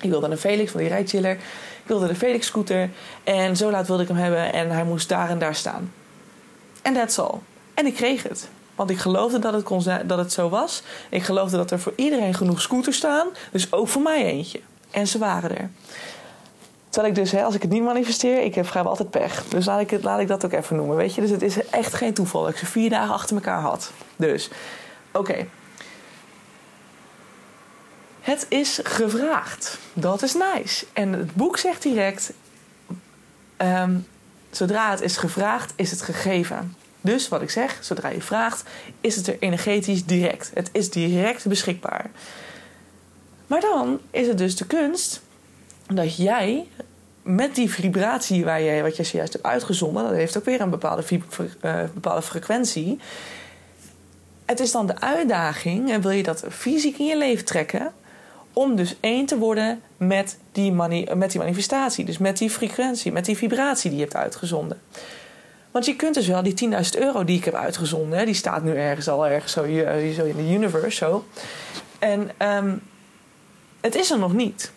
Ik 0.00 0.10
wilde 0.10 0.28
een 0.28 0.38
Felix 0.38 0.70
van 0.70 0.80
die 0.80 0.88
rijchiller. 0.88 1.32
Ik 1.32 1.86
wilde 1.86 2.06
de 2.06 2.14
Felix 2.14 2.46
scooter. 2.46 2.90
En 3.24 3.56
zo 3.56 3.70
laat 3.70 3.86
wilde 3.86 4.02
ik 4.02 4.08
hem 4.08 4.16
hebben. 4.16 4.52
En 4.52 4.70
hij 4.70 4.84
moest 4.84 5.08
daar 5.08 5.30
en 5.30 5.38
daar 5.38 5.54
staan. 5.54 5.92
En 6.82 6.94
that's 6.94 7.18
all. 7.18 7.38
En 7.74 7.86
ik 7.86 7.94
kreeg 7.94 8.22
het. 8.22 8.48
Want 8.74 8.90
ik 8.90 8.98
geloofde 8.98 9.38
dat 9.38 9.52
het, 9.52 9.62
kon 9.62 9.82
dat 10.06 10.18
het 10.18 10.32
zo 10.32 10.48
was. 10.48 10.82
Ik 11.08 11.22
geloofde 11.22 11.56
dat 11.56 11.70
er 11.70 11.80
voor 11.80 11.92
iedereen 11.96 12.34
genoeg 12.34 12.60
scooters 12.60 12.96
staan. 12.96 13.26
Dus 13.52 13.72
ook 13.72 13.88
voor 13.88 14.02
mij 14.02 14.24
eentje. 14.24 14.60
En 14.90 15.06
ze 15.06 15.18
waren 15.18 15.58
er. 15.58 15.70
Terwijl 16.88 17.12
ik 17.12 17.18
dus, 17.18 17.32
hè, 17.32 17.42
als 17.44 17.54
ik 17.54 17.62
het 17.62 17.70
niet 17.70 17.82
manifesteer, 17.82 18.42
ik 18.42 18.54
heb 18.54 18.66
vrijwel 18.66 18.90
altijd 18.90 19.10
pech. 19.10 19.44
Dus 19.44 19.66
laat 19.66 19.80
ik, 19.80 19.90
het, 19.90 20.04
laat 20.04 20.20
ik 20.20 20.28
dat 20.28 20.44
ook 20.44 20.52
even 20.52 20.76
noemen, 20.76 20.96
weet 20.96 21.14
je. 21.14 21.20
Dus 21.20 21.30
het 21.30 21.42
is 21.42 21.68
echt 21.70 21.94
geen 21.94 22.14
toeval 22.14 22.42
dat 22.42 22.50
ik 22.50 22.56
ze 22.56 22.66
vier 22.66 22.90
dagen 22.90 23.14
achter 23.14 23.36
elkaar 23.36 23.60
had. 23.60 23.92
Dus, 24.16 24.50
oké. 25.12 25.46
Het 28.20 28.46
is 28.48 28.80
gevraagd. 28.82 29.78
Dat 29.92 30.22
is 30.22 30.34
nice. 30.34 30.86
En 30.92 31.12
het 31.12 31.34
boek 31.34 31.58
zegt 31.58 31.82
direct... 31.82 32.32
Ehm, 33.56 33.96
Zodra 34.50 34.90
het 34.90 35.00
is 35.00 35.16
gevraagd, 35.16 35.72
is 35.76 35.90
het 35.90 36.02
gegeven. 36.02 36.74
Dus 37.00 37.28
wat 37.28 37.42
ik 37.42 37.50
zeg, 37.50 37.78
zodra 37.80 38.08
je 38.08 38.20
vraagt, 38.20 38.62
is 39.00 39.16
het 39.16 39.26
er 39.26 39.36
energetisch 39.38 40.04
direct. 40.04 40.50
Het 40.54 40.68
is 40.72 40.90
direct 40.90 41.46
beschikbaar. 41.46 42.10
Maar 43.46 43.60
dan 43.60 44.00
is 44.10 44.26
het 44.26 44.38
dus 44.38 44.56
de 44.56 44.66
kunst 44.66 45.20
dat 45.86 46.16
jij 46.16 46.66
met 47.22 47.54
die 47.54 47.70
vibratie 47.70 48.44
waar 48.44 48.62
jij, 48.62 48.82
wat 48.82 48.96
je 48.96 49.04
zojuist 49.04 49.32
hebt 49.32 49.44
uitgezonden, 49.44 50.02
dat 50.02 50.12
heeft 50.12 50.38
ook 50.38 50.44
weer 50.44 50.60
een 50.60 50.70
bepaalde, 50.70 51.04
uh, 51.12 51.82
bepaalde 51.94 52.22
frequentie. 52.22 52.98
Het 54.44 54.60
is 54.60 54.72
dan 54.72 54.86
de 54.86 55.00
uitdaging, 55.00 55.90
en 55.90 56.00
wil 56.00 56.10
je 56.10 56.22
dat 56.22 56.44
fysiek 56.50 56.98
in 56.98 57.06
je 57.06 57.16
leven 57.16 57.44
trekken, 57.44 57.92
om 58.58 58.76
dus 58.76 58.94
één 59.00 59.26
te 59.26 59.38
worden 59.38 59.82
met 59.96 60.38
die, 60.52 60.72
met 61.14 61.30
die 61.30 61.40
manifestatie. 61.40 62.04
Dus 62.04 62.18
met 62.18 62.38
die 62.38 62.50
frequentie, 62.50 63.12
met 63.12 63.24
die 63.24 63.36
vibratie 63.36 63.90
die 63.90 63.98
je 63.98 64.04
hebt 64.04 64.16
uitgezonden. 64.16 64.80
Want 65.70 65.84
je 65.84 65.96
kunt 65.96 66.14
dus 66.14 66.26
wel 66.26 66.42
die 66.42 66.70
10.000 66.70 66.78
euro 66.98 67.24
die 67.24 67.36
ik 67.36 67.44
heb 67.44 67.54
uitgezonden, 67.54 68.26
die 68.26 68.34
staat 68.34 68.62
nu 68.62 68.76
ergens 68.76 69.08
al 69.08 69.26
ergens 69.26 69.52
zo, 69.52 69.62
eh, 69.62 70.18
in 70.18 70.36
de 70.36 70.52
universe. 70.52 70.96
Zo. 70.96 71.24
En 71.98 72.30
ehm, 72.36 72.74
het 73.80 73.94
is 73.94 74.10
er 74.10 74.18
nog 74.18 74.32
niet. 74.32 74.72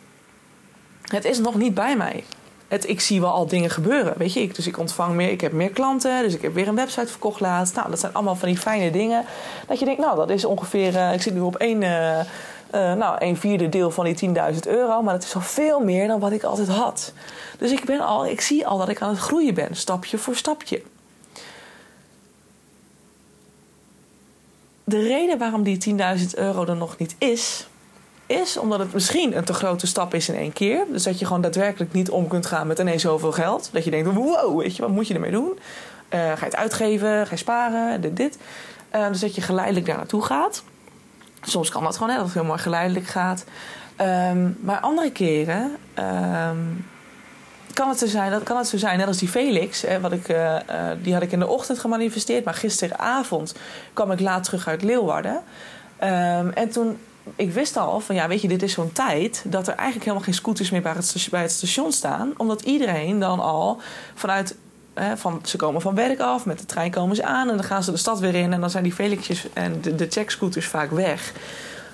Het 1.01 1.25
is 1.25 1.39
nog 1.39 1.55
niet 1.55 1.73
bij 1.73 1.97
mij. 1.97 2.23
Het, 2.67 2.89
ik 2.89 2.99
zie 2.99 3.21
wel 3.21 3.31
al 3.31 3.47
dingen 3.47 3.69
gebeuren. 3.69 4.13
Weet 4.17 4.33
je, 4.33 4.41
ik, 4.41 4.55
dus 4.55 4.67
ik 4.67 4.77
ontvang 4.77 5.15
meer, 5.15 5.31
ik 5.31 5.41
heb 5.41 5.51
meer 5.51 5.69
klanten. 5.69 6.23
Dus 6.23 6.33
ik 6.33 6.41
heb 6.41 6.53
weer 6.53 6.67
een 6.67 6.75
website 6.75 7.07
verkocht 7.07 7.39
laatst. 7.39 7.75
Nou, 7.75 7.89
dat 7.89 7.99
zijn 7.99 8.13
allemaal 8.13 8.35
van 8.35 8.47
die 8.47 8.57
fijne 8.57 8.91
dingen. 8.91 9.25
Dat 9.67 9.79
je 9.79 9.85
denkt, 9.85 10.01
nou, 10.01 10.15
dat 10.15 10.29
is 10.29 10.45
ongeveer. 10.45 10.93
Uh, 10.93 11.13
ik 11.13 11.21
zit 11.21 11.33
nu 11.33 11.39
op 11.39 11.55
één. 11.55 11.81
Uh, 11.81 12.19
uh, 12.75 12.93
nou, 12.93 13.15
een 13.19 13.38
vierde 13.38 13.69
deel 13.69 13.91
van 13.91 14.05
die 14.05 14.29
10.000 14.53 14.60
euro. 14.67 15.01
Maar 15.01 15.13
dat 15.13 15.23
is 15.23 15.36
al 15.36 15.41
veel 15.41 15.79
meer 15.79 16.07
dan 16.07 16.19
wat 16.19 16.31
ik 16.31 16.43
altijd 16.43 16.67
had. 16.67 17.13
Dus 17.57 17.71
ik, 17.71 17.86
ben 17.86 17.99
al, 17.99 18.25
ik 18.25 18.41
zie 18.41 18.67
al 18.67 18.77
dat 18.77 18.89
ik 18.89 19.01
aan 19.01 19.10
het 19.10 19.19
groeien 19.19 19.53
ben, 19.53 19.75
stapje 19.75 20.17
voor 20.17 20.36
stapje. 20.36 20.81
De 24.84 25.01
reden 25.01 25.38
waarom 25.38 25.63
die 25.63 25.97
10.000 26.19 26.25
euro 26.36 26.65
er 26.65 26.75
nog 26.75 26.97
niet 26.97 27.15
is, 27.17 27.67
is 28.25 28.57
omdat 28.57 28.79
het 28.79 28.93
misschien 28.93 29.38
een 29.38 29.43
te 29.43 29.53
grote 29.53 29.88
stap 29.88 30.13
is 30.13 30.29
in 30.29 30.36
één 30.36 30.53
keer. 30.53 30.86
Dus 30.91 31.03
dat 31.03 31.19
je 31.19 31.25
gewoon 31.25 31.41
daadwerkelijk 31.41 31.93
niet 31.93 32.10
om 32.10 32.27
kunt 32.27 32.45
gaan 32.45 32.67
met 32.67 32.79
ineens 32.79 33.01
zoveel 33.01 33.31
geld. 33.31 33.69
Dat 33.71 33.84
je 33.84 33.91
denkt, 33.91 34.13
wow, 34.13 34.60
weet 34.60 34.75
je, 34.75 34.81
wat 34.81 34.91
moet 34.91 35.07
je 35.07 35.13
ermee 35.13 35.31
doen? 35.31 35.49
Uh, 35.49 36.19
ga 36.19 36.38
je 36.39 36.45
het 36.45 36.55
uitgeven? 36.55 37.26
Ga 37.26 37.32
je 37.32 37.38
sparen? 37.38 38.01
Dit, 38.01 38.17
dit. 38.17 38.38
Uh, 38.95 39.07
dus 39.07 39.19
dat 39.19 39.36
je 39.36 39.41
geleidelijk 39.41 39.86
daar 39.86 39.97
naartoe 39.97 40.22
gaat. 40.22 40.63
Soms 41.41 41.69
kan 41.69 41.83
dat 41.83 41.97
gewoon, 41.97 42.09
hè, 42.09 42.15
dat 42.15 42.25
het 42.25 42.33
heel 42.33 42.43
mooi 42.43 42.59
geleidelijk 42.59 43.05
gaat. 43.05 43.45
Ehm, 43.95 44.49
maar 44.59 44.79
andere 44.79 45.11
keren 45.11 45.75
ehm, 45.93 46.57
kan, 47.73 47.89
het 47.89 47.99
zo 47.99 48.07
zijn, 48.07 48.31
dat, 48.31 48.43
kan 48.43 48.57
het 48.57 48.67
zo 48.67 48.77
zijn, 48.77 48.97
net 48.97 49.07
als 49.07 49.17
die 49.17 49.27
Felix, 49.27 49.81
hè, 49.81 49.99
wat 49.99 50.11
ik, 50.11 50.29
uh, 50.29 50.57
die 51.01 51.13
had 51.13 51.21
ik 51.21 51.31
in 51.31 51.39
de 51.39 51.47
ochtend 51.47 51.79
gemanifesteerd. 51.79 52.45
Maar 52.45 52.53
gisteravond 52.53 53.55
kwam 53.93 54.11
ik 54.11 54.19
laat 54.19 54.43
terug 54.43 54.67
uit 54.67 54.83
Leeuwarden. 54.83 55.43
Ehm, 55.97 56.49
en 56.49 56.69
toen, 56.69 56.97
ik 57.35 57.51
wist 57.51 57.77
al 57.77 57.99
van, 57.99 58.15
ja, 58.15 58.27
weet 58.27 58.41
je, 58.41 58.47
dit 58.47 58.63
is 58.63 58.73
zo'n 58.73 58.91
tijd... 58.91 59.43
dat 59.45 59.67
er 59.67 59.73
eigenlijk 59.73 60.03
helemaal 60.03 60.25
geen 60.25 60.33
scooters 60.33 60.69
meer 60.69 60.81
bij 61.31 61.41
het 61.41 61.51
station 61.51 61.91
staan. 61.91 62.33
Omdat 62.37 62.61
iedereen 62.61 63.19
dan 63.19 63.39
al 63.39 63.81
vanuit 64.15 64.55
van, 65.15 65.39
ze 65.43 65.57
komen 65.57 65.81
van 65.81 65.95
werk 65.95 66.19
af, 66.19 66.45
met 66.45 66.59
de 66.59 66.65
trein 66.65 66.91
komen 66.91 67.15
ze 67.15 67.23
aan 67.23 67.49
en 67.49 67.55
dan 67.55 67.65
gaan 67.65 67.83
ze 67.83 67.91
de 67.91 67.97
stad 67.97 68.19
weer 68.19 68.35
in. 68.35 68.53
En 68.53 68.59
dan 68.59 68.69
zijn 68.69 68.83
die 68.83 68.93
Felixjes 68.93 69.47
en 69.53 69.81
de, 69.81 69.95
de 69.95 70.07
checkscooters 70.09 70.67
vaak 70.67 70.91
weg. 70.91 71.33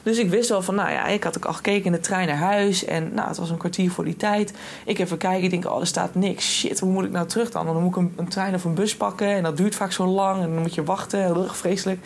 Dus 0.07 0.17
ik 0.17 0.29
wist 0.29 0.49
wel 0.49 0.61
van, 0.61 0.75
nou 0.75 0.91
ja, 0.91 1.05
ik 1.05 1.23
had 1.23 1.37
ook 1.37 1.45
al 1.45 1.53
gekeken 1.53 1.85
in 1.85 1.91
de 1.91 1.99
trein 1.99 2.27
naar 2.27 2.37
huis. 2.37 2.85
En 2.85 3.13
nou, 3.13 3.27
het 3.27 3.37
was 3.37 3.49
een 3.49 3.57
kwartier 3.57 3.91
voor 3.91 4.03
die 4.03 4.15
tijd. 4.15 4.53
Ik 4.85 4.99
even 4.99 5.17
kijken, 5.17 5.43
ik 5.43 5.49
denk, 5.49 5.65
oh, 5.65 5.79
er 5.79 5.87
staat 5.87 6.15
niks. 6.15 6.57
Shit, 6.57 6.79
hoe 6.79 6.91
moet 6.91 7.05
ik 7.05 7.11
nou 7.11 7.27
terug 7.27 7.51
dan? 7.51 7.65
Dan 7.65 7.83
moet 7.83 7.95
ik 7.95 8.09
een, 8.15 8.27
trein 8.27 8.53
of 8.53 8.63
een 8.63 8.73
bus 8.73 8.95
pakken. 8.95 9.27
En 9.27 9.43
dat 9.43 9.57
duurt 9.57 9.75
vaak 9.75 9.91
zo 9.91 10.05
lang. 10.05 10.41
En 10.41 10.53
dan 10.53 10.61
moet 10.61 10.75
je 10.75 10.83
wachten, 10.83 11.23
heel 11.23 11.43
erg 11.43 11.57
vreselijk. 11.57 11.99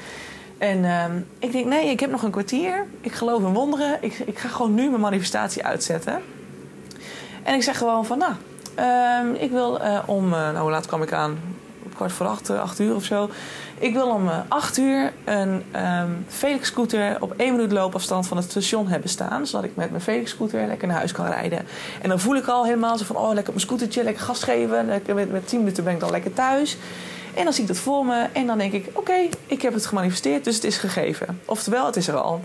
En 0.58 0.78
uh, 0.78 1.06
ik 1.40 1.52
denk, 1.52 1.66
nee, 1.66 1.90
ik 1.90 2.00
heb 2.00 2.12
nog 2.12 2.24
een 2.24 2.32
kwartier. 2.32 2.86
Ik 3.02 3.12
geloof 3.12 3.42
in 3.42 3.54
wonderen. 3.54 3.98
Ik, 4.02 4.20
ik 4.26 4.40
ga 4.40 4.48
gewoon 4.48 4.74
nu 4.74 4.90
mijn 4.90 5.02
manifestatie 5.02 5.64
uitzetten. 5.64 6.22
En 7.44 7.56
ik 7.56 7.64
zeg 7.64 7.78
gewoon 7.78 8.06
van, 8.06 8.18
nou, 8.18 8.34
uh, 8.82 9.42
ik 9.42 9.52
wil 9.52 9.82
uh, 9.82 10.00
om, 10.06 10.26
uh, 10.26 10.40
nou 10.40 10.58
hoe 10.58 10.72
laat 10.72 10.86
kwam 10.86 11.02
ik 11.02 11.14
aan? 11.14 11.38
Kwart 11.96 12.12
voor 12.12 12.26
acht, 12.28 12.50
acht 12.50 12.80
uur 12.80 12.96
of 12.96 13.04
zo. 13.04 13.30
Ik 13.82 13.94
wil 13.94 14.08
om 14.08 14.30
8 14.48 14.78
eh, 14.78 14.84
uur 14.84 15.14
een 15.24 15.64
um, 15.76 16.26
Felix 16.28 16.68
scooter 16.68 17.18
op 17.20 17.34
één 17.38 17.56
minuut 17.56 17.72
loopafstand 17.72 18.28
van 18.28 18.38
het 18.38 18.50
station 18.50 18.88
hebben 18.88 19.10
staan. 19.10 19.48
Zodat 19.48 19.66
ik 19.66 19.76
met 19.76 19.90
mijn 19.90 20.02
Felix 20.02 20.32
scooter 20.32 20.68
lekker 20.68 20.88
naar 20.88 20.98
huis 20.98 21.12
kan 21.12 21.26
rijden. 21.26 21.66
En 22.02 22.10
dan 22.10 22.20
voel 22.20 22.36
ik 22.36 22.48
al 22.48 22.66
helemaal 22.66 22.98
zo 22.98 23.06
van, 23.06 23.16
oh 23.16 23.26
lekker 23.26 23.48
op 23.48 23.54
mijn 23.54 23.60
scootertje, 23.60 24.04
lekker 24.04 24.24
gas 24.24 24.44
geven. 24.44 24.86
Lekker 24.86 25.16
met, 25.16 25.32
met 25.32 25.48
10 25.48 25.60
minuten 25.60 25.84
ben 25.84 25.94
ik 25.94 26.00
dan 26.00 26.12
lekker 26.12 26.34
thuis. 26.34 26.78
En 27.34 27.44
dan 27.44 27.54
zie 27.54 27.62
ik 27.62 27.68
dat 27.68 27.78
voor 27.78 28.06
me 28.06 28.28
en 28.32 28.48
dan 28.48 28.58
denk 28.58 28.74
ik, 28.74 28.90
oké, 28.94 29.28
ik 29.46 29.62
heb 29.62 29.74
het 29.74 29.86
gemanifesteerd, 29.86 30.44
dus 30.44 30.56
het 30.56 30.64
is 30.64 30.78
gegeven. 30.78 31.40
Oftewel, 31.46 31.86
het 31.86 31.96
is 31.96 32.08
er 32.08 32.18
al. 32.18 32.42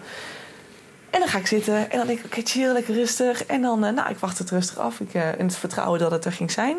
En 1.17 1.23
dan 1.23 1.31
ga 1.31 1.39
ik 1.39 1.47
zitten 1.47 1.91
en 1.91 1.99
dan 1.99 2.07
denk 2.07 2.19
ik, 2.19 2.25
oké, 2.25 2.41
chill, 2.45 2.73
lekker 2.73 2.95
rustig. 2.95 3.45
En 3.45 3.62
dan, 3.62 3.85
uh, 3.85 3.91
nou, 3.91 4.11
ik 4.11 4.19
wacht 4.19 4.39
het 4.39 4.51
rustig 4.51 4.79
af. 4.79 5.01
Ik, 5.01 5.14
uh, 5.14 5.39
in 5.39 5.47
het 5.47 5.57
vertrouwen 5.57 5.99
dat 5.99 6.11
het 6.11 6.25
er 6.25 6.33
ging 6.33 6.51
zijn. 6.51 6.77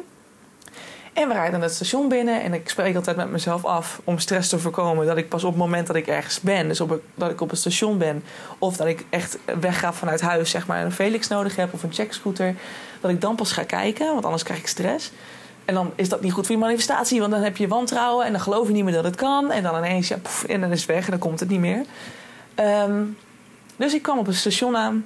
En 1.14 1.28
we 1.28 1.34
rijden 1.34 1.62
het 1.62 1.74
station 1.74 2.10
binnen 2.10 2.42
en 2.42 2.54
ik 2.54 2.70
spreek 2.70 2.96
altijd 2.96 3.18
met 3.18 3.30
mezelf 3.30 3.66
af 3.66 4.02
om 4.04 4.20
stress 4.20 4.50
te 4.50 4.60
voorkomen. 4.60 5.06
Dat 5.06 5.18
ik 5.18 5.30
pas 5.30 5.44
op 5.44 5.50
het 5.50 5.60
moment 5.60 5.88
dat 5.88 5.96
ik 5.96 6.08
ergens 6.08 6.40
ben, 6.40 6.68
dus 6.68 6.82
op 6.82 7.02
dat 7.16 7.32
ik 7.32 7.42
op 7.42 7.50
het 7.50 7.60
station 7.60 7.98
ben, 7.98 8.24
of 8.58 8.78
dat 8.78 8.88
ik 8.88 9.06
echt 9.10 9.38
wegga 9.60 9.94
vanuit 9.94 10.22
huis, 10.22 10.50
zeg 10.50 10.68
maar, 10.68 10.84
een 10.84 10.92
Felix 10.92 11.28
nodig 11.28 11.56
heb 11.56 11.74
of 11.74 11.84
een 11.84 11.94
checkscooter, 11.94 12.56
dat 13.02 13.12
ik 13.12 13.22
dan 13.22 13.36
pas 13.36 13.52
ga 13.52 13.64
kijken, 13.64 14.14
want 14.14 14.26
anders 14.26 14.44
krijg 14.44 14.60
ik 14.60 14.68
stress. 14.68 15.12
En 15.66 15.74
dan 15.74 15.92
is 15.96 16.10
dat 16.10 16.22
niet 16.22 16.34
goed 16.34 16.46
voor 16.46 16.56
je 16.56 16.62
manifestatie, 16.62 17.20
want 17.20 17.32
dan 17.32 17.42
heb 17.42 17.58
je 17.58 17.68
wantrouwen 17.68 18.26
en 18.26 18.32
dan 18.32 18.42
geloof 18.42 18.68
je 18.68 18.74
niet 18.74 18.84
meer 18.84 18.94
dat 18.94 19.04
het 19.04 19.16
kan. 19.16 19.52
En 19.52 19.64
dan 19.64 19.78
ineens, 19.78 20.08
ja, 20.08 20.18
poef, 20.18 20.44
en 20.44 20.62
dan 20.62 20.72
is 20.72 20.80
het 20.82 20.90
weg 20.90 21.06
en 21.06 21.12
dan 21.12 21.20
komt 21.20 21.40
het 21.40 21.50
niet 21.50 21.60
meer. 21.60 21.86
Um, 22.60 23.18
dus 23.78 23.94
ik 23.94 24.02
kwam 24.02 24.18
op 24.18 24.26
het 24.26 24.36
station 24.36 24.78
aan 24.78 25.06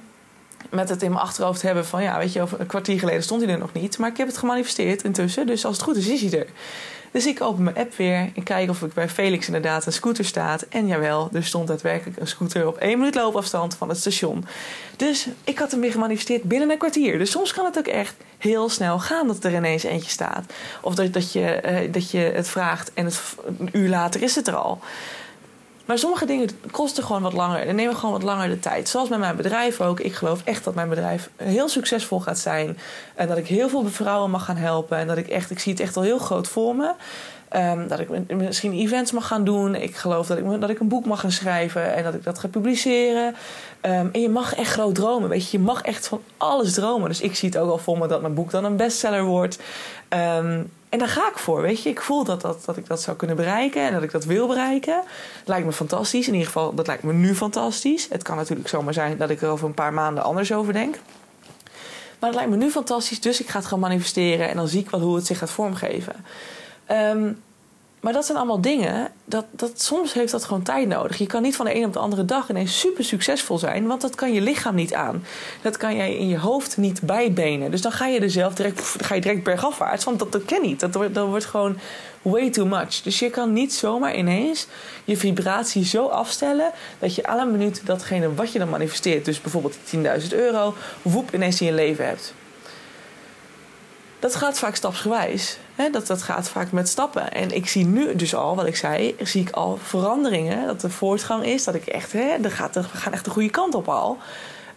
met 0.70 0.88
het 0.88 1.02
in 1.02 1.10
mijn 1.10 1.22
achterhoofd 1.22 1.62
hebben 1.62 1.86
van 1.86 2.02
ja, 2.02 2.18
weet 2.18 2.32
je, 2.32 2.42
over 2.42 2.60
een 2.60 2.66
kwartier 2.66 2.98
geleden 2.98 3.22
stond 3.22 3.42
hij 3.42 3.52
er 3.52 3.58
nog 3.58 3.72
niet. 3.72 3.98
Maar 3.98 4.10
ik 4.10 4.16
heb 4.16 4.26
het 4.26 4.36
gemanifesteerd 4.36 5.04
intussen, 5.04 5.46
dus 5.46 5.64
als 5.64 5.76
het 5.76 5.84
goed 5.84 5.96
is, 5.96 6.08
is 6.08 6.20
hij 6.20 6.40
er. 6.40 6.46
Dus 7.12 7.26
ik 7.26 7.40
open 7.40 7.62
mijn 7.62 7.76
app 7.76 7.96
weer 7.96 8.30
en 8.34 8.42
kijk 8.42 8.70
of 8.70 8.82
ik 8.82 8.92
bij 8.92 9.08
Felix 9.08 9.46
inderdaad 9.46 9.86
een 9.86 9.92
scooter 9.92 10.24
staat. 10.24 10.62
En 10.62 10.86
jawel, 10.86 11.28
er 11.32 11.44
stond 11.44 11.68
daadwerkelijk 11.68 12.20
een 12.20 12.26
scooter 12.26 12.66
op 12.66 12.76
één 12.76 12.98
minuut 12.98 13.14
loopafstand 13.14 13.74
van 13.74 13.88
het 13.88 13.98
station. 13.98 14.44
Dus 14.96 15.26
ik 15.44 15.58
had 15.58 15.70
hem 15.70 15.80
weer 15.80 15.90
gemanifesteerd 15.90 16.42
binnen 16.42 16.70
een 16.70 16.78
kwartier. 16.78 17.18
Dus 17.18 17.30
soms 17.30 17.52
kan 17.52 17.64
het 17.64 17.78
ook 17.78 17.86
echt 17.86 18.14
heel 18.38 18.68
snel 18.68 18.98
gaan 18.98 19.26
dat 19.26 19.44
er 19.44 19.54
ineens 19.54 19.82
eentje 19.82 20.10
staat. 20.10 20.52
Of 20.80 20.94
dat, 20.94 21.12
dat, 21.12 21.32
je, 21.32 21.62
uh, 21.64 21.92
dat 21.92 22.10
je 22.10 22.18
het 22.18 22.48
vraagt 22.48 22.90
en 22.94 23.04
het, 23.04 23.20
een 23.58 23.68
uur 23.72 23.88
later 23.88 24.22
is 24.22 24.34
het 24.34 24.48
er 24.48 24.56
al. 24.56 24.80
Maar 25.84 25.98
sommige 25.98 26.26
dingen 26.26 26.48
kosten 26.70 27.04
gewoon 27.04 27.22
wat 27.22 27.32
langer 27.32 27.66
en 27.66 27.74
nemen 27.74 27.96
gewoon 27.96 28.12
wat 28.12 28.22
langer 28.22 28.48
de 28.48 28.58
tijd. 28.58 28.88
Zoals 28.88 29.08
met 29.08 29.18
mijn 29.18 29.36
bedrijf 29.36 29.80
ook. 29.80 30.00
Ik 30.00 30.14
geloof 30.14 30.40
echt 30.44 30.64
dat 30.64 30.74
mijn 30.74 30.88
bedrijf 30.88 31.30
heel 31.36 31.68
succesvol 31.68 32.20
gaat 32.20 32.38
zijn. 32.38 32.78
En 33.14 33.28
dat 33.28 33.36
ik 33.36 33.46
heel 33.46 33.68
veel 33.68 33.84
vrouwen 33.88 34.30
mag 34.30 34.44
gaan 34.44 34.56
helpen. 34.56 34.98
En 34.98 35.06
dat 35.06 35.16
ik 35.16 35.28
echt, 35.28 35.50
ik 35.50 35.58
zie 35.58 35.72
het 35.72 35.80
echt 35.80 35.96
al 35.96 36.02
heel 36.02 36.18
groot 36.18 36.48
voor 36.48 36.76
me. 36.76 36.92
Um, 37.56 37.88
dat 37.88 37.98
ik 37.98 38.32
misschien 38.34 38.72
events 38.72 39.12
mag 39.12 39.26
gaan 39.26 39.44
doen. 39.44 39.74
Ik 39.74 39.96
geloof 39.96 40.26
dat 40.26 40.38
ik, 40.38 40.60
dat 40.60 40.70
ik 40.70 40.80
een 40.80 40.88
boek 40.88 41.04
mag 41.04 41.20
gaan 41.20 41.30
schrijven 41.30 41.94
en 41.94 42.04
dat 42.04 42.14
ik 42.14 42.24
dat 42.24 42.38
ga 42.38 42.48
publiceren. 42.48 43.26
Um, 43.82 44.08
en 44.12 44.20
je 44.20 44.28
mag 44.28 44.54
echt 44.54 44.72
groot 44.72 44.94
dromen. 44.94 45.28
Weet 45.28 45.50
je, 45.50 45.58
je 45.58 45.64
mag 45.64 45.82
echt 45.82 46.08
van 46.08 46.20
alles 46.36 46.74
dromen. 46.74 47.08
Dus 47.08 47.20
ik 47.20 47.36
zie 47.36 47.48
het 47.48 47.58
ook 47.58 47.70
al 47.70 47.78
voor 47.78 47.98
me 47.98 48.06
dat 48.06 48.20
mijn 48.20 48.34
boek 48.34 48.50
dan 48.50 48.64
een 48.64 48.76
bestseller 48.76 49.24
wordt. 49.24 49.58
Um, 50.38 50.70
en 50.92 50.98
daar 50.98 51.08
ga 51.08 51.28
ik 51.28 51.38
voor, 51.38 51.62
weet 51.62 51.82
je. 51.82 51.88
Ik 51.88 52.00
voel 52.00 52.24
dat, 52.24 52.40
dat, 52.40 52.64
dat 52.64 52.76
ik 52.76 52.86
dat 52.86 53.02
zou 53.02 53.16
kunnen 53.16 53.36
bereiken 53.36 53.82
en 53.82 53.92
dat 53.92 54.02
ik 54.02 54.10
dat 54.10 54.24
wil 54.24 54.46
bereiken. 54.46 54.94
Dat 55.38 55.48
lijkt 55.48 55.66
me 55.66 55.72
fantastisch. 55.72 56.26
In 56.26 56.32
ieder 56.32 56.46
geval, 56.46 56.74
dat 56.74 56.86
lijkt 56.86 57.02
me 57.02 57.12
nu 57.12 57.34
fantastisch. 57.34 58.08
Het 58.10 58.22
kan 58.22 58.36
natuurlijk 58.36 58.68
zomaar 58.68 58.92
zijn 58.92 59.16
dat 59.16 59.30
ik 59.30 59.42
er 59.42 59.48
over 59.48 59.66
een 59.66 59.74
paar 59.74 59.92
maanden 59.92 60.24
anders 60.24 60.52
over 60.52 60.72
denk. 60.72 60.94
Maar 62.18 62.30
het 62.30 62.34
lijkt 62.34 62.50
me 62.50 62.56
nu 62.56 62.70
fantastisch, 62.70 63.20
dus 63.20 63.40
ik 63.40 63.48
ga 63.48 63.58
het 63.58 63.66
gaan 63.66 63.78
manifesteren. 63.78 64.48
En 64.48 64.56
dan 64.56 64.68
zie 64.68 64.80
ik 64.80 64.90
wel 64.90 65.00
hoe 65.00 65.16
het 65.16 65.26
zich 65.26 65.38
gaat 65.38 65.50
vormgeven. 65.50 66.14
Um, 66.90 67.42
maar 68.02 68.12
dat 68.12 68.26
zijn 68.26 68.38
allemaal 68.38 68.60
dingen, 68.60 69.12
dat, 69.24 69.44
dat, 69.50 69.82
soms 69.82 70.12
heeft 70.12 70.32
dat 70.32 70.44
gewoon 70.44 70.62
tijd 70.62 70.88
nodig. 70.88 71.18
Je 71.18 71.26
kan 71.26 71.42
niet 71.42 71.56
van 71.56 71.66
de 71.66 71.74
een 71.74 71.84
op 71.84 71.92
de 71.92 71.98
andere 71.98 72.24
dag 72.24 72.50
ineens 72.50 72.78
super 72.78 73.04
succesvol 73.04 73.58
zijn, 73.58 73.86
want 73.86 74.00
dat 74.00 74.14
kan 74.14 74.32
je 74.32 74.40
lichaam 74.40 74.74
niet 74.74 74.94
aan. 74.94 75.24
Dat 75.62 75.76
kan 75.76 75.96
jij 75.96 76.16
in 76.16 76.28
je 76.28 76.38
hoofd 76.38 76.76
niet 76.76 77.02
bijbenen. 77.02 77.70
Dus 77.70 77.80
dan 77.80 77.92
ga 77.92 78.06
je 78.06 78.20
er 78.20 78.30
zelf 78.30 78.54
direct, 78.54 78.96
ga 79.00 79.14
je 79.14 79.20
direct 79.20 79.42
bergafwaarts, 79.42 80.04
want 80.04 80.18
dat, 80.18 80.32
dat 80.32 80.44
ken 80.44 80.62
niet. 80.62 80.80
Dat, 80.80 80.92
dat 80.92 81.26
wordt 81.26 81.44
gewoon 81.44 81.78
way 82.22 82.50
too 82.50 82.66
much. 82.66 83.02
Dus 83.02 83.18
je 83.18 83.30
kan 83.30 83.52
niet 83.52 83.74
zomaar 83.74 84.16
ineens 84.16 84.66
je 85.04 85.16
vibratie 85.16 85.84
zo 85.84 86.06
afstellen 86.06 86.70
dat 86.98 87.14
je 87.14 87.26
alle 87.26 87.46
minuut 87.46 87.86
datgene 87.86 88.34
wat 88.34 88.52
je 88.52 88.58
dan 88.58 88.68
manifesteert, 88.68 89.24
dus 89.24 89.40
bijvoorbeeld 89.40 89.76
10.000 90.22 90.28
euro, 90.30 90.74
woep 91.02 91.34
ineens 91.34 91.60
in 91.60 91.66
je 91.66 91.72
leven 91.72 92.06
hebt 92.06 92.34
dat 94.22 94.34
gaat 94.34 94.58
vaak 94.58 94.74
stapsgewijs. 94.74 95.58
Dat, 95.92 96.06
dat 96.06 96.22
gaat 96.22 96.48
vaak 96.48 96.72
met 96.72 96.88
stappen. 96.88 97.32
En 97.32 97.54
ik 97.54 97.68
zie 97.68 97.86
nu 97.86 98.16
dus 98.16 98.34
al, 98.34 98.56
wat 98.56 98.66
ik 98.66 98.76
zei, 98.76 99.14
zie 99.22 99.40
ik 99.40 99.50
al 99.50 99.78
veranderingen. 99.82 100.66
Dat 100.66 100.82
er 100.82 100.90
voortgang 100.90 101.44
is. 101.44 101.64
Dat 101.64 101.74
ik 101.74 101.86
echt, 101.86 102.12
hè, 102.12 102.40
we 102.40 102.50
gaan 102.50 103.12
echt 103.12 103.24
de 103.24 103.30
goede 103.30 103.50
kant 103.50 103.74
op 103.74 103.88
al. 103.88 104.18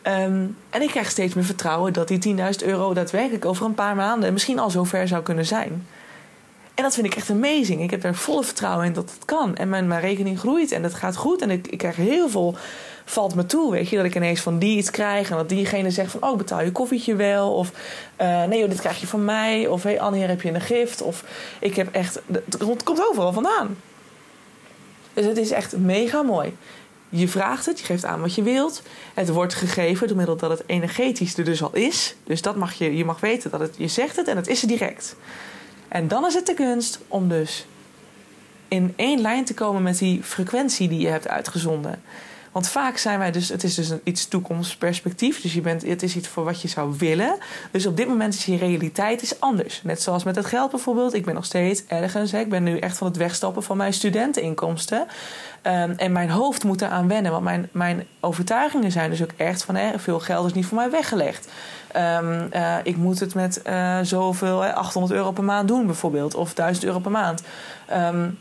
Um, 0.08 0.58
en 0.70 0.82
ik 0.82 0.90
krijg 0.90 1.10
steeds 1.10 1.34
meer 1.34 1.44
vertrouwen 1.44 1.94
dat 1.94 2.08
die 2.08 2.36
10.000 2.38 2.44
euro 2.66 2.94
daadwerkelijk 2.94 3.46
over 3.46 3.66
een 3.66 3.74
paar 3.74 3.96
maanden 3.96 4.34
misschien 4.34 4.60
al 4.60 4.70
zover 4.70 5.08
zou 5.08 5.24
kunnen 5.24 5.46
zijn. 5.46 5.88
En 6.76 6.84
dat 6.84 6.94
vind 6.94 7.06
ik 7.06 7.16
echt 7.16 7.30
amazing. 7.30 7.82
Ik 7.82 7.92
heb 7.92 8.04
er 8.04 8.16
volle 8.16 8.44
vertrouwen 8.44 8.86
in 8.86 8.94
dat 8.94 9.12
het 9.16 9.26
kan. 9.26 9.56
En 9.56 9.70
mijn, 9.70 9.88
mijn 9.88 10.02
rekening 10.02 10.40
groeit 10.40 10.72
en 10.72 10.84
het 10.84 10.94
gaat 10.94 11.16
goed. 11.16 11.42
En 11.42 11.50
ik, 11.50 11.68
ik 11.68 11.78
krijg 11.78 11.96
heel 11.96 12.30
veel 12.30 12.56
valt 13.06 13.36
me 13.36 13.46
toe, 13.46 13.72
weet 13.72 13.90
je. 13.90 13.96
Dat 13.96 14.06
ik 14.06 14.16
ineens 14.16 14.42
van 14.42 14.60
die 14.60 14.78
iets 14.78 14.92
krijg 14.92 15.30
en 15.30 15.38
dat 15.38 15.50
diegene 15.50 15.92
zegt 15.92 16.12
van... 16.12 16.24
oh, 16.24 16.38
betaal 16.38 16.62
je 16.62 16.72
koffietje 16.72 17.16
wel? 17.16 17.54
Of 17.54 17.72
uh, 18.22 18.44
nee 18.44 18.60
joh, 18.60 18.70
dit 18.70 18.80
krijg 18.80 19.00
je 19.00 19.08
van 19.08 19.26
mij. 19.26 19.68
Of 19.68 19.84
hé, 19.84 19.90
hey, 19.90 20.00
Anne, 20.00 20.18
heb 20.18 20.42
je 20.42 20.54
een 20.54 20.62
gift. 20.62 21.02
Of 21.02 21.24
ik 21.60 21.76
heb 21.76 21.92
echt... 21.92 22.22
Het 22.50 22.84
komt 22.84 23.10
overal 23.10 23.34
vandaan. 23.34 23.78
Dus 25.14 25.26
het 25.26 25.38
is 25.38 25.52
echt 25.52 25.78
mega 25.78 26.22
mooi. 26.22 26.56
Je 27.10 27.28
vraagt 27.28 27.66
het, 27.66 27.80
je 27.80 27.86
geeft 27.86 28.06
aan 28.06 28.22
wat 28.22 28.36
je 28.36 28.44
wilt. 28.44 28.82
Het 29.14 29.30
wordt 29.30 29.54
gegeven 29.54 30.08
door 30.08 30.18
middel 30.18 30.36
dat 30.36 30.50
het 30.50 30.64
energetisch 30.66 31.38
er 31.38 31.44
dus 31.44 31.64
al 31.64 31.74
is. 31.74 32.16
Dus 32.24 32.42
dat 32.42 32.56
mag 32.56 32.74
je, 32.74 32.98
je 32.98 33.06
mag 33.06 33.20
weten 33.20 33.52
dat 33.52 33.60
het, 33.60 33.76
je 33.78 33.88
zegt 33.88 34.16
het 34.16 34.28
en 34.28 34.36
het 34.36 34.48
is 34.48 34.62
er 34.62 34.68
direct. 34.68 35.16
En 35.88 36.08
dan 36.08 36.26
is 36.26 36.34
het 36.34 36.46
de 36.46 36.54
kunst 36.54 37.00
om 37.08 37.30
dus 37.30 37.66
in 38.68 38.94
één 38.96 39.22
lijn 39.22 39.46
te 39.46 39.54
komen 39.54 39.84
met 39.84 39.98
die 39.98 40.24
frequentie 40.24 40.88
die 40.88 41.00
je 41.00 41.08
hebt 41.08 41.28
uitgezonden. 41.28 42.02
Want 42.56 42.70
vaak 42.70 42.98
zijn 42.98 43.20
wij 43.20 43.32
dus, 43.32 43.50
het 43.50 43.64
is 43.64 43.76
dus 43.76 43.90
een, 43.90 44.02
iets 44.04 44.28
toekomstperspectief. 44.28 45.42
Dus 45.42 45.54
je 45.54 45.62
bent, 45.62 45.86
het 45.86 46.04
is 46.04 46.16
iets 46.16 46.28
voor 46.28 46.44
wat 46.44 46.62
je 46.62 46.68
zou 46.68 46.96
willen. 46.98 47.38
Dus 47.72 47.86
op 47.86 47.98
dit 47.98 48.08
moment 48.08 48.34
is 48.34 48.46
je 48.46 48.58
realiteit 48.58 49.22
is 49.22 49.40
anders. 49.40 49.82
Net 49.84 50.02
zoals 50.02 50.24
met 50.24 50.36
het 50.36 50.46
geld 50.46 50.72
bijvoorbeeld. 50.72 51.14
Ik 51.14 51.26
ben 51.26 51.34
nog 51.34 51.46
steeds 51.46 51.84
ergens. 51.88 52.32
Hè, 52.32 52.40
ik 52.40 52.50
ben 52.50 52.64
nu 52.64 52.78
echt 52.78 52.98
van 52.98 53.08
het 53.08 53.18
wegstappen 53.18 53.64
van 53.64 53.78
mijn 53.78 53.94
studenteninkomsten. 53.94 55.00
Um, 55.00 55.92
en 55.98 56.12
mijn 56.12 56.30
hoofd 56.30 56.64
moet 56.64 56.82
eraan 56.82 57.08
wennen. 57.08 57.32
Want 57.32 57.44
mijn, 57.44 57.70
mijn 57.72 58.08
overtuigingen 58.20 58.92
zijn 58.92 59.10
dus 59.10 59.22
ook 59.24 59.34
echt 59.38 59.64
van 59.64 59.76
hè, 59.76 60.00
veel 60.00 60.20
geld 60.20 60.46
is 60.46 60.54
niet 60.54 60.66
voor 60.66 60.78
mij 60.78 60.90
weggelegd. 60.90 61.48
Um, 61.98 62.50
uh, 62.54 62.76
ik 62.84 62.98
moet 62.98 63.20
het 63.20 63.36
met 63.36 63.62
uh, 63.68 64.00
zoveel, 64.02 64.66
800 64.66 65.14
euro 65.14 65.32
per 65.32 65.44
maand 65.44 65.68
doen 65.68 65.86
bijvoorbeeld. 65.86 66.36
Of 66.36 66.54
1000 66.54 66.86
euro 66.86 67.00
per 67.00 67.12
maand. 67.12 67.44
Um, 67.94 68.40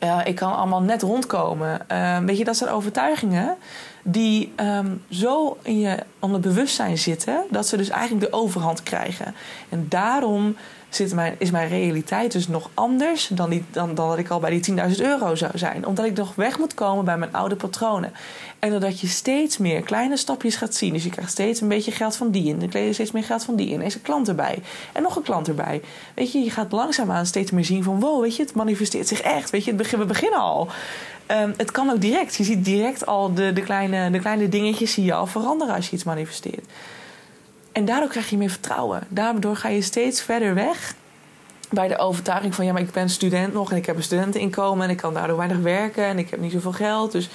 uh, 0.00 0.20
ik 0.24 0.34
kan 0.34 0.56
allemaal 0.56 0.82
net 0.82 1.02
rondkomen. 1.02 1.80
Uh, 1.92 2.18
weet 2.18 2.38
je, 2.38 2.44
dat 2.44 2.56
zijn 2.56 2.70
overtuigingen 2.70 3.56
die 4.02 4.52
zo 5.08 5.56
in 5.62 5.80
je 5.80 5.98
onderbewustzijn 6.18 6.98
zitten 6.98 7.44
dat 7.50 7.66
ze 7.68 7.76
dus 7.76 7.88
eigenlijk 7.88 8.30
de 8.30 8.36
overhand 8.36 8.82
krijgen. 8.82 9.34
En 9.68 9.86
daarom 9.88 10.56
zit 10.96 11.14
mijn, 11.14 11.34
is 11.38 11.50
mijn 11.50 11.68
realiteit 11.68 12.32
dus 12.32 12.48
nog 12.48 12.70
anders 12.74 13.28
dan, 13.28 13.50
die, 13.50 13.64
dan, 13.70 13.94
dan 13.94 14.08
dat 14.08 14.18
ik 14.18 14.28
al 14.28 14.40
bij 14.40 14.60
die 14.60 14.76
10.000 14.76 15.00
euro 15.00 15.34
zou 15.34 15.58
zijn. 15.58 15.86
Omdat 15.86 16.04
ik 16.04 16.16
nog 16.16 16.34
weg 16.34 16.58
moet 16.58 16.74
komen 16.74 17.04
bij 17.04 17.18
mijn 17.18 17.32
oude 17.32 17.56
patronen. 17.56 18.12
En 18.58 18.70
doordat 18.70 19.00
je 19.00 19.06
steeds 19.06 19.58
meer 19.58 19.82
kleine 19.82 20.16
stapjes 20.16 20.56
gaat 20.56 20.74
zien. 20.74 20.92
Dus 20.92 21.04
je 21.04 21.10
krijgt 21.10 21.30
steeds 21.30 21.60
een 21.60 21.68
beetje 21.68 21.90
geld 21.90 22.16
van 22.16 22.30
die 22.30 22.48
in. 22.48 22.58
Dan 22.58 22.68
krijg 22.68 22.86
je 22.86 22.92
steeds 22.92 23.12
meer 23.12 23.24
geld 23.24 23.44
van 23.44 23.56
die 23.56 23.68
in. 23.68 23.82
is 23.82 23.94
een 23.94 24.02
klant 24.02 24.28
erbij. 24.28 24.58
En 24.92 25.02
nog 25.02 25.16
een 25.16 25.22
klant 25.22 25.48
erbij. 25.48 25.82
Weet 26.14 26.32
je, 26.32 26.38
je 26.38 26.50
gaat 26.50 26.72
langzaamaan 26.72 27.26
steeds 27.26 27.50
meer 27.50 27.64
zien 27.64 27.82
van... 27.82 28.00
wow, 28.00 28.22
weet 28.22 28.36
je, 28.36 28.42
het 28.42 28.54
manifesteert 28.54 29.08
zich 29.08 29.20
echt. 29.20 29.50
Weet 29.50 29.64
je, 29.64 29.74
we 29.74 30.04
beginnen 30.04 30.38
al. 30.38 30.68
Um, 31.30 31.54
het 31.56 31.70
kan 31.70 31.90
ook 31.90 32.00
direct. 32.00 32.34
Je 32.34 32.44
ziet 32.44 32.64
direct 32.64 33.06
al 33.06 33.34
de, 33.34 33.52
de, 33.52 33.62
kleine, 33.62 34.10
de 34.10 34.18
kleine 34.18 34.48
dingetjes 34.48 34.92
zie 34.92 35.04
je 35.04 35.14
al 35.14 35.26
veranderen 35.26 35.74
als 35.74 35.88
je 35.88 35.94
iets 35.94 36.04
manifesteert. 36.04 36.66
En 37.74 37.84
daardoor 37.84 38.08
krijg 38.08 38.30
je 38.30 38.36
meer 38.36 38.50
vertrouwen. 38.50 39.02
Daardoor 39.08 39.56
ga 39.56 39.68
je 39.68 39.82
steeds 39.82 40.22
verder 40.22 40.54
weg 40.54 40.94
bij 41.70 41.88
de 41.88 41.98
overtuiging 41.98 42.54
van 42.54 42.64
ja, 42.64 42.72
maar 42.72 42.82
ik 42.82 42.90
ben 42.90 43.08
student 43.10 43.52
nog 43.52 43.70
en 43.70 43.76
ik 43.76 43.86
heb 43.86 43.96
een 43.96 44.02
studenteninkomen 44.02 44.84
en 44.84 44.90
ik 44.90 44.96
kan 44.96 45.14
daardoor 45.14 45.36
weinig 45.36 45.58
werken 45.58 46.04
en 46.04 46.18
ik 46.18 46.30
heb 46.30 46.40
niet 46.40 46.52
zoveel 46.52 46.72
geld. 46.72 47.12
Dus 47.12 47.28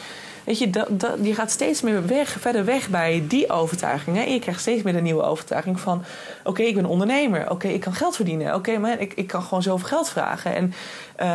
weet 0.43 0.59
je, 0.59 0.69
dat, 0.69 0.99
dat, 0.99 1.17
je 1.21 1.33
gaat 1.33 1.51
steeds 1.51 1.81
meer 1.81 2.07
weg, 2.07 2.29
verder 2.29 2.65
weg 2.65 2.89
bij 2.89 3.23
die 3.27 3.49
overtuiging. 3.49 4.17
En 4.17 4.33
je 4.33 4.39
krijgt 4.39 4.61
steeds 4.61 4.83
meer 4.83 4.93
de 4.93 5.01
nieuwe 5.01 5.23
overtuiging 5.23 5.79
van 5.79 6.03
oké, 6.43 6.61
ik 6.61 6.75
ben 6.75 6.85
ondernemer. 6.85 7.49
Oké, 7.49 7.67
ik 7.67 7.81
kan 7.81 7.93
geld 7.93 8.15
verdienen. 8.15 8.55
Oké, 8.55 8.77
maar 8.77 8.99
ik, 8.99 9.13
ik 9.13 9.27
kan 9.27 9.41
gewoon 9.41 9.63
zoveel 9.63 9.87
geld 9.87 10.09
vragen. 10.09 10.55
En, 10.55 10.73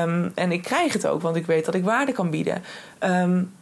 um, 0.09 0.33
en 0.35 0.53
ik 0.53 0.63
krijg 0.63 0.93
het 0.93 1.07
ook, 1.07 1.23
want 1.23 1.37
ik 1.37 1.47
weet 1.47 1.65
dat 1.65 1.75
ik 1.75 1.85
waarde 1.85 2.13
kan 2.13 2.31
bieden. 2.31 2.63
Um, 3.01 3.53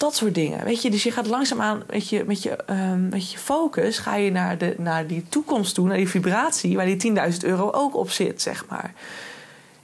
dat 0.00 0.16
soort 0.16 0.34
dingen. 0.34 0.64
Weet 0.64 0.82
je, 0.82 0.90
dus 0.90 1.02
je 1.02 1.10
gaat 1.10 1.26
langzaamaan 1.26 1.82
met 1.86 2.08
je, 2.08 2.24
met 2.24 2.42
je, 2.42 2.58
um, 2.70 3.08
met 3.08 3.30
je 3.30 3.38
focus 3.38 3.98
ga 3.98 4.16
je 4.16 4.30
naar, 4.30 4.58
de, 4.58 4.74
naar 4.78 5.06
die 5.06 5.24
toekomst 5.28 5.74
toe, 5.74 5.86
naar 5.86 5.96
die 5.96 6.08
vibratie, 6.08 6.76
waar 6.76 6.86
die 6.86 7.12
10.000 7.32 7.36
euro 7.40 7.70
ook 7.70 7.96
op 7.96 8.10
zit, 8.10 8.42
zeg 8.42 8.64
maar. 8.68 8.92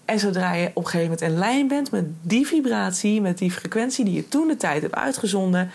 En 0.05 0.19
zodra 0.19 0.53
je 0.53 0.67
op 0.75 0.85
een 0.85 0.91
gegeven 0.91 1.11
moment 1.11 1.21
in 1.21 1.39
lijn 1.39 1.69
bent 1.69 1.91
met 1.91 2.05
die 2.23 2.47
vibratie, 2.47 3.21
met 3.21 3.39
die 3.39 3.51
frequentie 3.51 4.05
die 4.05 4.15
je 4.15 4.29
toen 4.29 4.49
de 4.49 4.57
tijd 4.57 4.83
hebt 4.83 4.95
uitgezonden, 4.95 5.71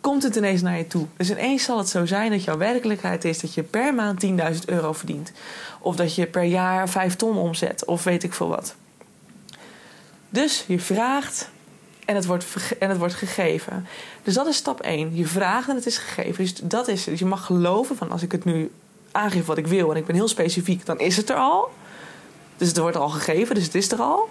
komt 0.00 0.22
het 0.22 0.36
ineens 0.36 0.62
naar 0.62 0.78
je 0.78 0.86
toe. 0.86 1.06
Dus 1.16 1.30
ineens 1.30 1.64
zal 1.64 1.78
het 1.78 1.88
zo 1.88 2.06
zijn 2.06 2.30
dat 2.30 2.44
jouw 2.44 2.56
werkelijkheid 2.56 3.24
is 3.24 3.40
dat 3.40 3.54
je 3.54 3.62
per 3.62 3.94
maand 3.94 4.26
10.000 4.26 4.32
euro 4.66 4.92
verdient. 4.92 5.32
Of 5.80 5.96
dat 5.96 6.14
je 6.14 6.26
per 6.26 6.42
jaar 6.42 6.88
5 6.88 7.16
ton 7.16 7.36
omzet, 7.36 7.84
of 7.84 8.04
weet 8.04 8.22
ik 8.22 8.32
veel 8.32 8.48
wat. 8.48 8.74
Dus 10.28 10.64
je 10.66 10.80
vraagt 10.80 11.52
en 12.04 12.14
het, 12.14 12.26
wordt, 12.26 12.46
en 12.78 12.88
het 12.88 12.98
wordt 12.98 13.14
gegeven. 13.14 13.86
Dus 14.22 14.34
dat 14.34 14.46
is 14.46 14.56
stap 14.56 14.80
1. 14.80 15.16
Je 15.16 15.26
vraagt 15.26 15.68
en 15.68 15.74
het 15.74 15.86
is 15.86 15.98
gegeven. 15.98 16.44
Dus 16.44 16.54
dat 16.54 16.88
is 16.88 17.04
Dus 17.04 17.18
je 17.18 17.26
mag 17.26 17.46
geloven 17.46 17.96
van 17.96 18.10
als 18.10 18.22
ik 18.22 18.32
het 18.32 18.44
nu 18.44 18.70
aangeef 19.12 19.46
wat 19.46 19.58
ik 19.58 19.66
wil 19.66 19.90
en 19.90 19.96
ik 19.96 20.06
ben 20.06 20.14
heel 20.14 20.28
specifiek, 20.28 20.86
dan 20.86 20.98
is 20.98 21.16
het 21.16 21.30
er 21.30 21.36
al. 21.36 21.70
Dus 22.56 22.68
het 22.68 22.78
wordt 22.78 22.96
al 22.96 23.08
gegeven, 23.08 23.54
dus 23.54 23.64
het 23.64 23.74
is 23.74 23.92
er 23.92 23.98
al. 23.98 24.28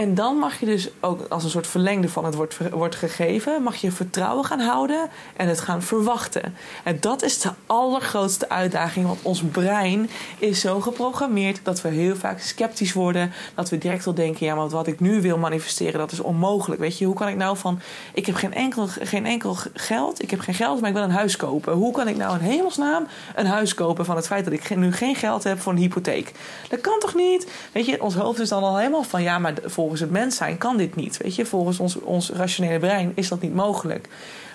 En 0.00 0.14
dan 0.14 0.36
mag 0.36 0.60
je 0.60 0.66
dus 0.66 0.88
ook 1.00 1.26
als 1.28 1.44
een 1.44 1.50
soort 1.50 1.66
verlengde 1.66 2.08
van 2.08 2.24
het 2.24 2.34
wordt, 2.34 2.58
wordt 2.70 2.94
gegeven, 2.94 3.62
mag 3.62 3.76
je 3.76 3.92
vertrouwen 3.92 4.44
gaan 4.44 4.60
houden 4.60 5.08
en 5.36 5.48
het 5.48 5.60
gaan 5.60 5.82
verwachten. 5.82 6.54
En 6.84 7.00
dat 7.00 7.22
is 7.22 7.40
de 7.40 7.50
allergrootste 7.66 8.48
uitdaging, 8.48 9.06
want 9.06 9.18
ons 9.22 9.42
brein 9.42 10.10
is 10.38 10.60
zo 10.60 10.80
geprogrammeerd 10.80 11.60
dat 11.62 11.82
we 11.82 11.88
heel 11.88 12.16
vaak 12.16 12.40
sceptisch 12.40 12.92
worden. 12.92 13.32
Dat 13.54 13.68
we 13.68 13.78
direct 13.78 14.06
al 14.06 14.14
denken: 14.14 14.46
ja, 14.46 14.54
maar 14.54 14.68
wat 14.68 14.86
ik 14.86 15.00
nu 15.00 15.20
wil 15.20 15.38
manifesteren, 15.38 15.98
dat 15.98 16.12
is 16.12 16.20
onmogelijk. 16.20 16.80
Weet 16.80 16.98
je, 16.98 17.04
hoe 17.04 17.14
kan 17.14 17.28
ik 17.28 17.36
nou 17.36 17.56
van: 17.56 17.80
ik 18.14 18.26
heb 18.26 18.34
geen 18.34 18.54
enkel, 18.54 18.86
geen 18.86 19.26
enkel 19.26 19.56
geld, 19.74 20.22
ik 20.22 20.30
heb 20.30 20.40
geen 20.40 20.54
geld, 20.54 20.80
maar 20.80 20.88
ik 20.88 20.96
wil 20.96 21.04
een 21.04 21.10
huis 21.10 21.36
kopen. 21.36 21.72
Hoe 21.72 21.92
kan 21.92 22.08
ik 22.08 22.16
nou 22.16 22.38
in 22.38 22.44
hemelsnaam 22.44 23.06
een 23.34 23.46
huis 23.46 23.74
kopen 23.74 24.04
van 24.04 24.16
het 24.16 24.26
feit 24.26 24.44
dat 24.44 24.54
ik 24.54 24.76
nu 24.76 24.92
geen 24.92 25.14
geld 25.14 25.44
heb 25.44 25.60
voor 25.60 25.72
een 25.72 25.78
hypotheek? 25.78 26.32
Dat 26.68 26.80
kan 26.80 26.98
toch 26.98 27.14
niet? 27.14 27.50
Weet 27.72 27.86
je, 27.86 28.02
ons 28.02 28.14
hoofd 28.14 28.38
is 28.40 28.48
dan 28.48 28.62
al 28.62 28.76
helemaal 28.76 29.02
van: 29.02 29.22
ja, 29.22 29.38
maar 29.38 29.54
voor 29.64 29.89
volgens 29.90 30.10
het 30.10 30.20
mens 30.20 30.36
zijn 30.36 30.58
kan 30.58 30.76
dit 30.76 30.96
niet. 30.96 31.16
Weet 31.16 31.34
je, 31.34 31.46
volgens 31.46 31.78
ons, 31.78 32.00
ons 32.00 32.30
rationele 32.30 32.78
brein 32.78 33.12
is 33.14 33.28
dat 33.28 33.40
niet 33.40 33.54
mogelijk. 33.54 34.08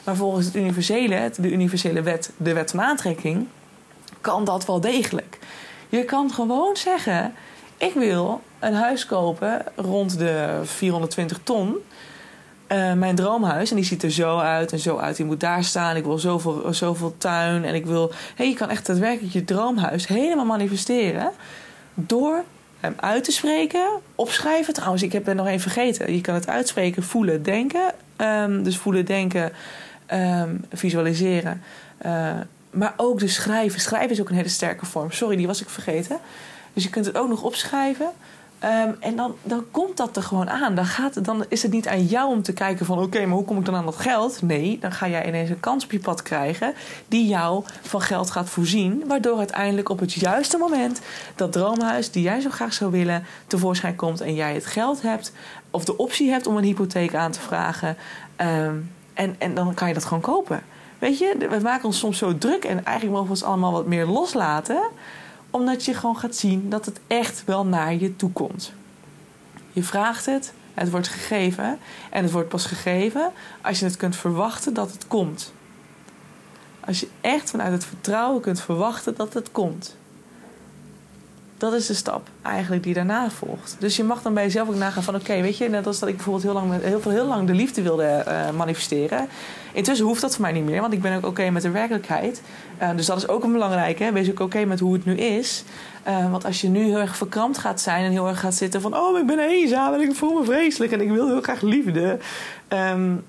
Maar 0.04 0.16
volgens 0.16 0.46
het 0.46 0.56
universele, 0.56 1.32
de 1.38 1.52
universele 1.52 2.02
wet, 2.02 2.32
de 2.38 2.54
wet 2.54 2.72
van 2.72 2.82
aantrekking, 2.82 3.48
kan 4.22 4.46
dat 4.46 4.66
wel 4.66 4.80
degelijk. 4.80 5.40
Je 5.90 6.04
kan 6.04 6.32
gewoon 6.32 6.76
zeggen: 6.76 7.34
ik 7.78 7.94
wil 7.94 8.42
een 8.60 8.74
huis 8.74 9.06
kopen 9.06 9.66
rond 9.76 10.18
de 10.18 10.60
420 10.64 11.40
ton. 11.44 11.76
Uh, 12.72 12.94
mijn 12.94 13.16
droomhuis. 13.16 13.70
En 13.70 13.76
die 13.76 13.86
ziet 13.86 14.04
er 14.04 14.12
zo 14.12 14.38
uit 14.38 14.72
en 14.72 14.80
zo 14.80 14.98
uit. 14.98 15.16
Die 15.16 15.26
moet 15.26 15.40
daar 15.40 15.64
staan. 15.64 15.96
Ik 15.96 16.04
wil 16.04 16.18
zoveel, 16.18 16.74
zoveel 16.74 17.16
tuin. 17.18 17.66
En 17.66 17.76
ik 17.76 17.86
wil. 17.86 18.12
Hey, 18.36 18.48
je 18.48 18.56
kan 18.56 18.70
echt 18.70 18.86
daadwerkelijk 18.86 19.34
je 19.34 19.44
droomhuis 19.44 20.08
helemaal 20.08 20.46
manifesteren. 20.46 21.32
Door 21.94 22.44
uit 22.96 23.24
te 23.24 23.32
spreken. 23.32 23.88
Opschrijven. 24.16 24.74
Trouwens, 24.74 25.04
ik 25.04 25.12
heb 25.12 25.26
het 25.26 25.36
nog 25.36 25.48
even 25.48 25.72
vergeten. 25.72 26.14
Je 26.14 26.22
kan 26.22 26.34
het 26.34 26.48
uitspreken, 26.48 27.04
voelen, 27.04 27.44
denken. 27.44 27.94
Um, 28.18 28.64
dus 28.64 28.78
voelen, 28.78 29.06
denken, 29.06 29.52
um, 30.14 30.66
visualiseren. 30.74 31.62
Uh, 32.06 32.32
maar 32.70 32.94
ook 32.98 33.20
dus 33.20 33.34
schrijven. 33.34 33.80
Schrijven 33.80 34.10
is 34.10 34.22
ook 34.22 34.30
een 34.30 34.36
hele 34.36 34.50
sterke 34.50 34.86
vorm. 34.86 35.12
Sorry, 35.12 35.36
die 35.36 35.48
was 35.48 35.62
ik 35.62 35.70
vergeten. 35.70 36.18
Dus 36.74 36.84
je 36.84 36.90
kunt 36.90 37.06
het 37.06 37.18
ook 37.18 37.30
nog 37.30 37.44
opschrijven. 37.44 38.10
Um, 38.66 38.96
en 39.00 39.16
dan, 39.16 39.36
dan 39.44 39.66
komt 39.72 39.98
dat 39.98 40.16
er 40.16 40.24
gewoon 40.24 40.50
aan. 40.50 40.76
Dan, 40.76 40.86
gaat, 40.86 41.26
dan 41.26 41.46
is 41.50 41.64
het 41.64 41.72
niet 41.72 41.88
aan 41.88 42.06
jou 42.06 42.30
om 42.30 42.42
te 42.42 42.54
kijken 42.54 42.86
van... 42.86 43.00
oké, 43.00 43.26
maar 43.26 43.36
hoe 43.36 43.46
kom 43.46 43.58
ik 43.58 43.66
dan 43.66 43.76
aan 43.76 43.86
dat 43.86 43.96
geld? 43.96 44.42
Nee, 44.42 44.78
dan 44.82 44.92
ga 44.92 45.08
jij 45.08 45.28
ineens 45.28 45.50
een 45.50 45.60
kans 45.60 45.84
op 45.84 45.92
je 45.92 46.00
pad 46.00 46.22
krijgen... 46.22 46.74
die 47.08 47.28
jou 47.28 47.64
van 47.82 48.02
geld 48.02 48.32
gaat 48.32 48.50
voorzien. 48.50 49.04
Waardoor 49.08 49.38
uiteindelijk 49.38 49.90
op 49.90 50.00
het 50.00 50.14
juiste 50.14 50.58
moment... 50.58 51.02
dat 51.36 51.52
droomhuis 51.52 52.12
die 52.12 52.24
jij 52.24 52.40
zo 52.40 52.50
graag 52.50 52.74
zou 52.74 52.92
willen 52.92 53.26
tevoorschijn 53.48 53.96
komt... 53.96 54.22
en 54.22 54.36
jij 54.36 54.54
het 54.54 54.66
geld 54.66 55.02
hebt 55.02 55.32
of 55.72 55.86
de 55.86 55.98
optie 55.98 56.30
hebt 56.30 56.48
om 56.48 56.58
een 56.58 56.64
hypotheek 56.64 57.16
aan 57.16 57.32
te 57.32 57.42
vragen... 57.42 57.98
Um, 58.42 58.92
en, 59.14 59.36
en 59.38 59.54
dan 59.54 59.74
kan 59.74 59.88
je 59.88 59.94
dat 59.94 60.06
gewoon 60.06 60.24
kopen. 60.24 60.64
Weet 61.00 61.18
je, 61.18 61.48
we 61.50 61.60
maken 61.60 61.86
ons 61.86 62.00
soms 62.00 62.18
zo 62.18 62.38
druk... 62.38 62.64
en 62.64 62.86
eigenlijk 62.86 63.18
mogen 63.18 63.26
we 63.26 63.32
ons 63.34 63.44
allemaal 63.44 63.72
wat 63.72 63.86
meer 63.86 64.06
loslaten 64.06 64.80
omdat 65.56 65.86
je 65.86 65.94
gewoon 65.94 66.18
gaat 66.18 66.36
zien 66.36 66.70
dat 66.70 66.86
het 66.86 67.00
echt 67.08 67.44
wel 67.46 67.66
naar 67.66 67.96
je 67.96 68.16
toe 68.16 68.32
komt. 68.32 68.74
Je 69.72 69.84
vraagt 69.84 70.26
het, 70.26 70.54
het 70.74 70.90
wordt 70.90 71.08
gegeven. 71.08 71.80
En 72.10 72.24
het 72.24 72.32
wordt 72.32 72.50
pas 72.50 72.66
gegeven 72.66 73.32
als 73.62 73.80
je 73.80 73.86
het 73.86 73.98
kunt 73.98 74.16
verwachten 74.16 74.74
dat 74.74 74.92
het 74.92 75.08
komt. 75.08 75.54
Als 76.80 77.00
je 77.00 77.08
echt 77.22 77.50
vanuit 77.50 77.72
het 77.72 77.86
vertrouwen 77.86 78.42
kunt 78.42 78.62
verwachten 78.62 79.16
dat 79.16 79.34
het 79.34 79.52
komt. 79.52 79.98
Dat 81.58 81.74
is 81.74 81.86
de 81.86 81.94
stap 81.94 82.28
eigenlijk 82.42 82.84
die 82.84 82.94
daarna 82.94 83.30
volgt. 83.30 83.76
Dus 83.80 83.96
je 83.96 84.04
mag 84.04 84.22
dan 84.22 84.34
bij 84.34 84.44
jezelf 84.44 84.68
ook 84.68 84.76
nagaan 84.76 85.04
van... 85.04 85.16
oké, 85.16 85.42
weet 85.42 85.58
je, 85.58 85.70
net 85.70 85.88
als 85.88 86.00
dat 86.00 86.10
ik 86.10 86.16
bijvoorbeeld 86.16 86.44
heel 86.44 86.54
lang, 86.54 86.82
heel, 86.82 87.12
heel 87.12 87.26
lang 87.26 87.48
de 87.48 87.54
liefde 87.54 87.82
wilde 87.82 88.26
uh, 88.28 88.50
manifesteren... 88.58 89.28
Intussen 89.76 90.06
hoeft 90.06 90.22
dat 90.22 90.32
voor 90.34 90.42
mij 90.42 90.52
niet 90.52 90.66
meer, 90.66 90.82
want 90.82 90.94
ik 90.94 91.02
ben 91.02 91.16
ook 91.16 91.26
oké 91.26 91.50
met 91.50 91.62
de 91.62 91.70
werkelijkheid. 91.70 92.42
Uh, 92.82 92.90
dus 92.96 93.06
dat 93.06 93.18
is 93.18 93.28
ook 93.28 93.44
een 93.44 93.52
belangrijke. 93.52 94.12
Wees 94.12 94.30
ook 94.30 94.40
oké 94.40 94.66
met 94.66 94.80
hoe 94.80 94.94
het 94.94 95.06
nu 95.06 95.16
is. 95.16 95.64
Uh, 96.08 96.32
want 96.32 96.46
als 96.46 96.62
je 96.62 96.68
nu 96.68 96.84
heel 96.84 97.00
erg 97.00 97.18
verkrampt 97.18 97.58
gaat 97.58 97.82
zijn 97.82 98.06
en 98.06 98.12
heel 98.12 98.28
erg 98.28 98.40
gaat 98.40 98.54
zitten 98.54 98.82
van... 98.82 98.98
oh, 98.98 99.20
ik 99.20 99.26
ben 99.26 99.40
eenzaam 99.40 99.94
en 99.94 100.02
ik 100.02 100.16
voel 100.16 100.40
me 100.40 100.46
vreselijk 100.46 100.92
en 100.92 101.02
ik 101.02 101.10
wil 101.10 101.28
heel 101.28 101.42
graag 101.42 101.62
liefde. 101.62 102.18
Um, 102.70 103.24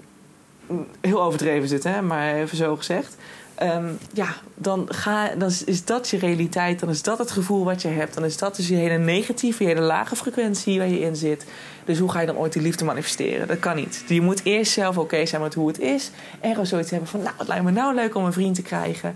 heel 1.00 1.22
overdreven 1.22 1.68
zitten, 1.68 2.06
maar 2.06 2.34
even 2.34 2.56
zo 2.56 2.76
gezegd. 2.76 3.16
Um, 3.62 3.98
ja, 4.12 4.28
dan, 4.54 4.86
ga, 4.88 5.28
dan 5.38 5.50
is 5.64 5.84
dat 5.84 6.09
je 6.09 6.18
realiteit. 6.18 6.80
Dan 6.80 6.88
is 6.88 7.02
dat 7.02 7.18
het 7.18 7.30
gevoel 7.30 7.64
wat 7.64 7.82
je 7.82 7.88
hebt. 7.88 8.14
Dan 8.14 8.24
is 8.24 8.38
dat 8.38 8.57
dus 8.57 8.68
je 8.68 8.74
hele 8.74 8.98
negatieve, 8.98 9.62
je 9.62 9.68
hele 9.68 9.80
lage 9.80 10.16
frequentie 10.16 10.78
waar 10.78 10.88
je 10.88 11.00
in 11.00 11.16
zit. 11.16 11.46
Dus 11.84 11.98
hoe 11.98 12.11
ga 12.11 12.20
je 12.20 12.26
dan 12.26 12.36
ooit 12.36 12.52
die 12.52 12.62
liefde 12.62 12.84
manifesteren? 12.84 13.48
Dat 13.48 13.59
kan 13.59 13.76
niet. 13.76 14.04
Je 14.07 14.20
moet 14.20 14.40
eerst 14.44 14.72
zelf 14.72 14.98
oké 14.98 15.26
zijn 15.26 15.42
met 15.42 15.54
hoe 15.54 15.68
het 15.68 15.78
is. 15.78 16.11
En 16.40 16.66
zoiets 16.66 16.90
hebben 16.90 17.09
van, 17.09 17.22
nou, 17.22 17.34
het 17.38 17.48
lijkt 17.48 17.64
me 17.64 17.70
nou 17.70 17.94
leuk 17.94 18.14
om 18.14 18.24
een 18.24 18.32
vriend 18.32 18.54
te 18.54 18.62
krijgen. 18.62 19.14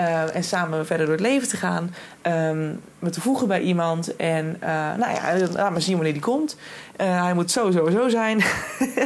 Uh, 0.00 0.36
en 0.36 0.44
samen 0.44 0.86
verder 0.86 1.06
door 1.06 1.14
het 1.14 1.24
leven 1.24 1.48
te 1.48 1.56
gaan. 1.56 1.94
Um, 2.26 2.80
te 3.10 3.20
voegen 3.20 3.48
bij 3.48 3.60
iemand. 3.60 4.16
En 4.16 4.56
uh, 4.62 4.68
nou 4.68 5.12
ja, 5.12 5.48
laat 5.52 5.70
maar 5.70 5.82
zien 5.82 5.94
wanneer 5.94 6.12
die 6.12 6.22
komt. 6.22 6.56
Uh, 7.00 7.22
hij 7.22 7.34
moet 7.34 7.50
zo, 7.50 7.70
zo, 7.70 7.90
zo 7.90 8.08
zijn. 8.08 8.42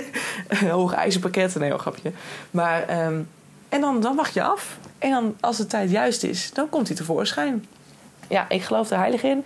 Hoog 0.70 0.92
ijzerpakket. 0.94 1.54
Nee, 1.54 1.70
een 1.70 1.78
grapje. 1.78 2.12
Maar... 2.50 3.06
Um, 3.06 3.28
en 3.68 3.80
dan, 3.80 4.00
dan 4.00 4.16
wacht 4.16 4.34
je 4.34 4.42
af. 4.42 4.78
En 4.98 5.10
dan, 5.10 5.36
als 5.40 5.56
de 5.56 5.66
tijd 5.66 5.90
juist 5.90 6.22
is, 6.22 6.50
dan 6.52 6.68
komt 6.68 6.86
hij 6.86 6.96
tevoorschijn. 6.96 7.66
Ja, 8.28 8.48
ik 8.48 8.62
geloof 8.62 8.90
er 8.90 8.98
heilig 8.98 9.22
in. 9.22 9.44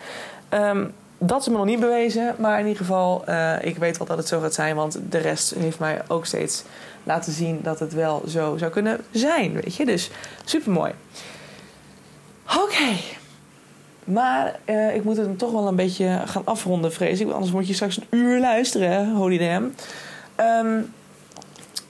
Um, 0.55 0.93
dat 1.19 1.41
is 1.41 1.49
me 1.49 1.57
nog 1.57 1.65
niet 1.65 1.81
bewezen. 1.81 2.35
Maar 2.39 2.59
in 2.59 2.67
ieder 2.67 2.81
geval, 2.81 3.25
uh, 3.29 3.65
ik 3.65 3.77
weet 3.77 3.99
wel 3.99 4.07
dat 4.07 4.17
het 4.17 4.29
zo 4.29 4.41
gaat 4.41 4.55
zijn. 4.55 4.77
Want 4.77 4.99
de 5.11 5.19
rest 5.19 5.55
heeft 5.55 5.79
mij 5.79 6.03
ook 6.09 6.27
steeds 6.27 6.63
laten 7.05 7.33
zien 7.33 7.61
dat 7.63 7.79
het 7.79 7.95
wel 7.95 8.23
zo 8.29 8.57
zou 8.57 8.71
kunnen 8.71 9.01
zijn. 9.11 9.53
Weet 9.53 9.75
je, 9.75 9.85
dus 9.85 10.11
super 10.45 10.73
mooi. 10.73 10.93
Oké. 12.59 12.97
Maar 14.05 14.59
uh, 14.65 14.95
ik 14.95 15.05
moet 15.05 15.17
het 15.17 15.39
toch 15.39 15.53
wel 15.53 15.69
een 15.69 15.77
beetje 15.77 16.23
gaan 16.25 16.45
afronden, 16.45 16.93
vrees 16.93 17.21
ik. 17.21 17.31
Anders 17.31 17.53
moet 17.53 17.69
je 17.69 17.75
straks 17.75 17.97
een 17.97 18.07
uur 18.11 18.41
luisteren, 18.41 19.15
holy 19.15 19.39
damn. 19.39 19.75
Um, 20.41 20.93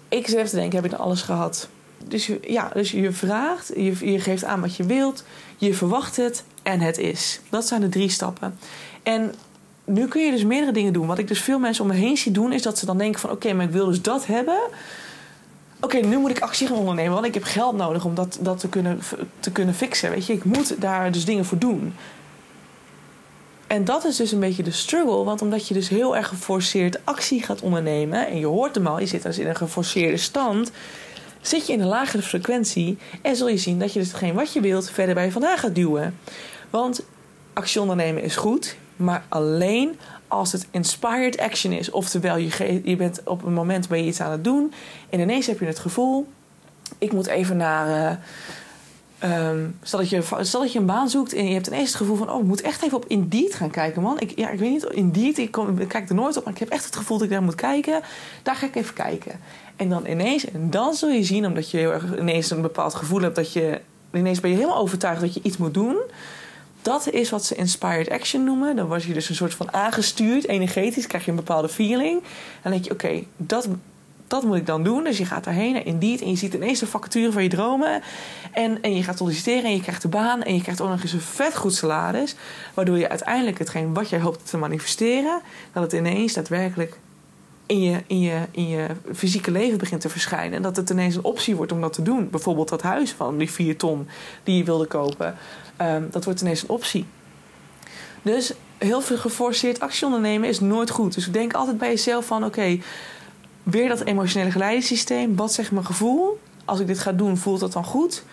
ik 0.08 0.26
zit 0.26 0.36
even 0.36 0.50
te 0.50 0.56
denken, 0.56 0.76
heb 0.76 0.84
ik 0.84 0.90
nou 0.90 1.02
alles 1.02 1.22
gehad? 1.22 1.68
Dus, 2.10 2.26
je, 2.26 2.40
ja, 2.42 2.70
dus 2.74 2.90
je 2.90 3.12
vraagt, 3.12 3.72
je, 3.74 4.12
je 4.12 4.20
geeft 4.20 4.44
aan 4.44 4.60
wat 4.60 4.76
je 4.76 4.84
wilt, 4.84 5.24
je 5.56 5.74
verwacht 5.74 6.16
het 6.16 6.44
en 6.62 6.80
het 6.80 6.98
is. 6.98 7.40
Dat 7.48 7.66
zijn 7.66 7.80
de 7.80 7.88
drie 7.88 8.08
stappen. 8.08 8.58
En 9.02 9.34
nu 9.84 10.08
kun 10.08 10.24
je 10.24 10.30
dus 10.30 10.44
meerdere 10.44 10.72
dingen 10.72 10.92
doen. 10.92 11.06
Wat 11.06 11.18
ik 11.18 11.28
dus 11.28 11.40
veel 11.40 11.58
mensen 11.58 11.84
om 11.84 11.90
me 11.90 11.96
heen 11.96 12.16
zie 12.16 12.32
doen, 12.32 12.52
is 12.52 12.62
dat 12.62 12.78
ze 12.78 12.86
dan 12.86 12.98
denken 12.98 13.20
van 13.20 13.30
oké, 13.30 13.52
maar 13.52 13.64
ik 13.64 13.70
wil 13.70 13.86
dus 13.86 14.02
dat 14.02 14.26
hebben. 14.26 14.58
Oké, 15.80 15.96
nu 15.96 16.18
moet 16.18 16.30
ik 16.30 16.40
actie 16.40 16.66
gaan 16.66 16.76
ondernemen, 16.76 17.12
want 17.12 17.26
ik 17.26 17.34
heb 17.34 17.42
geld 17.42 17.76
nodig 17.76 18.04
om 18.04 18.14
dat, 18.14 18.38
dat 18.40 18.58
te, 18.58 18.68
kunnen, 18.68 19.00
te 19.40 19.50
kunnen 19.50 19.74
fixen. 19.74 20.10
Weet 20.10 20.26
je, 20.26 20.32
ik 20.32 20.44
moet 20.44 20.80
daar 20.80 21.12
dus 21.12 21.24
dingen 21.24 21.44
voor 21.44 21.58
doen. 21.58 21.94
En 23.66 23.84
dat 23.84 24.04
is 24.04 24.16
dus 24.16 24.32
een 24.32 24.40
beetje 24.40 24.62
de 24.62 24.70
struggle, 24.70 25.24
want 25.24 25.42
omdat 25.42 25.68
je 25.68 25.74
dus 25.74 25.88
heel 25.88 26.16
erg 26.16 26.28
geforceerd 26.28 26.98
actie 27.04 27.42
gaat 27.42 27.60
ondernemen, 27.60 28.26
en 28.26 28.38
je 28.38 28.46
hoort 28.46 28.74
hem 28.74 28.86
al, 28.86 29.00
je 29.00 29.06
zit 29.06 29.22
dus 29.22 29.38
in 29.38 29.46
een 29.46 29.56
geforceerde 29.56 30.16
stand, 30.16 30.70
zit 31.40 31.66
je 31.66 31.72
in 31.72 31.80
een 31.80 31.86
lagere 31.86 32.22
frequentie 32.22 32.98
en 33.22 33.36
zul 33.36 33.48
je 33.48 33.56
zien 33.56 33.78
dat 33.78 33.92
je 33.92 33.98
dus 33.98 34.08
hetgeen 34.08 34.34
wat 34.34 34.52
je 34.52 34.60
wilt 34.60 34.90
verder 34.90 35.14
bij 35.14 35.24
je 35.24 35.32
vandaan 35.32 35.58
gaat 35.58 35.74
duwen. 35.74 36.18
Want 36.70 37.02
actie 37.52 37.80
ondernemen 37.80 38.22
is 38.22 38.36
goed, 38.36 38.76
maar 38.96 39.24
alleen 39.28 39.98
als 40.28 40.52
het 40.52 40.66
inspired 40.70 41.38
action 41.38 41.72
is. 41.72 41.90
Oftewel, 41.90 42.36
je, 42.36 42.80
je 42.84 42.96
bent 42.96 43.20
op 43.24 43.44
een 43.44 43.52
moment 43.52 43.88
ben 43.88 43.98
je 43.98 44.06
iets 44.06 44.20
aan 44.20 44.30
het 44.30 44.44
doen 44.44 44.72
en 45.10 45.20
ineens 45.20 45.46
heb 45.46 45.60
je 45.60 45.66
het 45.66 45.78
gevoel: 45.78 46.26
ik 46.98 47.12
moet 47.12 47.26
even 47.26 47.56
naar. 47.56 48.10
Uh, 48.12 48.16
um, 49.24 49.78
stel, 49.82 49.98
dat 49.98 50.08
je, 50.08 50.22
stel 50.40 50.60
dat 50.60 50.72
je 50.72 50.78
een 50.78 50.86
baan 50.86 51.08
zoekt 51.08 51.32
en 51.32 51.46
je 51.46 51.54
hebt 51.54 51.66
ineens 51.66 51.88
het 51.88 51.96
gevoel 51.96 52.16
van: 52.16 52.30
oh, 52.30 52.40
ik 52.40 52.46
moet 52.46 52.60
echt 52.60 52.82
even 52.82 52.96
op 52.96 53.04
Indeed 53.06 53.54
gaan 53.54 53.70
kijken, 53.70 54.02
man. 54.02 54.20
Ik, 54.20 54.38
ja, 54.38 54.50
ik 54.50 54.58
weet 54.58 54.70
niet, 54.70 54.84
Indeed, 54.84 55.38
ik, 55.38 55.56
ik 55.56 55.88
kijk 55.88 56.08
er 56.08 56.14
nooit 56.14 56.36
op, 56.36 56.44
maar 56.44 56.52
ik 56.52 56.58
heb 56.58 56.68
echt 56.68 56.84
het 56.84 56.96
gevoel 56.96 57.16
dat 57.16 57.26
ik 57.26 57.32
daar 57.32 57.42
moet 57.42 57.54
kijken. 57.54 58.02
Daar 58.42 58.56
ga 58.56 58.66
ik 58.66 58.74
even 58.74 58.94
kijken. 58.94 59.40
En 59.76 59.88
dan 59.88 60.06
ineens, 60.06 60.50
en 60.50 60.70
dan 60.70 60.94
zul 60.94 61.08
je 61.08 61.24
zien, 61.24 61.46
omdat 61.46 61.70
je 61.70 62.00
ineens 62.18 62.50
een 62.50 62.62
bepaald 62.62 62.94
gevoel 62.94 63.20
hebt 63.20 63.36
dat 63.36 63.52
je. 63.52 63.80
ineens 64.12 64.40
ben 64.40 64.50
je 64.50 64.56
helemaal 64.56 64.78
overtuigd 64.78 65.20
dat 65.20 65.34
je 65.34 65.40
iets 65.42 65.56
moet 65.56 65.74
doen 65.74 65.96
dat 66.82 67.10
is 67.10 67.30
wat 67.30 67.44
ze 67.44 67.54
inspired 67.54 68.10
action 68.10 68.44
noemen. 68.44 68.76
Dan 68.76 68.86
word 68.86 69.02
je 69.02 69.12
dus 69.12 69.28
een 69.28 69.34
soort 69.34 69.54
van 69.54 69.72
aangestuurd, 69.72 70.48
energetisch, 70.48 71.06
krijg 71.06 71.24
je 71.24 71.30
een 71.30 71.36
bepaalde 71.36 71.68
feeling. 71.68 72.22
Dan 72.62 72.72
denk 72.72 72.84
je, 72.84 72.90
oké, 72.90 73.22
dat, 73.36 73.68
dat 74.30 74.42
moet 74.42 74.56
ik 74.56 74.66
dan 74.66 74.82
doen. 74.82 75.04
Dus 75.04 75.18
je 75.18 75.24
gaat 75.24 75.44
daarheen 75.44 75.72
naar 75.72 75.86
Indeed 75.86 76.20
en 76.20 76.30
je 76.30 76.36
ziet 76.36 76.54
ineens 76.54 76.78
de 76.78 76.86
vacature 76.86 77.32
van 77.32 77.42
je 77.42 77.48
dromen. 77.48 78.02
En, 78.52 78.82
en 78.82 78.96
je 78.96 79.02
gaat 79.02 79.18
solliciteren 79.18 79.64
en 79.64 79.74
je 79.74 79.80
krijgt 79.80 80.02
de 80.02 80.08
baan 80.08 80.42
en 80.42 80.54
je 80.54 80.62
krijgt 80.62 80.80
ook 80.80 80.88
nog 80.88 81.02
eens 81.02 81.12
een 81.12 81.20
vet 81.20 81.56
goed 81.56 81.74
salaris. 81.74 82.34
Waardoor 82.74 82.98
je 82.98 83.08
uiteindelijk 83.08 83.58
hetgeen 83.58 83.94
wat 83.94 84.08
jij 84.08 84.20
hoopt 84.20 84.50
te 84.50 84.56
manifesteren, 84.56 85.40
dat 85.72 85.82
het 85.82 85.92
ineens 85.92 86.32
daadwerkelijk 86.32 86.98
in 87.66 87.82
je, 87.82 88.02
in, 88.06 88.20
je, 88.20 88.40
in 88.50 88.68
je 88.68 88.86
fysieke 89.14 89.50
leven 89.50 89.78
begint 89.78 90.00
te 90.00 90.08
verschijnen. 90.08 90.56
En 90.56 90.62
dat 90.62 90.76
het 90.76 90.90
ineens 90.90 91.16
een 91.16 91.24
optie 91.24 91.56
wordt 91.56 91.72
om 91.72 91.80
dat 91.80 91.92
te 91.92 92.02
doen. 92.02 92.30
Bijvoorbeeld 92.30 92.68
dat 92.68 92.82
huis 92.82 93.12
van 93.12 93.38
die 93.38 93.50
4 93.50 93.76
ton 93.76 94.08
die 94.42 94.56
je 94.56 94.64
wilde 94.64 94.86
kopen. 94.86 95.36
Um, 95.82 96.08
dat 96.10 96.24
wordt 96.24 96.40
ineens 96.40 96.62
een 96.62 96.68
optie. 96.68 97.06
Dus 98.22 98.52
heel 98.78 99.00
veel 99.00 99.16
geforceerd 99.16 99.80
actie 99.80 100.06
ondernemen 100.06 100.48
is 100.48 100.60
nooit 100.60 100.90
goed. 100.90 101.14
Dus 101.14 101.30
denk 101.30 101.52
altijd 101.52 101.78
bij 101.78 101.88
jezelf 101.88 102.26
van 102.26 102.44
oké, 102.44 102.78
weer 103.62 103.88
dat 103.88 104.00
emotionele 104.00 104.50
geleidingssysteem. 104.50 105.36
Wat 105.36 105.52
zegt 105.52 105.70
mijn 105.70 105.84
gevoel? 105.84 106.40
Als 106.64 106.80
ik 106.80 106.86
dit 106.86 106.98
ga 106.98 107.12
doen, 107.12 107.36
voelt 107.36 107.60
dat 107.60 107.72
dan 107.72 107.84
goed? 107.84 108.24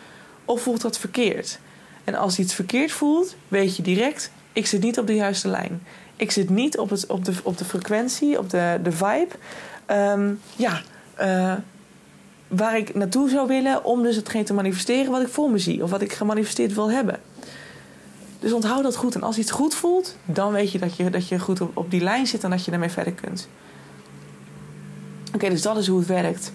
Of 0.45 0.61
voelt 0.61 0.81
dat 0.81 0.97
verkeerd? 0.97 1.59
En 2.03 2.15
als 2.15 2.39
iets 2.39 2.53
verkeerd 2.53 2.91
voelt, 2.91 3.35
weet 3.47 3.75
je 3.75 3.83
direct, 3.83 4.31
ik 4.53 4.65
zit 4.65 4.81
niet 4.81 4.99
op 4.99 5.07
de 5.07 5.15
juiste 5.15 5.47
lijn. 5.47 5.81
Ik 6.15 6.31
zit 6.31 6.49
niet 6.49 6.77
op, 6.77 6.89
het, 6.89 7.07
op, 7.07 7.25
de, 7.25 7.33
op 7.43 7.57
de 7.57 7.65
frequentie, 7.65 8.39
op 8.39 8.49
de, 8.49 8.79
de 8.83 8.91
vibe. 8.91 9.27
Um, 9.87 10.39
ja, 10.55 10.81
uh, 11.21 11.53
waar 12.47 12.77
ik 12.77 12.95
naartoe 12.95 13.29
zou 13.29 13.47
willen 13.47 13.83
om 13.83 14.03
dus 14.03 14.15
hetgeen 14.15 14.45
te 14.45 14.53
manifesteren 14.53 15.11
wat 15.11 15.21
ik 15.21 15.27
voor 15.27 15.51
me 15.51 15.57
zie. 15.57 15.83
Of 15.83 15.89
wat 15.89 16.01
ik 16.01 16.13
gemanifesteerd 16.13 16.73
wil 16.73 16.91
hebben. 16.91 17.19
Dus 18.39 18.51
onthoud 18.51 18.83
dat 18.83 18.95
goed. 18.95 19.15
En 19.15 19.23
als 19.23 19.37
iets 19.37 19.51
goed 19.51 19.75
voelt, 19.75 20.15
dan 20.25 20.51
weet 20.51 20.71
je 20.71 20.79
dat 20.79 20.95
je, 20.95 21.09
dat 21.09 21.27
je 21.27 21.39
goed 21.39 21.59
op 21.73 21.91
die 21.91 22.01
lijn 22.01 22.27
zit 22.27 22.43
en 22.43 22.49
dat 22.49 22.65
je 22.65 22.71
daarmee 22.71 22.89
verder 22.89 23.13
kunt. 23.13 23.47
Oké, 25.37 25.49
dus 25.49 25.61
dat 25.61 25.77
is 25.77 25.87
hoe 25.87 25.99
het 25.99 26.07
werkt. 26.07 26.51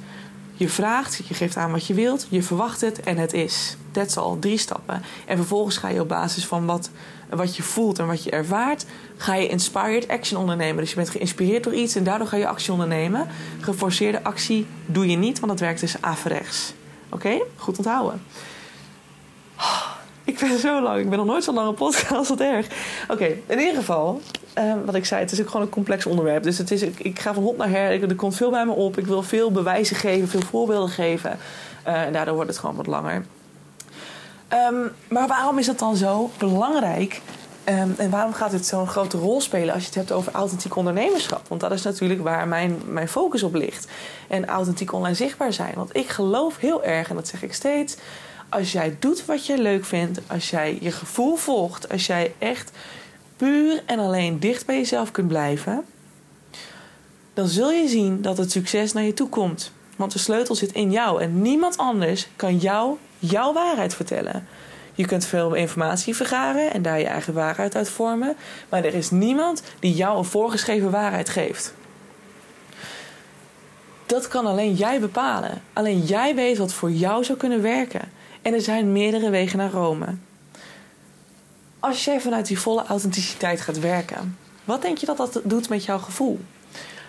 Je 0.52 0.68
vraagt, 0.68 1.20
je 1.28 1.34
geeft 1.34 1.56
aan 1.56 1.70
wat 1.70 1.86
je 1.86 1.94
wilt, 1.94 2.26
je 2.28 2.42
verwacht 2.42 2.80
het 2.80 3.00
en 3.00 3.16
het 3.16 3.32
is. 3.32 3.76
That's 3.90 4.16
all, 4.16 4.36
drie 4.40 4.58
stappen. 4.58 5.02
En 5.26 5.36
vervolgens 5.36 5.76
ga 5.76 5.88
je 5.88 6.00
op 6.00 6.08
basis 6.08 6.46
van 6.46 6.66
wat, 6.66 6.90
wat 7.30 7.56
je 7.56 7.62
voelt 7.62 7.98
en 7.98 8.06
wat 8.06 8.24
je 8.24 8.30
ervaart, 8.30 8.86
ga 9.16 9.34
je 9.34 9.48
inspired 9.48 10.08
action 10.08 10.40
ondernemen. 10.40 10.76
Dus 10.76 10.90
je 10.90 10.96
bent 10.96 11.10
geïnspireerd 11.10 11.64
door 11.64 11.74
iets 11.74 11.94
en 11.94 12.04
daardoor 12.04 12.26
ga 12.26 12.36
je 12.36 12.46
actie 12.46 12.72
ondernemen. 12.72 13.26
Geforceerde 13.60 14.22
actie 14.22 14.66
doe 14.86 15.08
je 15.08 15.16
niet, 15.16 15.40
want 15.40 15.52
dat 15.52 15.60
werkt 15.60 15.80
dus 15.80 15.96
averechts. 16.00 16.72
Oké, 17.08 17.42
goed 17.56 17.78
onthouden. 17.78 18.22
Ik 20.24 20.38
ben 20.38 20.58
zo 20.58 20.82
lang. 20.82 21.00
Ik 21.00 21.08
ben 21.08 21.18
nog 21.18 21.26
nooit 21.26 21.44
zo 21.44 21.52
lang 21.52 21.68
een 21.68 21.74
podcast. 21.74 22.28
Wat 22.34 22.40
erg. 22.40 22.66
Oké, 23.08 23.36
in 23.46 23.58
ieder 23.58 23.74
geval. 23.74 24.20
Uh, 24.58 24.74
wat 24.84 24.94
ik 24.94 25.04
zei, 25.04 25.20
het 25.20 25.32
is 25.32 25.40
ook 25.40 25.46
gewoon 25.46 25.62
een 25.62 25.72
complex 25.72 26.06
onderwerp. 26.06 26.42
Dus 26.42 26.58
het 26.58 26.70
is, 26.70 26.82
ik, 26.82 27.00
ik 27.00 27.18
ga 27.18 27.34
van 27.34 27.42
hot 27.42 27.56
naar 27.56 27.68
her. 27.68 28.02
Er 28.02 28.14
komt 28.14 28.36
veel 28.36 28.50
bij 28.50 28.66
me 28.66 28.72
op. 28.72 28.98
Ik 28.98 29.06
wil 29.06 29.22
veel 29.22 29.50
bewijzen 29.50 29.96
geven, 29.96 30.28
veel 30.28 30.42
voorbeelden 30.42 30.88
geven. 30.88 31.38
Uh, 31.86 32.02
en 32.02 32.12
daardoor 32.12 32.34
wordt 32.34 32.50
het 32.50 32.58
gewoon 32.58 32.76
wat 32.76 32.86
langer. 32.86 33.24
Um, 34.70 34.92
maar 35.08 35.28
waarom 35.28 35.58
is 35.58 35.66
dat 35.66 35.78
dan 35.78 35.96
zo 35.96 36.30
belangrijk? 36.38 37.20
Um, 37.64 37.94
en 37.96 38.10
waarom 38.10 38.32
gaat 38.32 38.50
dit 38.50 38.66
zo'n 38.66 38.88
grote 38.88 39.18
rol 39.18 39.40
spelen 39.40 39.74
als 39.74 39.82
je 39.82 39.88
het 39.88 39.98
hebt 39.98 40.12
over 40.12 40.32
authentiek 40.32 40.76
ondernemerschap? 40.76 41.48
Want 41.48 41.60
dat 41.60 41.72
is 41.72 41.82
natuurlijk 41.82 42.22
waar 42.22 42.48
mijn, 42.48 42.80
mijn 42.86 43.08
focus 43.08 43.42
op 43.42 43.54
ligt. 43.54 43.88
En 44.28 44.46
authentiek 44.46 44.92
online 44.92 45.14
zichtbaar 45.14 45.52
zijn. 45.52 45.74
Want 45.74 45.96
ik 45.96 46.08
geloof 46.08 46.58
heel 46.58 46.84
erg, 46.84 47.08
en 47.08 47.14
dat 47.14 47.28
zeg 47.28 47.42
ik 47.42 47.54
steeds 47.54 47.96
als 48.52 48.72
jij 48.72 48.96
doet 48.98 49.24
wat 49.24 49.46
je 49.46 49.58
leuk 49.58 49.84
vindt, 49.84 50.20
als 50.26 50.50
jij 50.50 50.78
je 50.80 50.92
gevoel 50.92 51.36
volgt, 51.36 51.88
als 51.88 52.06
jij 52.06 52.34
echt 52.38 52.70
puur 53.42 53.82
en 53.86 53.98
alleen 53.98 54.40
dicht 54.40 54.66
bij 54.66 54.76
jezelf 54.76 55.10
kunt 55.10 55.28
blijven, 55.28 55.84
dan 57.34 57.48
zul 57.48 57.70
je 57.70 57.88
zien 57.88 58.22
dat 58.22 58.38
het 58.38 58.50
succes 58.50 58.92
naar 58.92 59.02
je 59.02 59.14
toe 59.14 59.28
komt. 59.28 59.72
Want 59.96 60.12
de 60.12 60.18
sleutel 60.18 60.54
zit 60.54 60.72
in 60.72 60.90
jou 60.90 61.22
en 61.22 61.42
niemand 61.42 61.76
anders 61.76 62.28
kan 62.36 62.56
jou 62.56 62.96
jouw 63.18 63.52
waarheid 63.52 63.94
vertellen. 63.94 64.46
Je 64.94 65.06
kunt 65.06 65.24
veel 65.24 65.54
informatie 65.54 66.16
vergaren 66.16 66.72
en 66.72 66.82
daar 66.82 66.98
je 66.98 67.06
eigen 67.06 67.34
waarheid 67.34 67.76
uit 67.76 67.88
vormen, 67.88 68.36
maar 68.68 68.84
er 68.84 68.94
is 68.94 69.10
niemand 69.10 69.62
die 69.80 69.94
jou 69.94 70.18
een 70.18 70.24
voorgeschreven 70.24 70.90
waarheid 70.90 71.28
geeft. 71.28 71.74
Dat 74.06 74.28
kan 74.28 74.46
alleen 74.46 74.74
jij 74.74 75.00
bepalen. 75.00 75.62
Alleen 75.72 76.00
jij 76.00 76.34
weet 76.34 76.58
wat 76.58 76.72
voor 76.72 76.90
jou 76.90 77.24
zou 77.24 77.38
kunnen 77.38 77.62
werken. 77.62 78.12
En 78.42 78.54
er 78.54 78.60
zijn 78.60 78.92
meerdere 78.92 79.30
wegen 79.30 79.58
naar 79.58 79.70
Rome. 79.70 80.06
Als 81.82 82.04
jij 82.04 82.20
vanuit 82.20 82.46
die 82.46 82.58
volle 82.58 82.84
authenticiteit 82.84 83.60
gaat 83.60 83.78
werken, 83.78 84.38
wat 84.64 84.82
denk 84.82 84.98
je 84.98 85.06
dat 85.06 85.16
dat 85.16 85.40
doet 85.44 85.68
met 85.68 85.84
jouw 85.84 85.98
gevoel? 85.98 86.40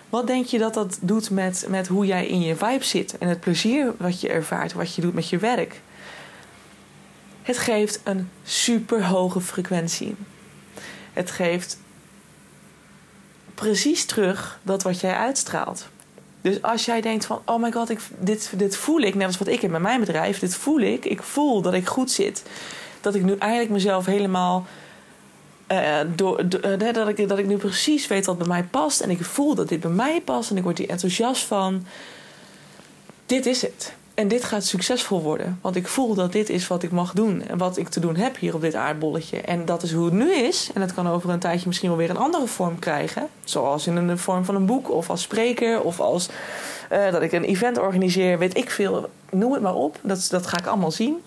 Wat 0.10 0.28
denk 0.28 0.46
je 0.46 0.58
dat 0.58 0.74
dat 0.74 0.98
doet 1.02 1.30
met, 1.30 1.66
met 1.70 1.88
hoe 1.88 2.06
jij 2.06 2.28
in 2.28 2.42
je 2.42 2.56
vibe 2.56 2.84
zit 2.84 3.18
en 3.18 3.28
het 3.28 3.40
plezier 3.40 3.94
wat 3.98 4.22
je 4.22 4.30
ervaart, 4.30 4.74
wat 4.74 4.96
je 4.96 5.02
doet 5.02 5.14
met 5.14 5.30
je 5.30 5.38
werk? 5.38 5.82
Het 7.42 7.58
geeft 7.58 8.00
een 8.04 8.30
super 8.44 9.06
hoge 9.06 9.42
frequentie. 9.42 10.16
Het 11.14 11.32
geeft 11.32 11.78
precies 13.56 14.06
terug 14.06 14.60
dat 14.64 14.84
wat 14.84 15.00
jij 15.00 15.16
uitstraalt. 15.16 15.88
Dus 16.42 16.62
als 16.62 16.86
jij 16.86 17.02
denkt 17.02 17.26
van, 17.26 17.42
oh 17.46 17.62
my 17.62 17.72
god, 17.72 17.90
ik, 17.90 18.00
dit, 18.20 18.52
dit 18.56 18.78
voel 18.78 19.00
ik, 19.00 19.16
net 19.16 19.28
als 19.28 19.38
wat 19.38 19.48
ik 19.48 19.70
met 19.70 19.82
mijn 19.82 20.00
bedrijf, 20.00 20.40
dit 20.40 20.56
voel 20.56 20.80
ik. 20.80 21.06
Ik 21.06 21.24
voel 21.24 21.62
dat 21.62 21.74
ik 21.74 21.88
goed 21.88 22.12
zit. 22.12 22.44
Dat 23.04 23.16
ik 23.16 23.24
nu 23.24 23.36
eigenlijk 23.38 23.72
mezelf 23.72 24.06
helemaal, 24.06 24.66
uh, 25.72 26.00
door, 26.16 26.44
uh, 26.66 26.94
dat, 26.94 27.08
ik, 27.08 27.30
dat 27.30 27.38
ik 27.38 27.48
nu 27.48 27.58
precies 27.58 28.08
weet 28.08 28.26
wat 28.26 28.38
bij 28.38 28.48
mij 28.48 28.64
past. 28.64 29.02
En 29.02 29.10
ik 29.10 29.26
voel 29.26 29.56
dat 29.56 29.70
dit 29.70 29.80
bij 29.80 29.92
mij 29.92 30.22
past 30.22 30.50
en 30.50 30.58
ik 30.58 30.64
word 30.64 30.78
hier 30.78 30.90
enthousiast 30.90 31.44
van. 31.44 31.86
Dit 33.26 33.46
is 33.46 33.62
het. 33.62 33.94
En 34.14 34.28
dit 34.28 34.44
gaat 34.44 34.64
succesvol 34.64 35.22
worden. 35.22 35.60
Want 35.62 35.76
ik 35.76 35.88
voel 35.88 36.14
dat 36.14 36.32
dit 36.32 36.50
is 36.50 36.68
wat 36.68 36.84
ik 36.84 36.92
mag 36.92 37.14
doen. 37.14 37.48
En 37.48 37.58
wat 37.58 37.78
ik 37.78 37.90
te 37.90 38.00
doen 38.00 38.16
heb 38.16 38.38
hier 38.38 38.56
op 38.56 38.62
dit 38.62 38.76
aardbolletje. 38.76 39.42
En 39.42 39.66
dat 39.66 39.84
is 39.84 39.94
hoe 39.94 40.06
het 40.06 40.14
nu 40.14 40.34
is. 40.34 40.70
En 40.74 40.82
het 40.82 40.94
kan 40.94 41.08
over 41.08 41.30
een 41.30 41.40
tijdje 41.40 41.68
misschien 41.68 41.90
wel 41.90 41.98
weer 41.98 42.10
een 42.10 42.18
andere 42.18 42.48
vorm 42.48 42.80
krijgen. 42.80 43.28
Zoals 43.44 43.88
in 43.88 44.08
de 44.08 44.18
vorm 44.18 44.46
van 44.46 44.56
een 44.56 44.66
boek. 44.66 44.92
Of 44.92 45.10
als 45.10 45.22
spreker. 45.22 45.82
Of 45.82 46.00
als 46.00 46.30
uh, 46.92 47.12
dat 47.12 47.22
ik 47.22 47.32
een 47.32 47.44
event 47.44 47.80
organiseer. 47.80 48.38
Weet 48.38 48.58
ik 48.58 48.70
veel. 48.70 49.10
Noem 49.32 49.54
het 49.54 49.62
maar 49.62 49.76
op. 49.76 50.00
Dat, 50.02 50.28
dat 50.30 50.48
ga 50.48 50.58
ik 50.58 50.68
allemaal 50.68 50.92
zien. 50.92 51.22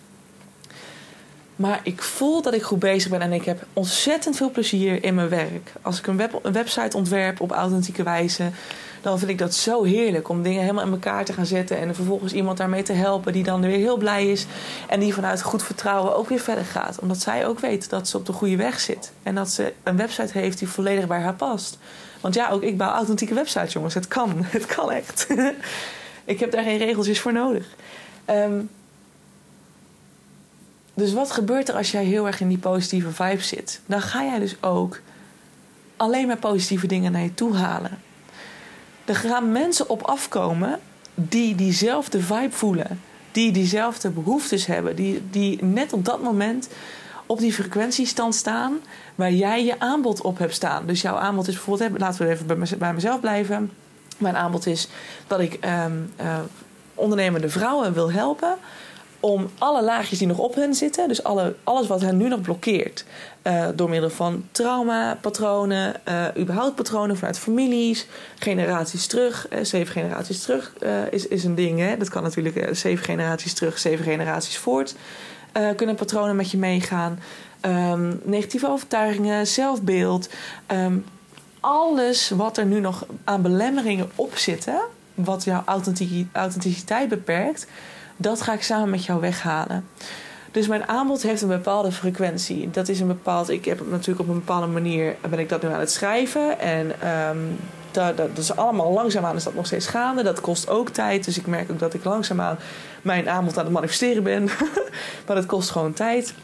Maar 1.56 1.80
ik 1.82 2.02
voel 2.02 2.42
dat 2.42 2.54
ik 2.54 2.62
goed 2.62 2.78
bezig 2.78 3.10
ben. 3.10 3.20
En 3.20 3.32
ik 3.32 3.44
heb 3.44 3.66
ontzettend 3.72 4.36
veel 4.36 4.50
plezier 4.50 5.04
in 5.04 5.14
mijn 5.14 5.28
werk. 5.28 5.72
Als 5.82 5.98
ik 5.98 6.06
een, 6.06 6.16
web, 6.16 6.40
een 6.42 6.52
website 6.52 6.96
ontwerp 6.96 7.40
op 7.40 7.50
authentieke 7.50 8.02
wijze 8.02 8.50
dan 9.06 9.18
vind 9.18 9.30
ik 9.30 9.38
dat 9.38 9.54
zo 9.54 9.84
heerlijk 9.84 10.28
om 10.28 10.42
dingen 10.42 10.60
helemaal 10.60 10.84
in 10.84 10.90
elkaar 10.90 11.24
te 11.24 11.32
gaan 11.32 11.46
zetten. 11.46 11.78
En 11.78 11.94
vervolgens 11.94 12.32
iemand 12.32 12.58
daarmee 12.58 12.82
te 12.82 12.92
helpen 12.92 13.32
die 13.32 13.42
dan 13.42 13.60
weer 13.60 13.76
heel 13.76 13.96
blij 13.96 14.30
is. 14.30 14.46
En 14.88 15.00
die 15.00 15.14
vanuit 15.14 15.42
goed 15.42 15.62
vertrouwen 15.62 16.16
ook 16.16 16.28
weer 16.28 16.40
verder 16.40 16.64
gaat. 16.64 16.98
Omdat 17.00 17.20
zij 17.20 17.46
ook 17.46 17.58
weet 17.58 17.90
dat 17.90 18.08
ze 18.08 18.16
op 18.16 18.26
de 18.26 18.32
goede 18.32 18.56
weg 18.56 18.80
zit. 18.80 19.12
En 19.22 19.34
dat 19.34 19.50
ze 19.50 19.72
een 19.82 19.96
website 19.96 20.38
heeft 20.38 20.58
die 20.58 20.68
volledig 20.68 21.06
bij 21.06 21.20
haar 21.20 21.34
past. 21.34 21.78
Want 22.20 22.34
ja, 22.34 22.50
ook 22.50 22.62
ik 22.62 22.76
bouw 22.76 22.90
authentieke 22.90 23.34
websites, 23.34 23.72
jongens. 23.72 23.94
Het 23.94 24.08
kan. 24.08 24.32
Het 24.46 24.66
kan 24.66 24.90
echt. 24.90 25.26
ik 26.24 26.40
heb 26.40 26.50
daar 26.50 26.62
geen 26.62 26.78
regeltjes 26.78 27.20
voor 27.20 27.32
nodig. 27.32 27.66
Um, 28.30 28.70
dus 30.96 31.12
wat 31.12 31.30
gebeurt 31.30 31.68
er 31.68 31.74
als 31.74 31.90
jij 31.90 32.04
heel 32.04 32.26
erg 32.26 32.40
in 32.40 32.48
die 32.48 32.58
positieve 32.58 33.10
vibe 33.10 33.42
zit? 33.42 33.80
Dan 33.86 34.00
ga 34.00 34.24
jij 34.24 34.38
dus 34.38 34.56
ook 34.62 35.00
alleen 35.96 36.26
maar 36.26 36.36
positieve 36.36 36.86
dingen 36.86 37.12
naar 37.12 37.22
je 37.22 37.34
toe 37.34 37.54
halen. 37.54 37.98
Er 39.04 39.14
gaan 39.14 39.52
mensen 39.52 39.88
op 39.88 40.02
afkomen 40.02 40.80
die 41.14 41.54
diezelfde 41.54 42.20
vibe 42.20 42.50
voelen. 42.50 43.00
Die 43.32 43.52
diezelfde 43.52 44.10
behoeftes 44.10 44.66
hebben. 44.66 44.96
Die, 44.96 45.22
die 45.30 45.64
net 45.64 45.92
op 45.92 46.04
dat 46.04 46.22
moment 46.22 46.68
op 47.26 47.38
die 47.38 47.52
frequentiestand 47.52 48.34
staan 48.34 48.78
waar 49.14 49.32
jij 49.32 49.64
je 49.64 49.80
aanbod 49.80 50.20
op 50.20 50.38
hebt 50.38 50.54
staan. 50.54 50.86
Dus 50.86 51.00
jouw 51.00 51.16
aanbod 51.16 51.48
is 51.48 51.54
bijvoorbeeld, 51.54 52.00
laten 52.00 52.26
we 52.26 52.32
even 52.32 52.78
bij 52.78 52.92
mezelf 52.92 53.20
blijven. 53.20 53.70
Mijn 54.18 54.36
aanbod 54.36 54.66
is 54.66 54.88
dat 55.26 55.40
ik 55.40 55.58
um, 55.64 56.12
uh, 56.20 56.38
ondernemende 56.94 57.48
vrouwen 57.48 57.92
wil 57.92 58.12
helpen 58.12 58.54
om 59.26 59.50
alle 59.58 59.82
laagjes 59.82 60.18
die 60.18 60.26
nog 60.26 60.38
op 60.38 60.54
hen 60.54 60.74
zitten, 60.74 61.08
dus 61.08 61.24
alle, 61.24 61.54
alles 61.64 61.86
wat 61.86 62.00
hen 62.00 62.16
nu 62.16 62.28
nog 62.28 62.40
blokkeert, 62.40 63.04
uh, 63.42 63.68
door 63.74 63.88
middel 63.88 64.10
van 64.10 64.44
traumapatronen, 64.50 65.94
uh, 66.08 66.24
überhaupt 66.38 66.74
patronen 66.74 67.16
vanuit 67.16 67.38
families, 67.38 68.06
generaties 68.38 69.06
terug, 69.06 69.46
uh, 69.50 69.58
zeven 69.62 69.92
generaties 69.92 70.42
terug 70.42 70.72
is, 71.10 71.28
is 71.28 71.44
een 71.44 71.54
ding. 71.54 71.78
Hè? 71.78 71.96
Dat 71.96 72.08
kan 72.08 72.22
natuurlijk 72.22 72.68
zeven 72.76 73.04
generaties 73.04 73.54
terug, 73.54 73.78
zeven 73.78 74.04
generaties 74.04 74.58
voort. 74.58 74.94
kunnen 75.76 75.94
patronen 75.94 76.36
met 76.36 76.50
je 76.50 76.58
meegaan. 76.58 77.18
Um, 77.60 78.20
negatieve 78.24 78.68
overtuigingen, 78.68 79.46
zelfbeeld. 79.46 80.28
Um, 80.72 81.04
alles 81.60 82.30
wat 82.30 82.56
er 82.56 82.66
nu 82.66 82.80
nog 82.80 83.06
aan 83.24 83.42
belemmeringen 83.42 84.10
op 84.14 84.36
zitten, 84.36 84.80
wat 85.14 85.44
jouw 85.44 85.62
authenticiteit 86.32 87.08
beperkt, 87.08 87.66
dat 88.16 88.42
ga 88.42 88.52
ik 88.52 88.62
samen 88.62 88.90
met 88.90 89.04
jou 89.04 89.20
weghalen. 89.20 89.84
Dus 90.50 90.66
mijn 90.66 90.88
aanbod 90.88 91.22
heeft 91.22 91.42
een 91.42 91.48
bepaalde 91.48 91.92
frequentie. 91.92 92.70
Dat 92.70 92.88
is 92.88 93.00
een 93.00 93.06
bepaald. 93.06 93.48
Ik 93.48 93.64
heb 93.64 93.90
natuurlijk 93.90 94.20
op 94.20 94.28
een 94.28 94.40
bepaalde 94.40 94.66
manier 94.66 95.16
ben 95.30 95.38
ik 95.38 95.48
dat 95.48 95.62
nu 95.62 95.68
aan 95.68 95.80
het 95.80 95.90
schrijven. 95.90 96.60
En 96.60 97.08
um, 97.28 97.58
dat, 97.90 98.16
dat, 98.16 98.38
is 98.38 98.56
allemaal 98.56 98.92
langzaamaan 98.92 99.36
is 99.36 99.44
dat 99.44 99.54
nog 99.54 99.66
steeds 99.66 99.86
gaande. 99.86 100.22
Dat 100.22 100.40
kost 100.40 100.68
ook 100.68 100.88
tijd. 100.88 101.24
Dus 101.24 101.38
ik 101.38 101.46
merk 101.46 101.70
ook 101.70 101.78
dat 101.78 101.94
ik 101.94 102.04
langzaamaan 102.04 102.58
mijn 103.02 103.28
aanbod 103.28 103.58
aan 103.58 103.64
het 103.64 103.72
manifesteren 103.72 104.22
ben. 104.22 104.44
maar 105.26 105.36
dat 105.36 105.46
kost 105.46 105.70
gewoon 105.70 105.92
tijd. 105.92 106.34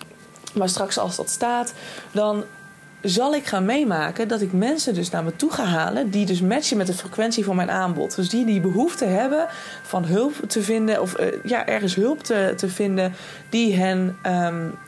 Maar 0.54 0.68
straks 0.68 0.98
als 0.98 1.16
dat 1.16 1.30
staat, 1.30 1.72
dan 2.10 2.44
zal 3.02 3.34
ik 3.34 3.46
gaan 3.46 3.64
meemaken 3.64 4.28
dat 4.28 4.40
ik 4.40 4.52
mensen 4.52 4.94
dus 4.94 5.10
naar 5.10 5.24
me 5.24 5.36
toe 5.36 5.50
ga 5.50 5.64
halen 5.64 6.10
die 6.10 6.26
dus 6.26 6.40
matchen 6.40 6.76
met 6.76 6.86
de 6.86 6.92
frequentie 6.94 7.44
van 7.44 7.56
mijn 7.56 7.70
aanbod. 7.70 8.16
Dus 8.16 8.28
die 8.28 8.44
die 8.44 8.60
behoefte 8.60 9.04
hebben 9.04 9.46
van 9.82 10.04
hulp 10.04 10.34
te 10.48 10.62
vinden 10.62 11.00
of 11.00 11.20
uh, 11.20 11.26
ja, 11.44 11.66
ergens 11.66 11.94
hulp 11.94 12.22
te, 12.22 12.52
te 12.56 12.68
vinden 12.68 13.14
die 13.48 13.76
hen 13.76 14.16
um, 14.26 14.78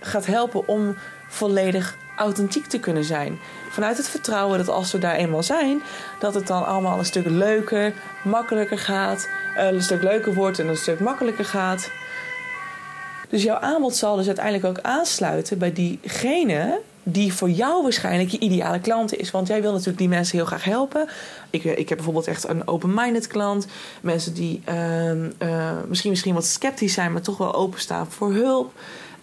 gaat 0.00 0.26
helpen 0.26 0.68
om 0.68 0.96
volledig 1.28 1.96
authentiek 2.16 2.66
te 2.66 2.78
kunnen 2.78 3.04
zijn. 3.04 3.38
Vanuit 3.70 3.96
het 3.96 4.08
vertrouwen 4.08 4.58
dat 4.58 4.68
als 4.68 4.92
we 4.92 4.98
daar 4.98 5.14
eenmaal 5.14 5.42
zijn, 5.42 5.82
dat 6.20 6.34
het 6.34 6.46
dan 6.46 6.66
allemaal 6.66 6.98
een 6.98 7.04
stuk 7.04 7.26
leuker, 7.28 7.92
makkelijker 8.24 8.78
gaat. 8.78 9.28
Uh, 9.56 9.64
een 9.64 9.82
stuk 9.82 10.02
leuker 10.02 10.34
wordt 10.34 10.58
en 10.58 10.68
een 10.68 10.76
stuk 10.76 11.00
makkelijker 11.00 11.44
gaat. 11.44 11.90
Dus 13.28 13.42
jouw 13.42 13.58
aanbod 13.58 13.96
zal 13.96 14.16
dus 14.16 14.26
uiteindelijk 14.26 14.64
ook 14.64 14.84
aansluiten 14.84 15.58
bij 15.58 15.72
diegene 15.72 16.80
die 17.02 17.32
voor 17.32 17.50
jou 17.50 17.82
waarschijnlijk 17.82 18.30
je 18.30 18.38
ideale 18.38 18.80
klant 18.80 19.16
is. 19.16 19.30
Want 19.30 19.48
jij 19.48 19.60
wil 19.62 19.70
natuurlijk 19.70 19.98
die 19.98 20.08
mensen 20.08 20.36
heel 20.36 20.46
graag 20.46 20.64
helpen. 20.64 21.08
Ik, 21.50 21.64
ik 21.64 21.88
heb 21.88 21.96
bijvoorbeeld 21.96 22.26
echt 22.26 22.48
een 22.48 22.68
open-minded 22.68 23.26
klant. 23.26 23.66
Mensen 24.00 24.34
die 24.34 24.62
uh, 24.68 25.12
uh, 25.14 25.70
misschien, 25.88 26.10
misschien 26.10 26.34
wat 26.34 26.46
sceptisch 26.46 26.92
zijn, 26.92 27.12
maar 27.12 27.22
toch 27.22 27.38
wel 27.38 27.54
openstaan 27.54 28.10
voor 28.10 28.32
hulp. 28.32 28.72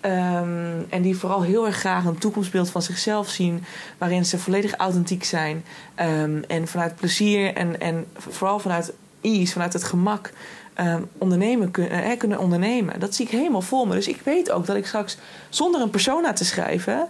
Um, 0.02 0.86
en 0.90 1.02
die 1.02 1.18
vooral 1.18 1.42
heel 1.42 1.66
erg 1.66 1.76
graag 1.76 2.06
een 2.06 2.18
toekomstbeeld 2.18 2.70
van 2.70 2.82
zichzelf 2.82 3.30
zien. 3.30 3.64
Waarin 3.98 4.26
ze 4.26 4.38
volledig 4.38 4.74
authentiek 4.74 5.24
zijn. 5.24 5.66
Um, 6.22 6.44
en 6.44 6.68
vanuit 6.68 6.96
plezier 6.96 7.54
en, 7.54 7.80
en 7.80 8.06
vooral 8.18 8.60
vanuit 8.60 8.94
ease, 9.22 9.52
vanuit 9.52 9.74
het 9.74 9.84
gemak. 9.84 10.32
Ondernemen 11.18 11.72
kunnen, 11.72 12.04
eh, 12.04 12.18
kunnen 12.18 12.40
ondernemen. 12.40 13.00
Dat 13.00 13.16
zie 13.16 13.26
ik 13.26 13.32
helemaal 13.32 13.62
voor 13.62 13.88
me. 13.88 13.94
Dus 13.94 14.08
ik 14.08 14.22
weet 14.24 14.52
ook 14.52 14.66
dat 14.66 14.76
ik 14.76 14.86
straks 14.86 15.18
zonder 15.50 15.82
een 15.82 15.90
persona 15.90 16.34
te 16.34 16.46
schrijven 16.46 17.08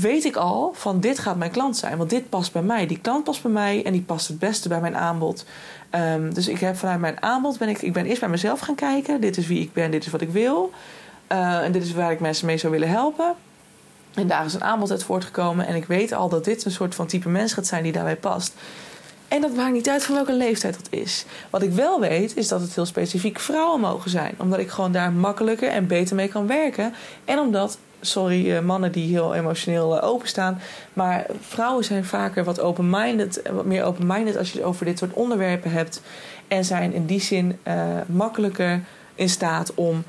weet 0.00 0.24
ik 0.24 0.36
al 0.36 0.72
van 0.74 1.00
dit 1.00 1.18
gaat 1.18 1.36
mijn 1.36 1.50
klant 1.50 1.76
zijn. 1.76 1.98
Want 1.98 2.10
dit 2.10 2.28
past 2.28 2.52
bij 2.52 2.62
mij. 2.62 2.86
Die 2.86 2.98
klant 2.98 3.24
past 3.24 3.42
bij 3.42 3.50
mij 3.50 3.84
en 3.84 3.92
die 3.92 4.02
past 4.02 4.28
het 4.28 4.38
beste 4.38 4.68
bij 4.68 4.80
mijn 4.80 4.96
aanbod. 4.96 5.44
Um, 5.90 6.34
dus 6.34 6.48
ik 6.48 6.58
heb 6.58 6.76
vanuit 6.76 7.00
mijn 7.00 7.22
aanbod 7.22 7.58
ben 7.58 7.68
ik, 7.68 7.82
ik 7.82 7.92
ben 7.92 8.06
eerst 8.06 8.20
bij 8.20 8.28
mezelf 8.28 8.60
gaan 8.60 8.74
kijken. 8.74 9.20
Dit 9.20 9.36
is 9.36 9.46
wie 9.46 9.60
ik 9.60 9.72
ben, 9.72 9.90
dit 9.90 10.04
is 10.04 10.10
wat 10.12 10.20
ik 10.20 10.30
wil. 10.30 10.72
Uh, 11.32 11.64
en 11.64 11.72
dit 11.72 11.82
is 11.82 11.92
waar 11.92 12.12
ik 12.12 12.20
mensen 12.20 12.46
mee 12.46 12.58
zou 12.58 12.72
willen 12.72 12.88
helpen. 12.88 13.34
En 14.14 14.26
daar 14.26 14.44
is 14.44 14.54
een 14.54 14.64
aanbod 14.64 14.90
uit 14.90 15.02
voortgekomen. 15.02 15.66
En 15.66 15.74
ik 15.74 15.84
weet 15.84 16.12
al 16.12 16.28
dat 16.28 16.44
dit 16.44 16.64
een 16.64 16.70
soort 16.70 16.94
van 16.94 17.06
type 17.06 17.28
mens 17.28 17.52
gaat 17.52 17.66
zijn 17.66 17.82
die 17.82 17.92
daarbij 17.92 18.16
past. 18.16 18.54
En 19.28 19.40
dat 19.40 19.54
maakt 19.54 19.72
niet 19.72 19.88
uit 19.88 20.04
van 20.04 20.14
welke 20.14 20.32
leeftijd 20.32 20.74
dat 20.74 21.00
is. 21.00 21.24
Wat 21.50 21.62
ik 21.62 21.72
wel 21.72 22.00
weet, 22.00 22.36
is 22.36 22.48
dat 22.48 22.60
het 22.60 22.74
heel 22.74 22.86
specifiek 22.86 23.38
vrouwen 23.38 23.80
mogen 23.80 24.10
zijn. 24.10 24.34
Omdat 24.38 24.58
ik 24.58 24.70
gewoon 24.70 24.92
daar 24.92 25.12
makkelijker 25.12 25.68
en 25.68 25.86
beter 25.86 26.16
mee 26.16 26.28
kan 26.28 26.46
werken. 26.46 26.94
En 27.24 27.38
omdat 27.38 27.78
sorry, 28.00 28.50
uh, 28.50 28.60
mannen 28.60 28.92
die 28.92 29.08
heel 29.08 29.34
emotioneel 29.34 29.96
uh, 29.96 30.04
openstaan. 30.04 30.60
Maar 30.92 31.26
vrouwen 31.40 31.84
zijn 31.84 32.04
vaker 32.04 32.44
wat 32.44 32.60
open-minded, 32.60 33.42
wat 33.52 33.64
meer 33.64 33.84
open-minded 33.84 34.36
als 34.36 34.52
je 34.52 34.58
het 34.58 34.66
over 34.66 34.84
dit 34.84 34.98
soort 34.98 35.12
onderwerpen 35.12 35.70
hebt. 35.70 36.02
En 36.48 36.64
zijn 36.64 36.92
in 36.92 37.06
die 37.06 37.20
zin 37.20 37.58
makkelijker 38.06 38.80
in 39.14 39.28
staat 39.28 39.74
om 39.74 40.04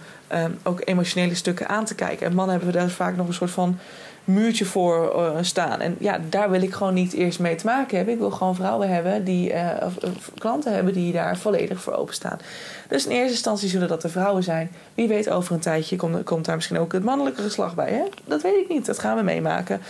ook 0.63 0.81
emotionele 0.83 1.35
stukken 1.35 1.67
aan 1.67 1.85
te 1.85 1.95
kijken. 1.95 2.27
En 2.27 2.35
mannen 2.35 2.55
hebben 2.55 2.73
daar 2.73 2.89
vaak 2.89 3.15
nog 3.15 3.27
een 3.27 3.33
soort 3.33 3.51
van 3.51 3.79
muurtje 4.23 4.65
voor 4.65 5.13
uh, 5.15 5.37
staan. 5.41 5.79
En 5.79 5.95
ja, 5.99 6.19
daar 6.29 6.49
wil 6.49 6.61
ik 6.61 6.73
gewoon 6.73 6.93
niet 6.93 7.13
eerst 7.13 7.39
mee 7.39 7.55
te 7.55 7.65
maken 7.65 7.97
hebben. 7.97 8.13
Ik 8.13 8.19
wil 8.19 8.31
gewoon 8.31 8.55
vrouwen 8.55 8.89
hebben 8.89 9.23
die, 9.23 9.53
of, 9.83 9.93
klanten 10.37 10.73
hebben 10.73 10.93
die 10.93 11.13
daar 11.13 11.37
volledig 11.37 11.81
voor 11.81 11.93
openstaan. 11.93 12.39
Dus 12.87 13.05
in 13.05 13.11
eerste 13.11 13.31
instantie 13.31 13.69
zullen 13.69 13.87
dat 13.87 14.01
de 14.01 14.09
vrouwen 14.09 14.43
zijn. 14.43 14.71
Wie 14.93 15.07
weet, 15.07 15.29
over 15.29 15.53
een 15.53 15.59
tijdje 15.59 15.95
komt, 15.95 16.23
komt 16.23 16.45
daar 16.45 16.55
misschien 16.55 16.79
ook 16.79 16.93
het 16.93 17.03
mannelijke 17.03 17.41
geslacht 17.41 17.75
bij. 17.75 17.91
Hè? 17.91 18.03
Dat 18.25 18.41
weet 18.41 18.55
ik 18.55 18.69
niet. 18.69 18.85
Dat 18.85 18.99
gaan 18.99 19.17
we 19.17 19.23
meemaken. 19.23 19.81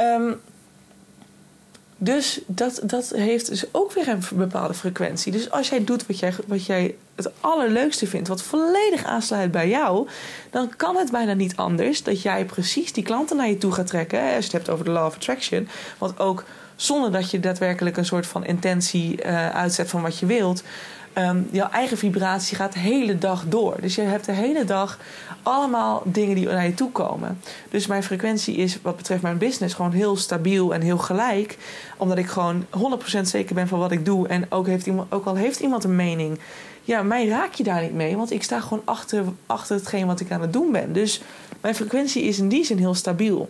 Um, 0.00 0.40
dus 2.04 2.40
dat, 2.46 2.80
dat 2.84 3.10
heeft 3.10 3.48
dus 3.48 3.64
ook 3.70 3.92
weer 3.92 4.08
een 4.08 4.22
bepaalde 4.32 4.74
frequentie. 4.74 5.32
Dus 5.32 5.50
als 5.50 5.68
jij 5.68 5.84
doet 5.84 6.06
wat 6.06 6.18
jij, 6.18 6.34
wat 6.46 6.66
jij 6.66 6.94
het 7.14 7.30
allerleukste 7.40 8.06
vindt, 8.06 8.28
wat 8.28 8.42
volledig 8.42 9.04
aansluit 9.04 9.50
bij 9.50 9.68
jou, 9.68 10.08
dan 10.50 10.76
kan 10.76 10.96
het 10.96 11.10
bijna 11.10 11.32
niet 11.32 11.56
anders 11.56 12.02
dat 12.02 12.22
jij 12.22 12.44
precies 12.44 12.92
die 12.92 13.04
klanten 13.04 13.36
naar 13.36 13.48
je 13.48 13.58
toe 13.58 13.72
gaat 13.72 13.86
trekken. 13.86 14.20
Als 14.20 14.30
je 14.30 14.34
het 14.42 14.52
hebt 14.52 14.70
over 14.70 14.84
de 14.84 14.90
law 14.90 15.06
of 15.06 15.14
attraction. 15.14 15.68
Want 15.98 16.18
ook 16.18 16.44
zonder 16.76 17.12
dat 17.12 17.30
je 17.30 17.40
daadwerkelijk 17.40 17.96
een 17.96 18.04
soort 18.04 18.26
van 18.26 18.44
intentie 18.44 19.24
uh, 19.24 19.48
uitzet 19.48 19.88
van 19.88 20.02
wat 20.02 20.18
je 20.18 20.26
wilt, 20.26 20.62
um, 21.18 21.48
jouw 21.50 21.68
eigen 21.68 21.98
vibratie 21.98 22.56
gaat 22.56 22.72
de 22.72 22.78
hele 22.78 23.18
dag 23.18 23.44
door. 23.48 23.76
Dus 23.80 23.94
je 23.94 24.02
hebt 24.02 24.24
de 24.24 24.32
hele 24.32 24.64
dag 24.64 24.98
allemaal 25.42 26.02
dingen 26.04 26.34
die 26.34 26.46
naar 26.46 26.66
je 26.66 26.74
toe 26.74 26.90
komen. 26.90 27.40
Dus 27.70 27.86
mijn 27.86 28.02
frequentie 28.02 28.56
is 28.56 28.78
wat 28.82 28.96
betreft 28.96 29.22
mijn 29.22 29.38
business 29.38 29.74
gewoon 29.74 29.92
heel 29.92 30.16
stabiel 30.16 30.74
en 30.74 30.80
heel 30.80 30.98
gelijk. 30.98 31.58
Omdat 31.96 32.18
ik 32.18 32.26
gewoon 32.26 32.66
100% 33.18 33.20
zeker 33.22 33.54
ben 33.54 33.68
van 33.68 33.78
wat 33.78 33.92
ik 33.92 34.04
doe. 34.04 34.28
En 34.28 34.46
ook, 34.48 34.66
heeft 34.66 34.86
iemand, 34.86 35.12
ook 35.12 35.24
al 35.24 35.34
heeft 35.34 35.60
iemand 35.60 35.84
een 35.84 35.96
mening. 35.96 36.38
Ja, 36.84 37.02
mij 37.02 37.28
raak 37.28 37.54
je 37.54 37.64
daar 37.64 37.82
niet 37.82 37.94
mee. 37.94 38.16
Want 38.16 38.30
ik 38.30 38.42
sta 38.42 38.60
gewoon 38.60 38.82
achter, 38.84 39.24
achter 39.46 39.76
hetgeen 39.76 40.06
wat 40.06 40.20
ik 40.20 40.30
aan 40.30 40.40
het 40.40 40.52
doen 40.52 40.72
ben. 40.72 40.92
Dus 40.92 41.22
mijn 41.60 41.74
frequentie 41.74 42.22
is 42.22 42.38
in 42.38 42.48
die 42.48 42.64
zin 42.64 42.78
heel 42.78 42.94
stabiel. 42.94 43.48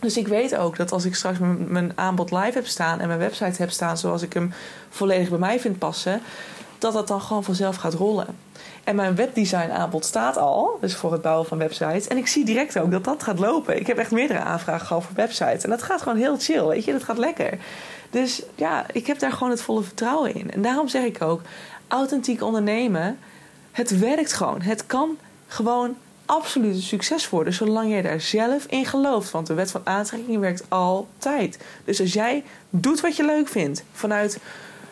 Dus 0.00 0.16
ik 0.16 0.28
weet 0.28 0.56
ook 0.56 0.76
dat 0.76 0.92
als 0.92 1.04
ik 1.04 1.14
straks 1.14 1.38
mijn, 1.68 1.92
aanbod 1.94 2.30
live 2.30 2.52
heb 2.52 2.66
staan 2.66 3.00
en 3.00 3.06
mijn 3.06 3.18
website 3.18 3.62
heb 3.62 3.70
staan 3.70 3.98
zoals 3.98 4.22
ik 4.22 4.32
hem 4.32 4.52
volledig 4.88 5.28
bij 5.28 5.38
mij 5.38 5.60
vind 5.60 5.78
passen, 5.78 6.20
dat 6.78 6.92
dat 6.92 7.08
dan 7.08 7.20
gewoon 7.20 7.44
vanzelf 7.44 7.76
gaat 7.76 7.94
rollen. 7.94 8.26
En 8.84 8.96
mijn 8.96 9.14
webdesign 9.14 9.70
aanbod 9.70 10.04
staat 10.04 10.36
al, 10.36 10.78
dus 10.80 10.94
voor 10.94 11.12
het 11.12 11.22
bouwen 11.22 11.46
van 11.46 11.58
websites. 11.58 12.08
En 12.08 12.16
ik 12.16 12.26
zie 12.26 12.44
direct 12.44 12.78
ook 12.78 12.90
dat 12.90 13.04
dat 13.04 13.22
gaat 13.22 13.38
lopen. 13.38 13.80
Ik 13.80 13.86
heb 13.86 13.98
echt 13.98 14.10
meerdere 14.10 14.40
aanvragen 14.40 14.86
gehad 14.86 15.04
voor 15.04 15.14
websites. 15.14 15.64
En 15.64 15.70
dat 15.70 15.82
gaat 15.82 16.02
gewoon 16.02 16.18
heel 16.18 16.36
chill, 16.38 16.66
weet 16.66 16.84
je, 16.84 16.92
dat 16.92 17.04
gaat 17.04 17.18
lekker. 17.18 17.58
Dus 18.10 18.42
ja, 18.54 18.86
ik 18.92 19.06
heb 19.06 19.18
daar 19.18 19.32
gewoon 19.32 19.50
het 19.50 19.62
volle 19.62 19.82
vertrouwen 19.82 20.34
in. 20.34 20.50
En 20.50 20.62
daarom 20.62 20.88
zeg 20.88 21.04
ik 21.04 21.22
ook, 21.22 21.40
authentiek 21.88 22.42
ondernemen, 22.42 23.18
het 23.72 23.98
werkt 23.98 24.32
gewoon. 24.32 24.60
Het 24.60 24.86
kan 24.86 25.16
gewoon 25.46 25.96
absoluut 26.26 26.74
een 26.74 26.82
succes 26.82 27.28
worden, 27.28 27.52
zolang 27.52 27.90
jij 27.90 28.02
daar 28.02 28.20
zelf 28.20 28.66
in 28.66 28.86
gelooft. 28.86 29.30
Want 29.30 29.46
de 29.46 29.54
wet 29.54 29.70
van 29.70 29.80
aantrekking 29.84 30.38
werkt 30.38 30.64
altijd. 30.68 31.58
Dus 31.84 32.00
als 32.00 32.12
jij 32.12 32.44
doet 32.70 33.00
wat 33.00 33.16
je 33.16 33.24
leuk 33.24 33.48
vindt, 33.48 33.84
vanuit 33.92 34.38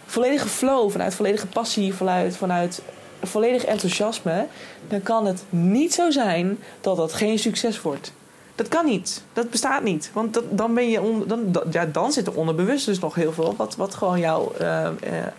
volledige 0.06 0.48
flow, 0.48 0.90
vanuit 0.90 1.14
volledige 1.14 1.46
passie, 1.46 1.94
vanuit, 1.94 2.36
vanuit 2.36 2.82
volledig 3.22 3.64
enthousiasme, 3.64 4.46
dan 4.88 5.02
kan 5.02 5.26
het 5.26 5.44
niet 5.48 5.94
zo 5.94 6.10
zijn 6.10 6.58
dat 6.80 6.96
dat 6.96 7.12
geen 7.12 7.38
succes 7.38 7.80
wordt. 7.80 8.12
Dat 8.56 8.68
kan 8.68 8.84
niet. 8.84 9.22
Dat 9.32 9.50
bestaat 9.50 9.82
niet. 9.82 10.10
Want 10.12 10.34
dat, 10.34 10.44
dan, 10.50 10.74
ben 10.74 10.90
je 10.90 11.24
dan, 11.26 11.54
ja, 11.70 11.84
dan 11.84 12.12
zit 12.12 12.26
er 12.26 12.36
onderbewust 12.36 12.86
dus 12.86 12.98
nog 12.98 13.14
heel 13.14 13.32
veel... 13.32 13.54
wat, 13.56 13.76
wat 13.76 13.94
gewoon 13.94 14.18
jouw 14.18 14.52
uh, 14.60 14.88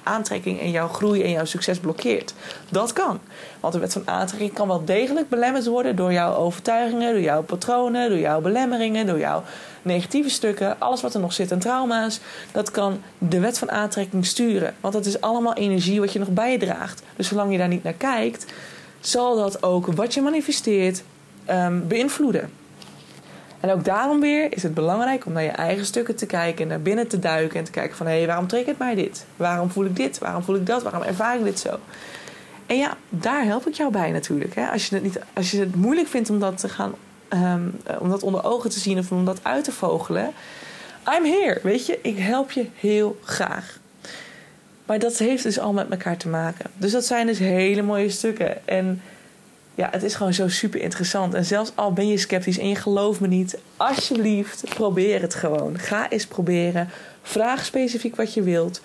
aantrekking 0.03 0.59
en 0.59 0.71
jouw 0.71 0.87
groei 0.87 1.23
en 1.23 1.31
jouw 1.31 1.45
succes 1.45 1.79
blokkeert. 1.79 2.33
Dat 2.69 2.93
kan. 2.93 3.19
Want 3.59 3.73
de 3.73 3.79
wet 3.79 3.93
van 3.93 4.07
aantrekking 4.07 4.53
kan 4.53 4.67
wel 4.67 4.85
degelijk 4.85 5.29
belemmerd 5.29 5.65
worden... 5.67 5.95
door 5.95 6.13
jouw 6.13 6.35
overtuigingen, 6.35 7.11
door 7.11 7.21
jouw 7.21 7.43
patronen... 7.43 8.09
door 8.09 8.19
jouw 8.19 8.41
belemmeringen, 8.41 9.05
door 9.05 9.19
jouw 9.19 9.43
negatieve 9.81 10.29
stukken... 10.29 10.75
alles 10.79 11.01
wat 11.01 11.13
er 11.13 11.19
nog 11.19 11.33
zit 11.33 11.51
en 11.51 11.59
trauma's... 11.59 12.19
dat 12.51 12.71
kan 12.71 13.01
de 13.17 13.39
wet 13.39 13.57
van 13.57 13.71
aantrekking 13.71 14.25
sturen. 14.25 14.75
Want 14.81 14.93
dat 14.93 15.05
is 15.05 15.21
allemaal 15.21 15.53
energie 15.53 15.99
wat 15.99 16.13
je 16.13 16.19
nog 16.19 16.29
bijdraagt. 16.29 17.03
Dus 17.15 17.27
zolang 17.27 17.51
je 17.51 17.57
daar 17.57 17.67
niet 17.67 17.83
naar 17.83 17.93
kijkt... 17.93 18.45
zal 18.99 19.35
dat 19.35 19.63
ook 19.63 19.85
wat 19.85 20.13
je 20.13 20.21
manifesteert 20.21 21.03
um, 21.49 21.87
beïnvloeden. 21.87 22.65
En 23.59 23.71
ook 23.71 23.85
daarom 23.85 24.19
weer 24.19 24.53
is 24.53 24.63
het 24.63 24.73
belangrijk 24.73 25.25
om 25.25 25.33
naar 25.33 25.43
je 25.43 25.49
eigen 25.49 25.85
stukken 25.85 26.15
te 26.15 26.25
kijken 26.25 26.61
en 26.61 26.67
naar 26.67 26.81
binnen 26.81 27.07
te 27.07 27.19
duiken 27.19 27.59
en 27.59 27.65
te 27.65 27.71
kijken 27.71 27.97
van 27.97 28.05
hé, 28.05 28.17
hey, 28.17 28.27
waarom 28.27 28.47
triggert 28.47 28.77
mij 28.77 28.95
dit? 28.95 29.25
Waarom 29.35 29.69
voel 29.69 29.85
ik 29.85 29.95
dit? 29.95 30.17
Waarom 30.17 30.43
voel 30.43 30.55
ik 30.55 30.65
dat? 30.65 30.83
Waarom 30.83 31.01
ervaar 31.01 31.37
ik 31.37 31.43
dit 31.43 31.59
zo? 31.59 31.79
En 32.65 32.77
ja, 32.77 32.97
daar 33.09 33.43
help 33.43 33.67
ik 33.67 33.73
jou 33.73 33.91
bij 33.91 34.11
natuurlijk. 34.11 34.55
Hè? 34.55 34.67
Als, 34.67 34.87
je 34.87 34.95
het 34.95 35.03
niet, 35.03 35.19
als 35.33 35.51
je 35.51 35.59
het 35.59 35.75
moeilijk 35.75 36.07
vindt 36.07 36.29
om 36.29 36.39
dat 36.39 36.57
te 36.57 36.69
gaan, 36.69 36.93
um, 37.29 37.79
om 37.99 38.09
dat 38.09 38.23
onder 38.23 38.43
ogen 38.43 38.69
te 38.69 38.79
zien 38.79 38.97
of 38.97 39.11
om 39.11 39.25
dat 39.25 39.39
uit 39.41 39.63
te 39.63 39.71
vogelen, 39.71 40.33
I'm 41.15 41.25
here. 41.25 41.59
Weet 41.63 41.85
je, 41.85 41.99
ik 42.01 42.17
help 42.17 42.51
je 42.51 42.65
heel 42.75 43.19
graag. 43.23 43.79
Maar 44.85 44.99
dat 44.99 45.17
heeft 45.17 45.43
dus 45.43 45.59
al 45.59 45.73
met 45.73 45.89
elkaar 45.89 46.17
te 46.17 46.27
maken. 46.27 46.69
Dus 46.77 46.91
dat 46.91 47.05
zijn 47.05 47.27
dus 47.27 47.39
hele 47.39 47.81
mooie 47.81 48.09
stukken. 48.09 48.67
En 48.67 49.01
ja, 49.77 49.89
het 49.91 50.03
is 50.03 50.15
gewoon 50.15 50.33
zo 50.33 50.47
super 50.47 50.81
interessant. 50.81 51.33
En 51.33 51.45
zelfs 51.45 51.71
al 51.75 51.93
ben 51.93 52.07
je 52.07 52.17
sceptisch 52.17 52.57
en 52.57 52.69
je 52.69 52.75
gelooft 52.75 53.19
me 53.19 53.27
niet, 53.27 53.57
alsjeblieft, 53.75 54.63
probeer 54.69 55.21
het 55.21 55.35
gewoon. 55.35 55.77
Ga 55.79 56.09
eens 56.09 56.25
proberen. 56.25 56.89
Vraag 57.21 57.65
specifiek 57.65 58.15
wat 58.15 58.33
je 58.33 58.41
wilt. 58.41 58.81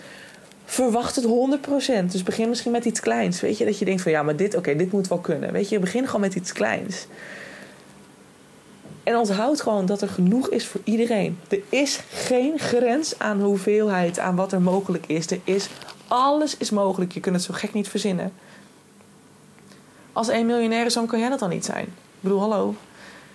Verwacht 0.64 1.16
het 1.16 1.24
100%. 1.24 2.04
Dus 2.04 2.22
begin 2.22 2.48
misschien 2.48 2.72
met 2.72 2.84
iets 2.84 3.00
kleins. 3.00 3.40
Weet 3.40 3.58
je, 3.58 3.64
dat 3.64 3.78
je 3.78 3.84
denkt 3.84 4.02
van 4.02 4.12
ja, 4.12 4.22
maar 4.22 4.36
dit, 4.36 4.56
oké, 4.56 4.76
dit 4.76 4.92
moet 4.92 5.08
wel 5.08 5.18
kunnen. 5.18 5.52
Weet 5.52 5.68
je, 5.68 5.78
begin 5.78 6.06
gewoon 6.06 6.20
met 6.20 6.34
iets 6.34 6.52
kleins. 6.52 7.06
En 9.02 9.16
onthoud 9.16 9.60
gewoon 9.60 9.86
dat 9.86 10.02
er 10.02 10.08
genoeg 10.08 10.48
is 10.48 10.66
voor 10.66 10.80
iedereen. 10.84 11.38
Er 11.48 11.60
is 11.68 12.00
geen 12.10 12.58
grens 12.58 13.18
aan 13.18 13.40
hoeveelheid, 13.40 14.18
aan 14.18 14.36
wat 14.36 14.52
er 14.52 14.62
mogelijk 14.62 15.06
is. 15.06 15.30
Er 15.30 15.40
is, 15.44 15.68
alles 16.08 16.56
is 16.56 16.70
mogelijk. 16.70 17.12
Je 17.12 17.20
kunt 17.20 17.34
het 17.34 17.44
zo 17.44 17.52
gek 17.54 17.72
niet 17.72 17.88
verzinnen. 17.88 18.32
Als 20.12 20.28
een 20.28 20.46
miljonaire 20.46 20.90
zoon 20.90 21.06
kan 21.06 21.18
jij 21.18 21.28
dat 21.28 21.38
dan 21.38 21.48
niet 21.48 21.64
zijn? 21.64 21.84
Ik 21.84 22.20
bedoel, 22.20 22.40
hallo. 22.40 22.74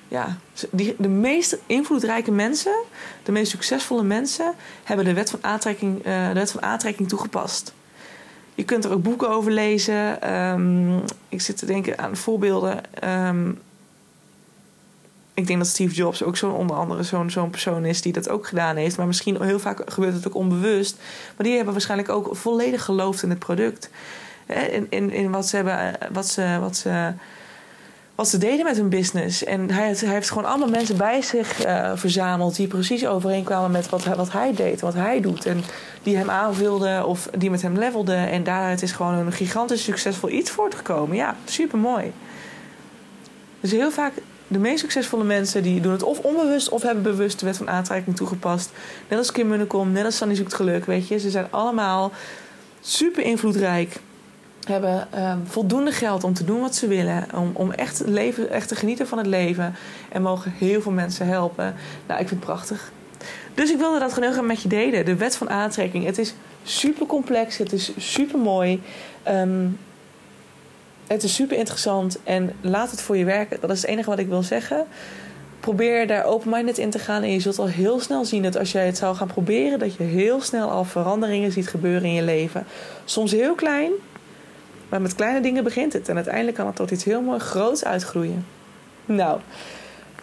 Ja, 0.08 0.38
de 0.98 1.08
meest 1.08 1.58
invloedrijke 1.66 2.32
mensen, 2.32 2.76
de 3.24 3.32
meest 3.32 3.52
succesvolle 3.52 4.04
mensen, 4.04 4.54
hebben 4.84 5.06
de 5.06 5.14
wet 5.14 5.30
van 5.30 5.40
aantrekking, 5.44 5.98
uh, 5.98 6.28
de 6.28 6.34
wet 6.34 6.52
van 6.52 6.62
aantrekking 6.62 7.10
toegepast. 7.10 7.74
Je 8.56 8.64
kunt 8.64 8.86
er 8.86 8.92
ook 8.92 9.04
boeken 9.04 9.30
over 9.30 9.52
lezen. 9.52 10.34
Um, 10.34 11.04
ik 11.30 11.42
zit 11.42 11.58
te 11.58 11.66
denken 11.66 11.98
aan 11.98 12.16
voorbeelden. 12.16 12.82
Um, 13.04 13.60
ik 15.34 15.48
denk 15.48 15.60
dat 15.60 15.68
Steve 15.68 15.94
Jobs 15.94 16.24
ook 16.24 16.38
zo'n 16.38 16.52
onder 16.52 16.76
andere 16.76 17.04
zo'n 17.04 17.30
zo'n 17.30 17.50
persoon 17.50 17.86
is 17.86 18.02
die 18.02 18.14
dat 18.14 18.30
ook 18.30 18.48
gedaan 18.48 18.76
heeft. 18.76 18.98
Maar 18.98 19.08
misschien 19.08 19.42
heel 19.42 19.60
vaak 19.60 19.92
gebeurt 19.92 20.14
het 20.14 20.28
ook 20.28 20.36
onbewust. 20.36 20.98
Maar 21.36 21.46
die 21.46 21.56
hebben 21.56 21.74
waarschijnlijk 21.74 22.10
ook 22.10 22.36
volledig 22.36 22.84
geloofd 22.84 23.24
in 23.24 23.30
het 23.30 23.40
product 23.40 23.90
in, 24.90 25.12
in, 25.12 25.32
wat, 25.32 25.48
ze 25.48 25.56
hebben, 25.56 25.98
wat, 26.12 26.28
ze, 26.28 26.58
wat, 26.60 26.78
ze, 26.78 27.14
wat 28.16 28.28
ze 28.28 28.38
deden 28.38 28.66
met 28.66 28.78
hun 28.78 28.90
business. 28.90 29.44
En 29.44 29.72
hij, 29.72 29.96
hij 29.98 30.14
heeft 30.14 30.30
gewoon 30.30 30.50
allemaal 30.50 30.70
mensen 30.70 30.98
bij 30.98 31.22
zich 31.22 31.66
uh, 31.66 31.92
verzameld 31.96 32.56
die 32.56 32.68
precies 32.68 33.06
overeenkwamen 33.06 33.72
met 33.72 33.90
wat, 33.90 34.04
wat 34.04 34.32
hij 34.32 34.54
deed, 34.54 34.82
wat 34.82 34.94
hij 34.94 35.22
doet. 35.22 35.46
En 35.46 35.64
die 36.04 36.18
hem 36.18 36.30
aanvulden 36.30 37.06
of 37.06 37.30
die 37.38 37.50
met 37.50 37.62
hem 37.62 37.78
levelden. 37.78 38.30
En 38.30 38.44
daaruit 38.44 38.82
is 38.82 38.92
gewoon 38.92 39.14
een 39.14 39.32
gigantisch 39.32 39.84
succesvol 39.84 40.30
iets 40.30 40.52
voortgekomen. 40.52 41.16
Ja, 41.16 41.36
super 41.46 41.78
mooi. 41.78 42.14
Dus 43.60 43.72
heel 43.72 43.92
vaak 43.92 44.14
de 44.48 44.60
meest 44.60 44.80
succesvolle 44.80 45.24
mensen 45.24 45.64
die 45.64 45.82
doen 45.82 45.92
het 45.92 46.04
of 46.04 46.20
onbewust 46.20 46.70
of 46.70 46.82
hebben 46.82 47.04
bewust 47.04 47.40
de 47.40 47.46
wet 47.46 47.58
van 47.58 47.70
aantrekking 47.70 48.16
toegepast. 48.16 48.72
Net 49.08 49.20
als 49.20 49.32
Kim 49.32 49.48
Munnekom, 49.48 49.92
net 49.92 50.06
als 50.06 50.18
Sandy 50.18 50.36
zoekt 50.36 50.54
geluk, 50.54 50.86
weet 50.86 51.08
je. 51.08 51.20
Ze 51.20 51.30
zijn 51.30 51.48
allemaal 51.50 52.12
super 52.82 53.24
invloedrijk 53.24 54.00
hebben 54.68 55.08
um, 55.24 55.44
voldoende 55.46 55.92
geld 55.92 56.24
om 56.24 56.34
te 56.34 56.44
doen 56.44 56.62
wat 56.62 56.76
ze 56.76 56.88
willen. 56.88 57.26
Om, 57.36 57.52
om 57.54 57.72
echt, 57.72 58.02
leven, 58.06 58.50
echt 58.50 58.68
te 58.68 58.76
genieten 58.76 59.08
van 59.08 59.18
het 59.18 59.28
leven. 59.28 59.76
En 60.10 60.22
mogen 60.22 60.54
heel 60.58 60.82
veel 60.82 60.92
mensen 60.92 61.28
helpen. 61.28 61.76
Nou, 62.08 62.20
ik 62.22 62.28
vind 62.28 62.40
het 62.40 62.50
prachtig. 62.50 62.92
Dus 63.54 63.72
ik 63.72 63.78
wilde 63.78 64.00
dat 64.00 64.14
gewoon 64.14 64.24
heel 64.24 64.38
graag 64.38 64.48
met 64.48 64.62
je 64.62 64.70
delen. 64.70 65.06
De 65.06 65.16
wet 65.16 65.36
van 65.36 65.50
aantrekking. 65.50 66.06
Het 66.06 66.18
is 66.18 66.34
super 66.64 67.06
complex. 67.06 67.58
Het 67.58 67.74
is 67.74 67.92
super 67.98 68.40
mooi. 68.40 68.82
Um, 69.28 69.78
het 71.08 71.24
is 71.24 71.36
super 71.36 71.58
interessant. 71.58 72.18
En 72.24 72.52
laat 72.62 72.92
het 72.92 73.02
voor 73.02 73.18
je 73.18 73.26
werken. 73.26 73.58
Dat 73.62 73.70
is 73.70 73.82
het 73.82 73.90
enige 73.90 74.10
wat 74.10 74.20
ik 74.20 74.28
wil 74.28 74.44
zeggen. 74.44 74.86
Probeer 75.60 76.08
daar 76.08 76.26
open-minded 76.26 76.78
in 76.78 76.90
te 76.90 77.00
gaan. 77.00 77.24
En 77.24 77.32
je 77.32 77.40
zult 77.40 77.60
al 77.60 77.68
heel 77.68 78.00
snel 78.00 78.26
zien 78.26 78.44
dat 78.44 78.58
als 78.58 78.72
jij 78.72 78.86
het 78.86 78.98
zou 78.98 79.16
gaan 79.16 79.28
proberen... 79.28 79.80
dat 79.80 79.96
je 79.96 80.04
heel 80.04 80.42
snel 80.42 80.70
al 80.70 80.84
veranderingen 80.84 81.52
ziet 81.52 81.68
gebeuren 81.68 82.04
in 82.04 82.14
je 82.14 82.24
leven. 82.24 82.66
Soms 83.06 83.32
heel 83.32 83.56
klein, 83.56 83.92
maar 84.90 85.02
met 85.02 85.16
kleine 85.16 85.42
dingen 85.42 85.64
begint 85.64 85.94
het. 85.94 86.10
En 86.10 86.16
uiteindelijk 86.16 86.58
kan 86.58 86.66
het 86.66 86.76
tot 86.76 86.92
iets 86.92 87.04
heel 87.04 87.22
mooi 87.22 87.40
groots 87.40 87.86
uitgroeien. 87.86 88.46
Nou, 89.06 89.40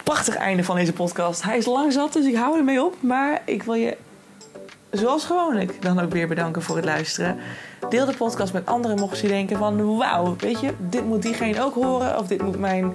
prachtig 0.04 0.36
einde 0.36 0.64
van 0.64 0.76
deze 0.76 0.92
podcast. 0.92 1.42
Hij 1.42 1.56
is 1.56 1.66
lang 1.66 1.92
zat, 1.92 2.12
dus 2.12 2.26
ik 2.26 2.36
hou 2.36 2.58
ermee 2.58 2.84
op. 2.84 2.94
Maar 3.00 3.42
ik 3.44 3.62
wil 3.62 3.74
je, 3.74 3.96
zoals 4.90 5.24
gewoonlijk, 5.24 5.82
dan 5.82 6.00
ook 6.00 6.12
weer 6.12 6.28
bedanken 6.28 6.62
voor 6.62 6.76
het 6.76 6.84
luisteren. 6.84 7.38
Deel 7.88 8.06
de 8.06 8.16
podcast 8.16 8.52
met 8.52 8.66
anderen 8.66 8.98
mochten 8.98 9.18
ze 9.18 9.26
denken 9.26 9.58
van... 9.58 9.96
wauw, 9.96 10.36
weet 10.38 10.60
je, 10.60 10.72
dit 10.78 11.04
moet 11.04 11.22
diegene 11.22 11.62
ook 11.62 11.74
horen. 11.74 12.18
Of 12.18 12.26
dit 12.26 12.42
moet 12.42 12.58
mijn 12.58 12.92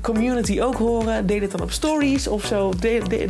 community 0.00 0.60
ook 0.60 0.74
horen. 0.74 1.26
Deel 1.26 1.40
het 1.40 1.50
dan 1.50 1.60
op 1.60 1.70
stories 1.70 2.28
of 2.28 2.44
zo. 2.44 2.72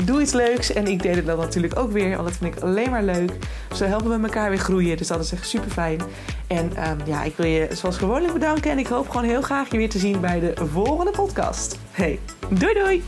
doe 0.04 0.20
iets 0.20 0.32
leuks. 0.32 0.72
En 0.72 0.86
ik 0.86 1.02
deel 1.02 1.14
het 1.14 1.26
dan 1.26 1.38
natuurlijk 1.38 1.78
ook 1.78 1.92
weer. 1.92 2.16
Want 2.16 2.28
dat 2.28 2.36
vind 2.36 2.56
ik 2.56 2.62
alleen 2.62 2.90
maar 2.90 3.02
leuk. 3.02 3.32
Zo 3.74 3.84
helpen 3.84 4.20
we 4.20 4.26
elkaar 4.26 4.50
weer 4.50 4.58
groeien. 4.58 4.96
Dus 4.96 5.06
dat 5.06 5.20
is 5.20 5.32
echt 5.32 5.48
super 5.48 5.70
fijn. 5.70 6.00
En 6.46 6.90
um, 6.90 6.98
ja, 7.04 7.22
ik 7.22 7.36
wil 7.36 7.46
je 7.46 7.68
zoals 7.72 7.96
gewoonlijk 7.96 8.32
bedanken. 8.32 8.70
En 8.70 8.78
ik 8.78 8.86
hoop 8.86 9.08
gewoon 9.08 9.26
heel 9.26 9.42
graag 9.42 9.70
je 9.70 9.76
weer 9.76 9.90
te 9.90 9.98
zien 9.98 10.20
bij 10.20 10.40
de 10.40 10.54
volgende 10.72 11.10
podcast. 11.10 11.78
Hey, 11.90 12.18
doei 12.48 12.74
doei! 12.74 13.02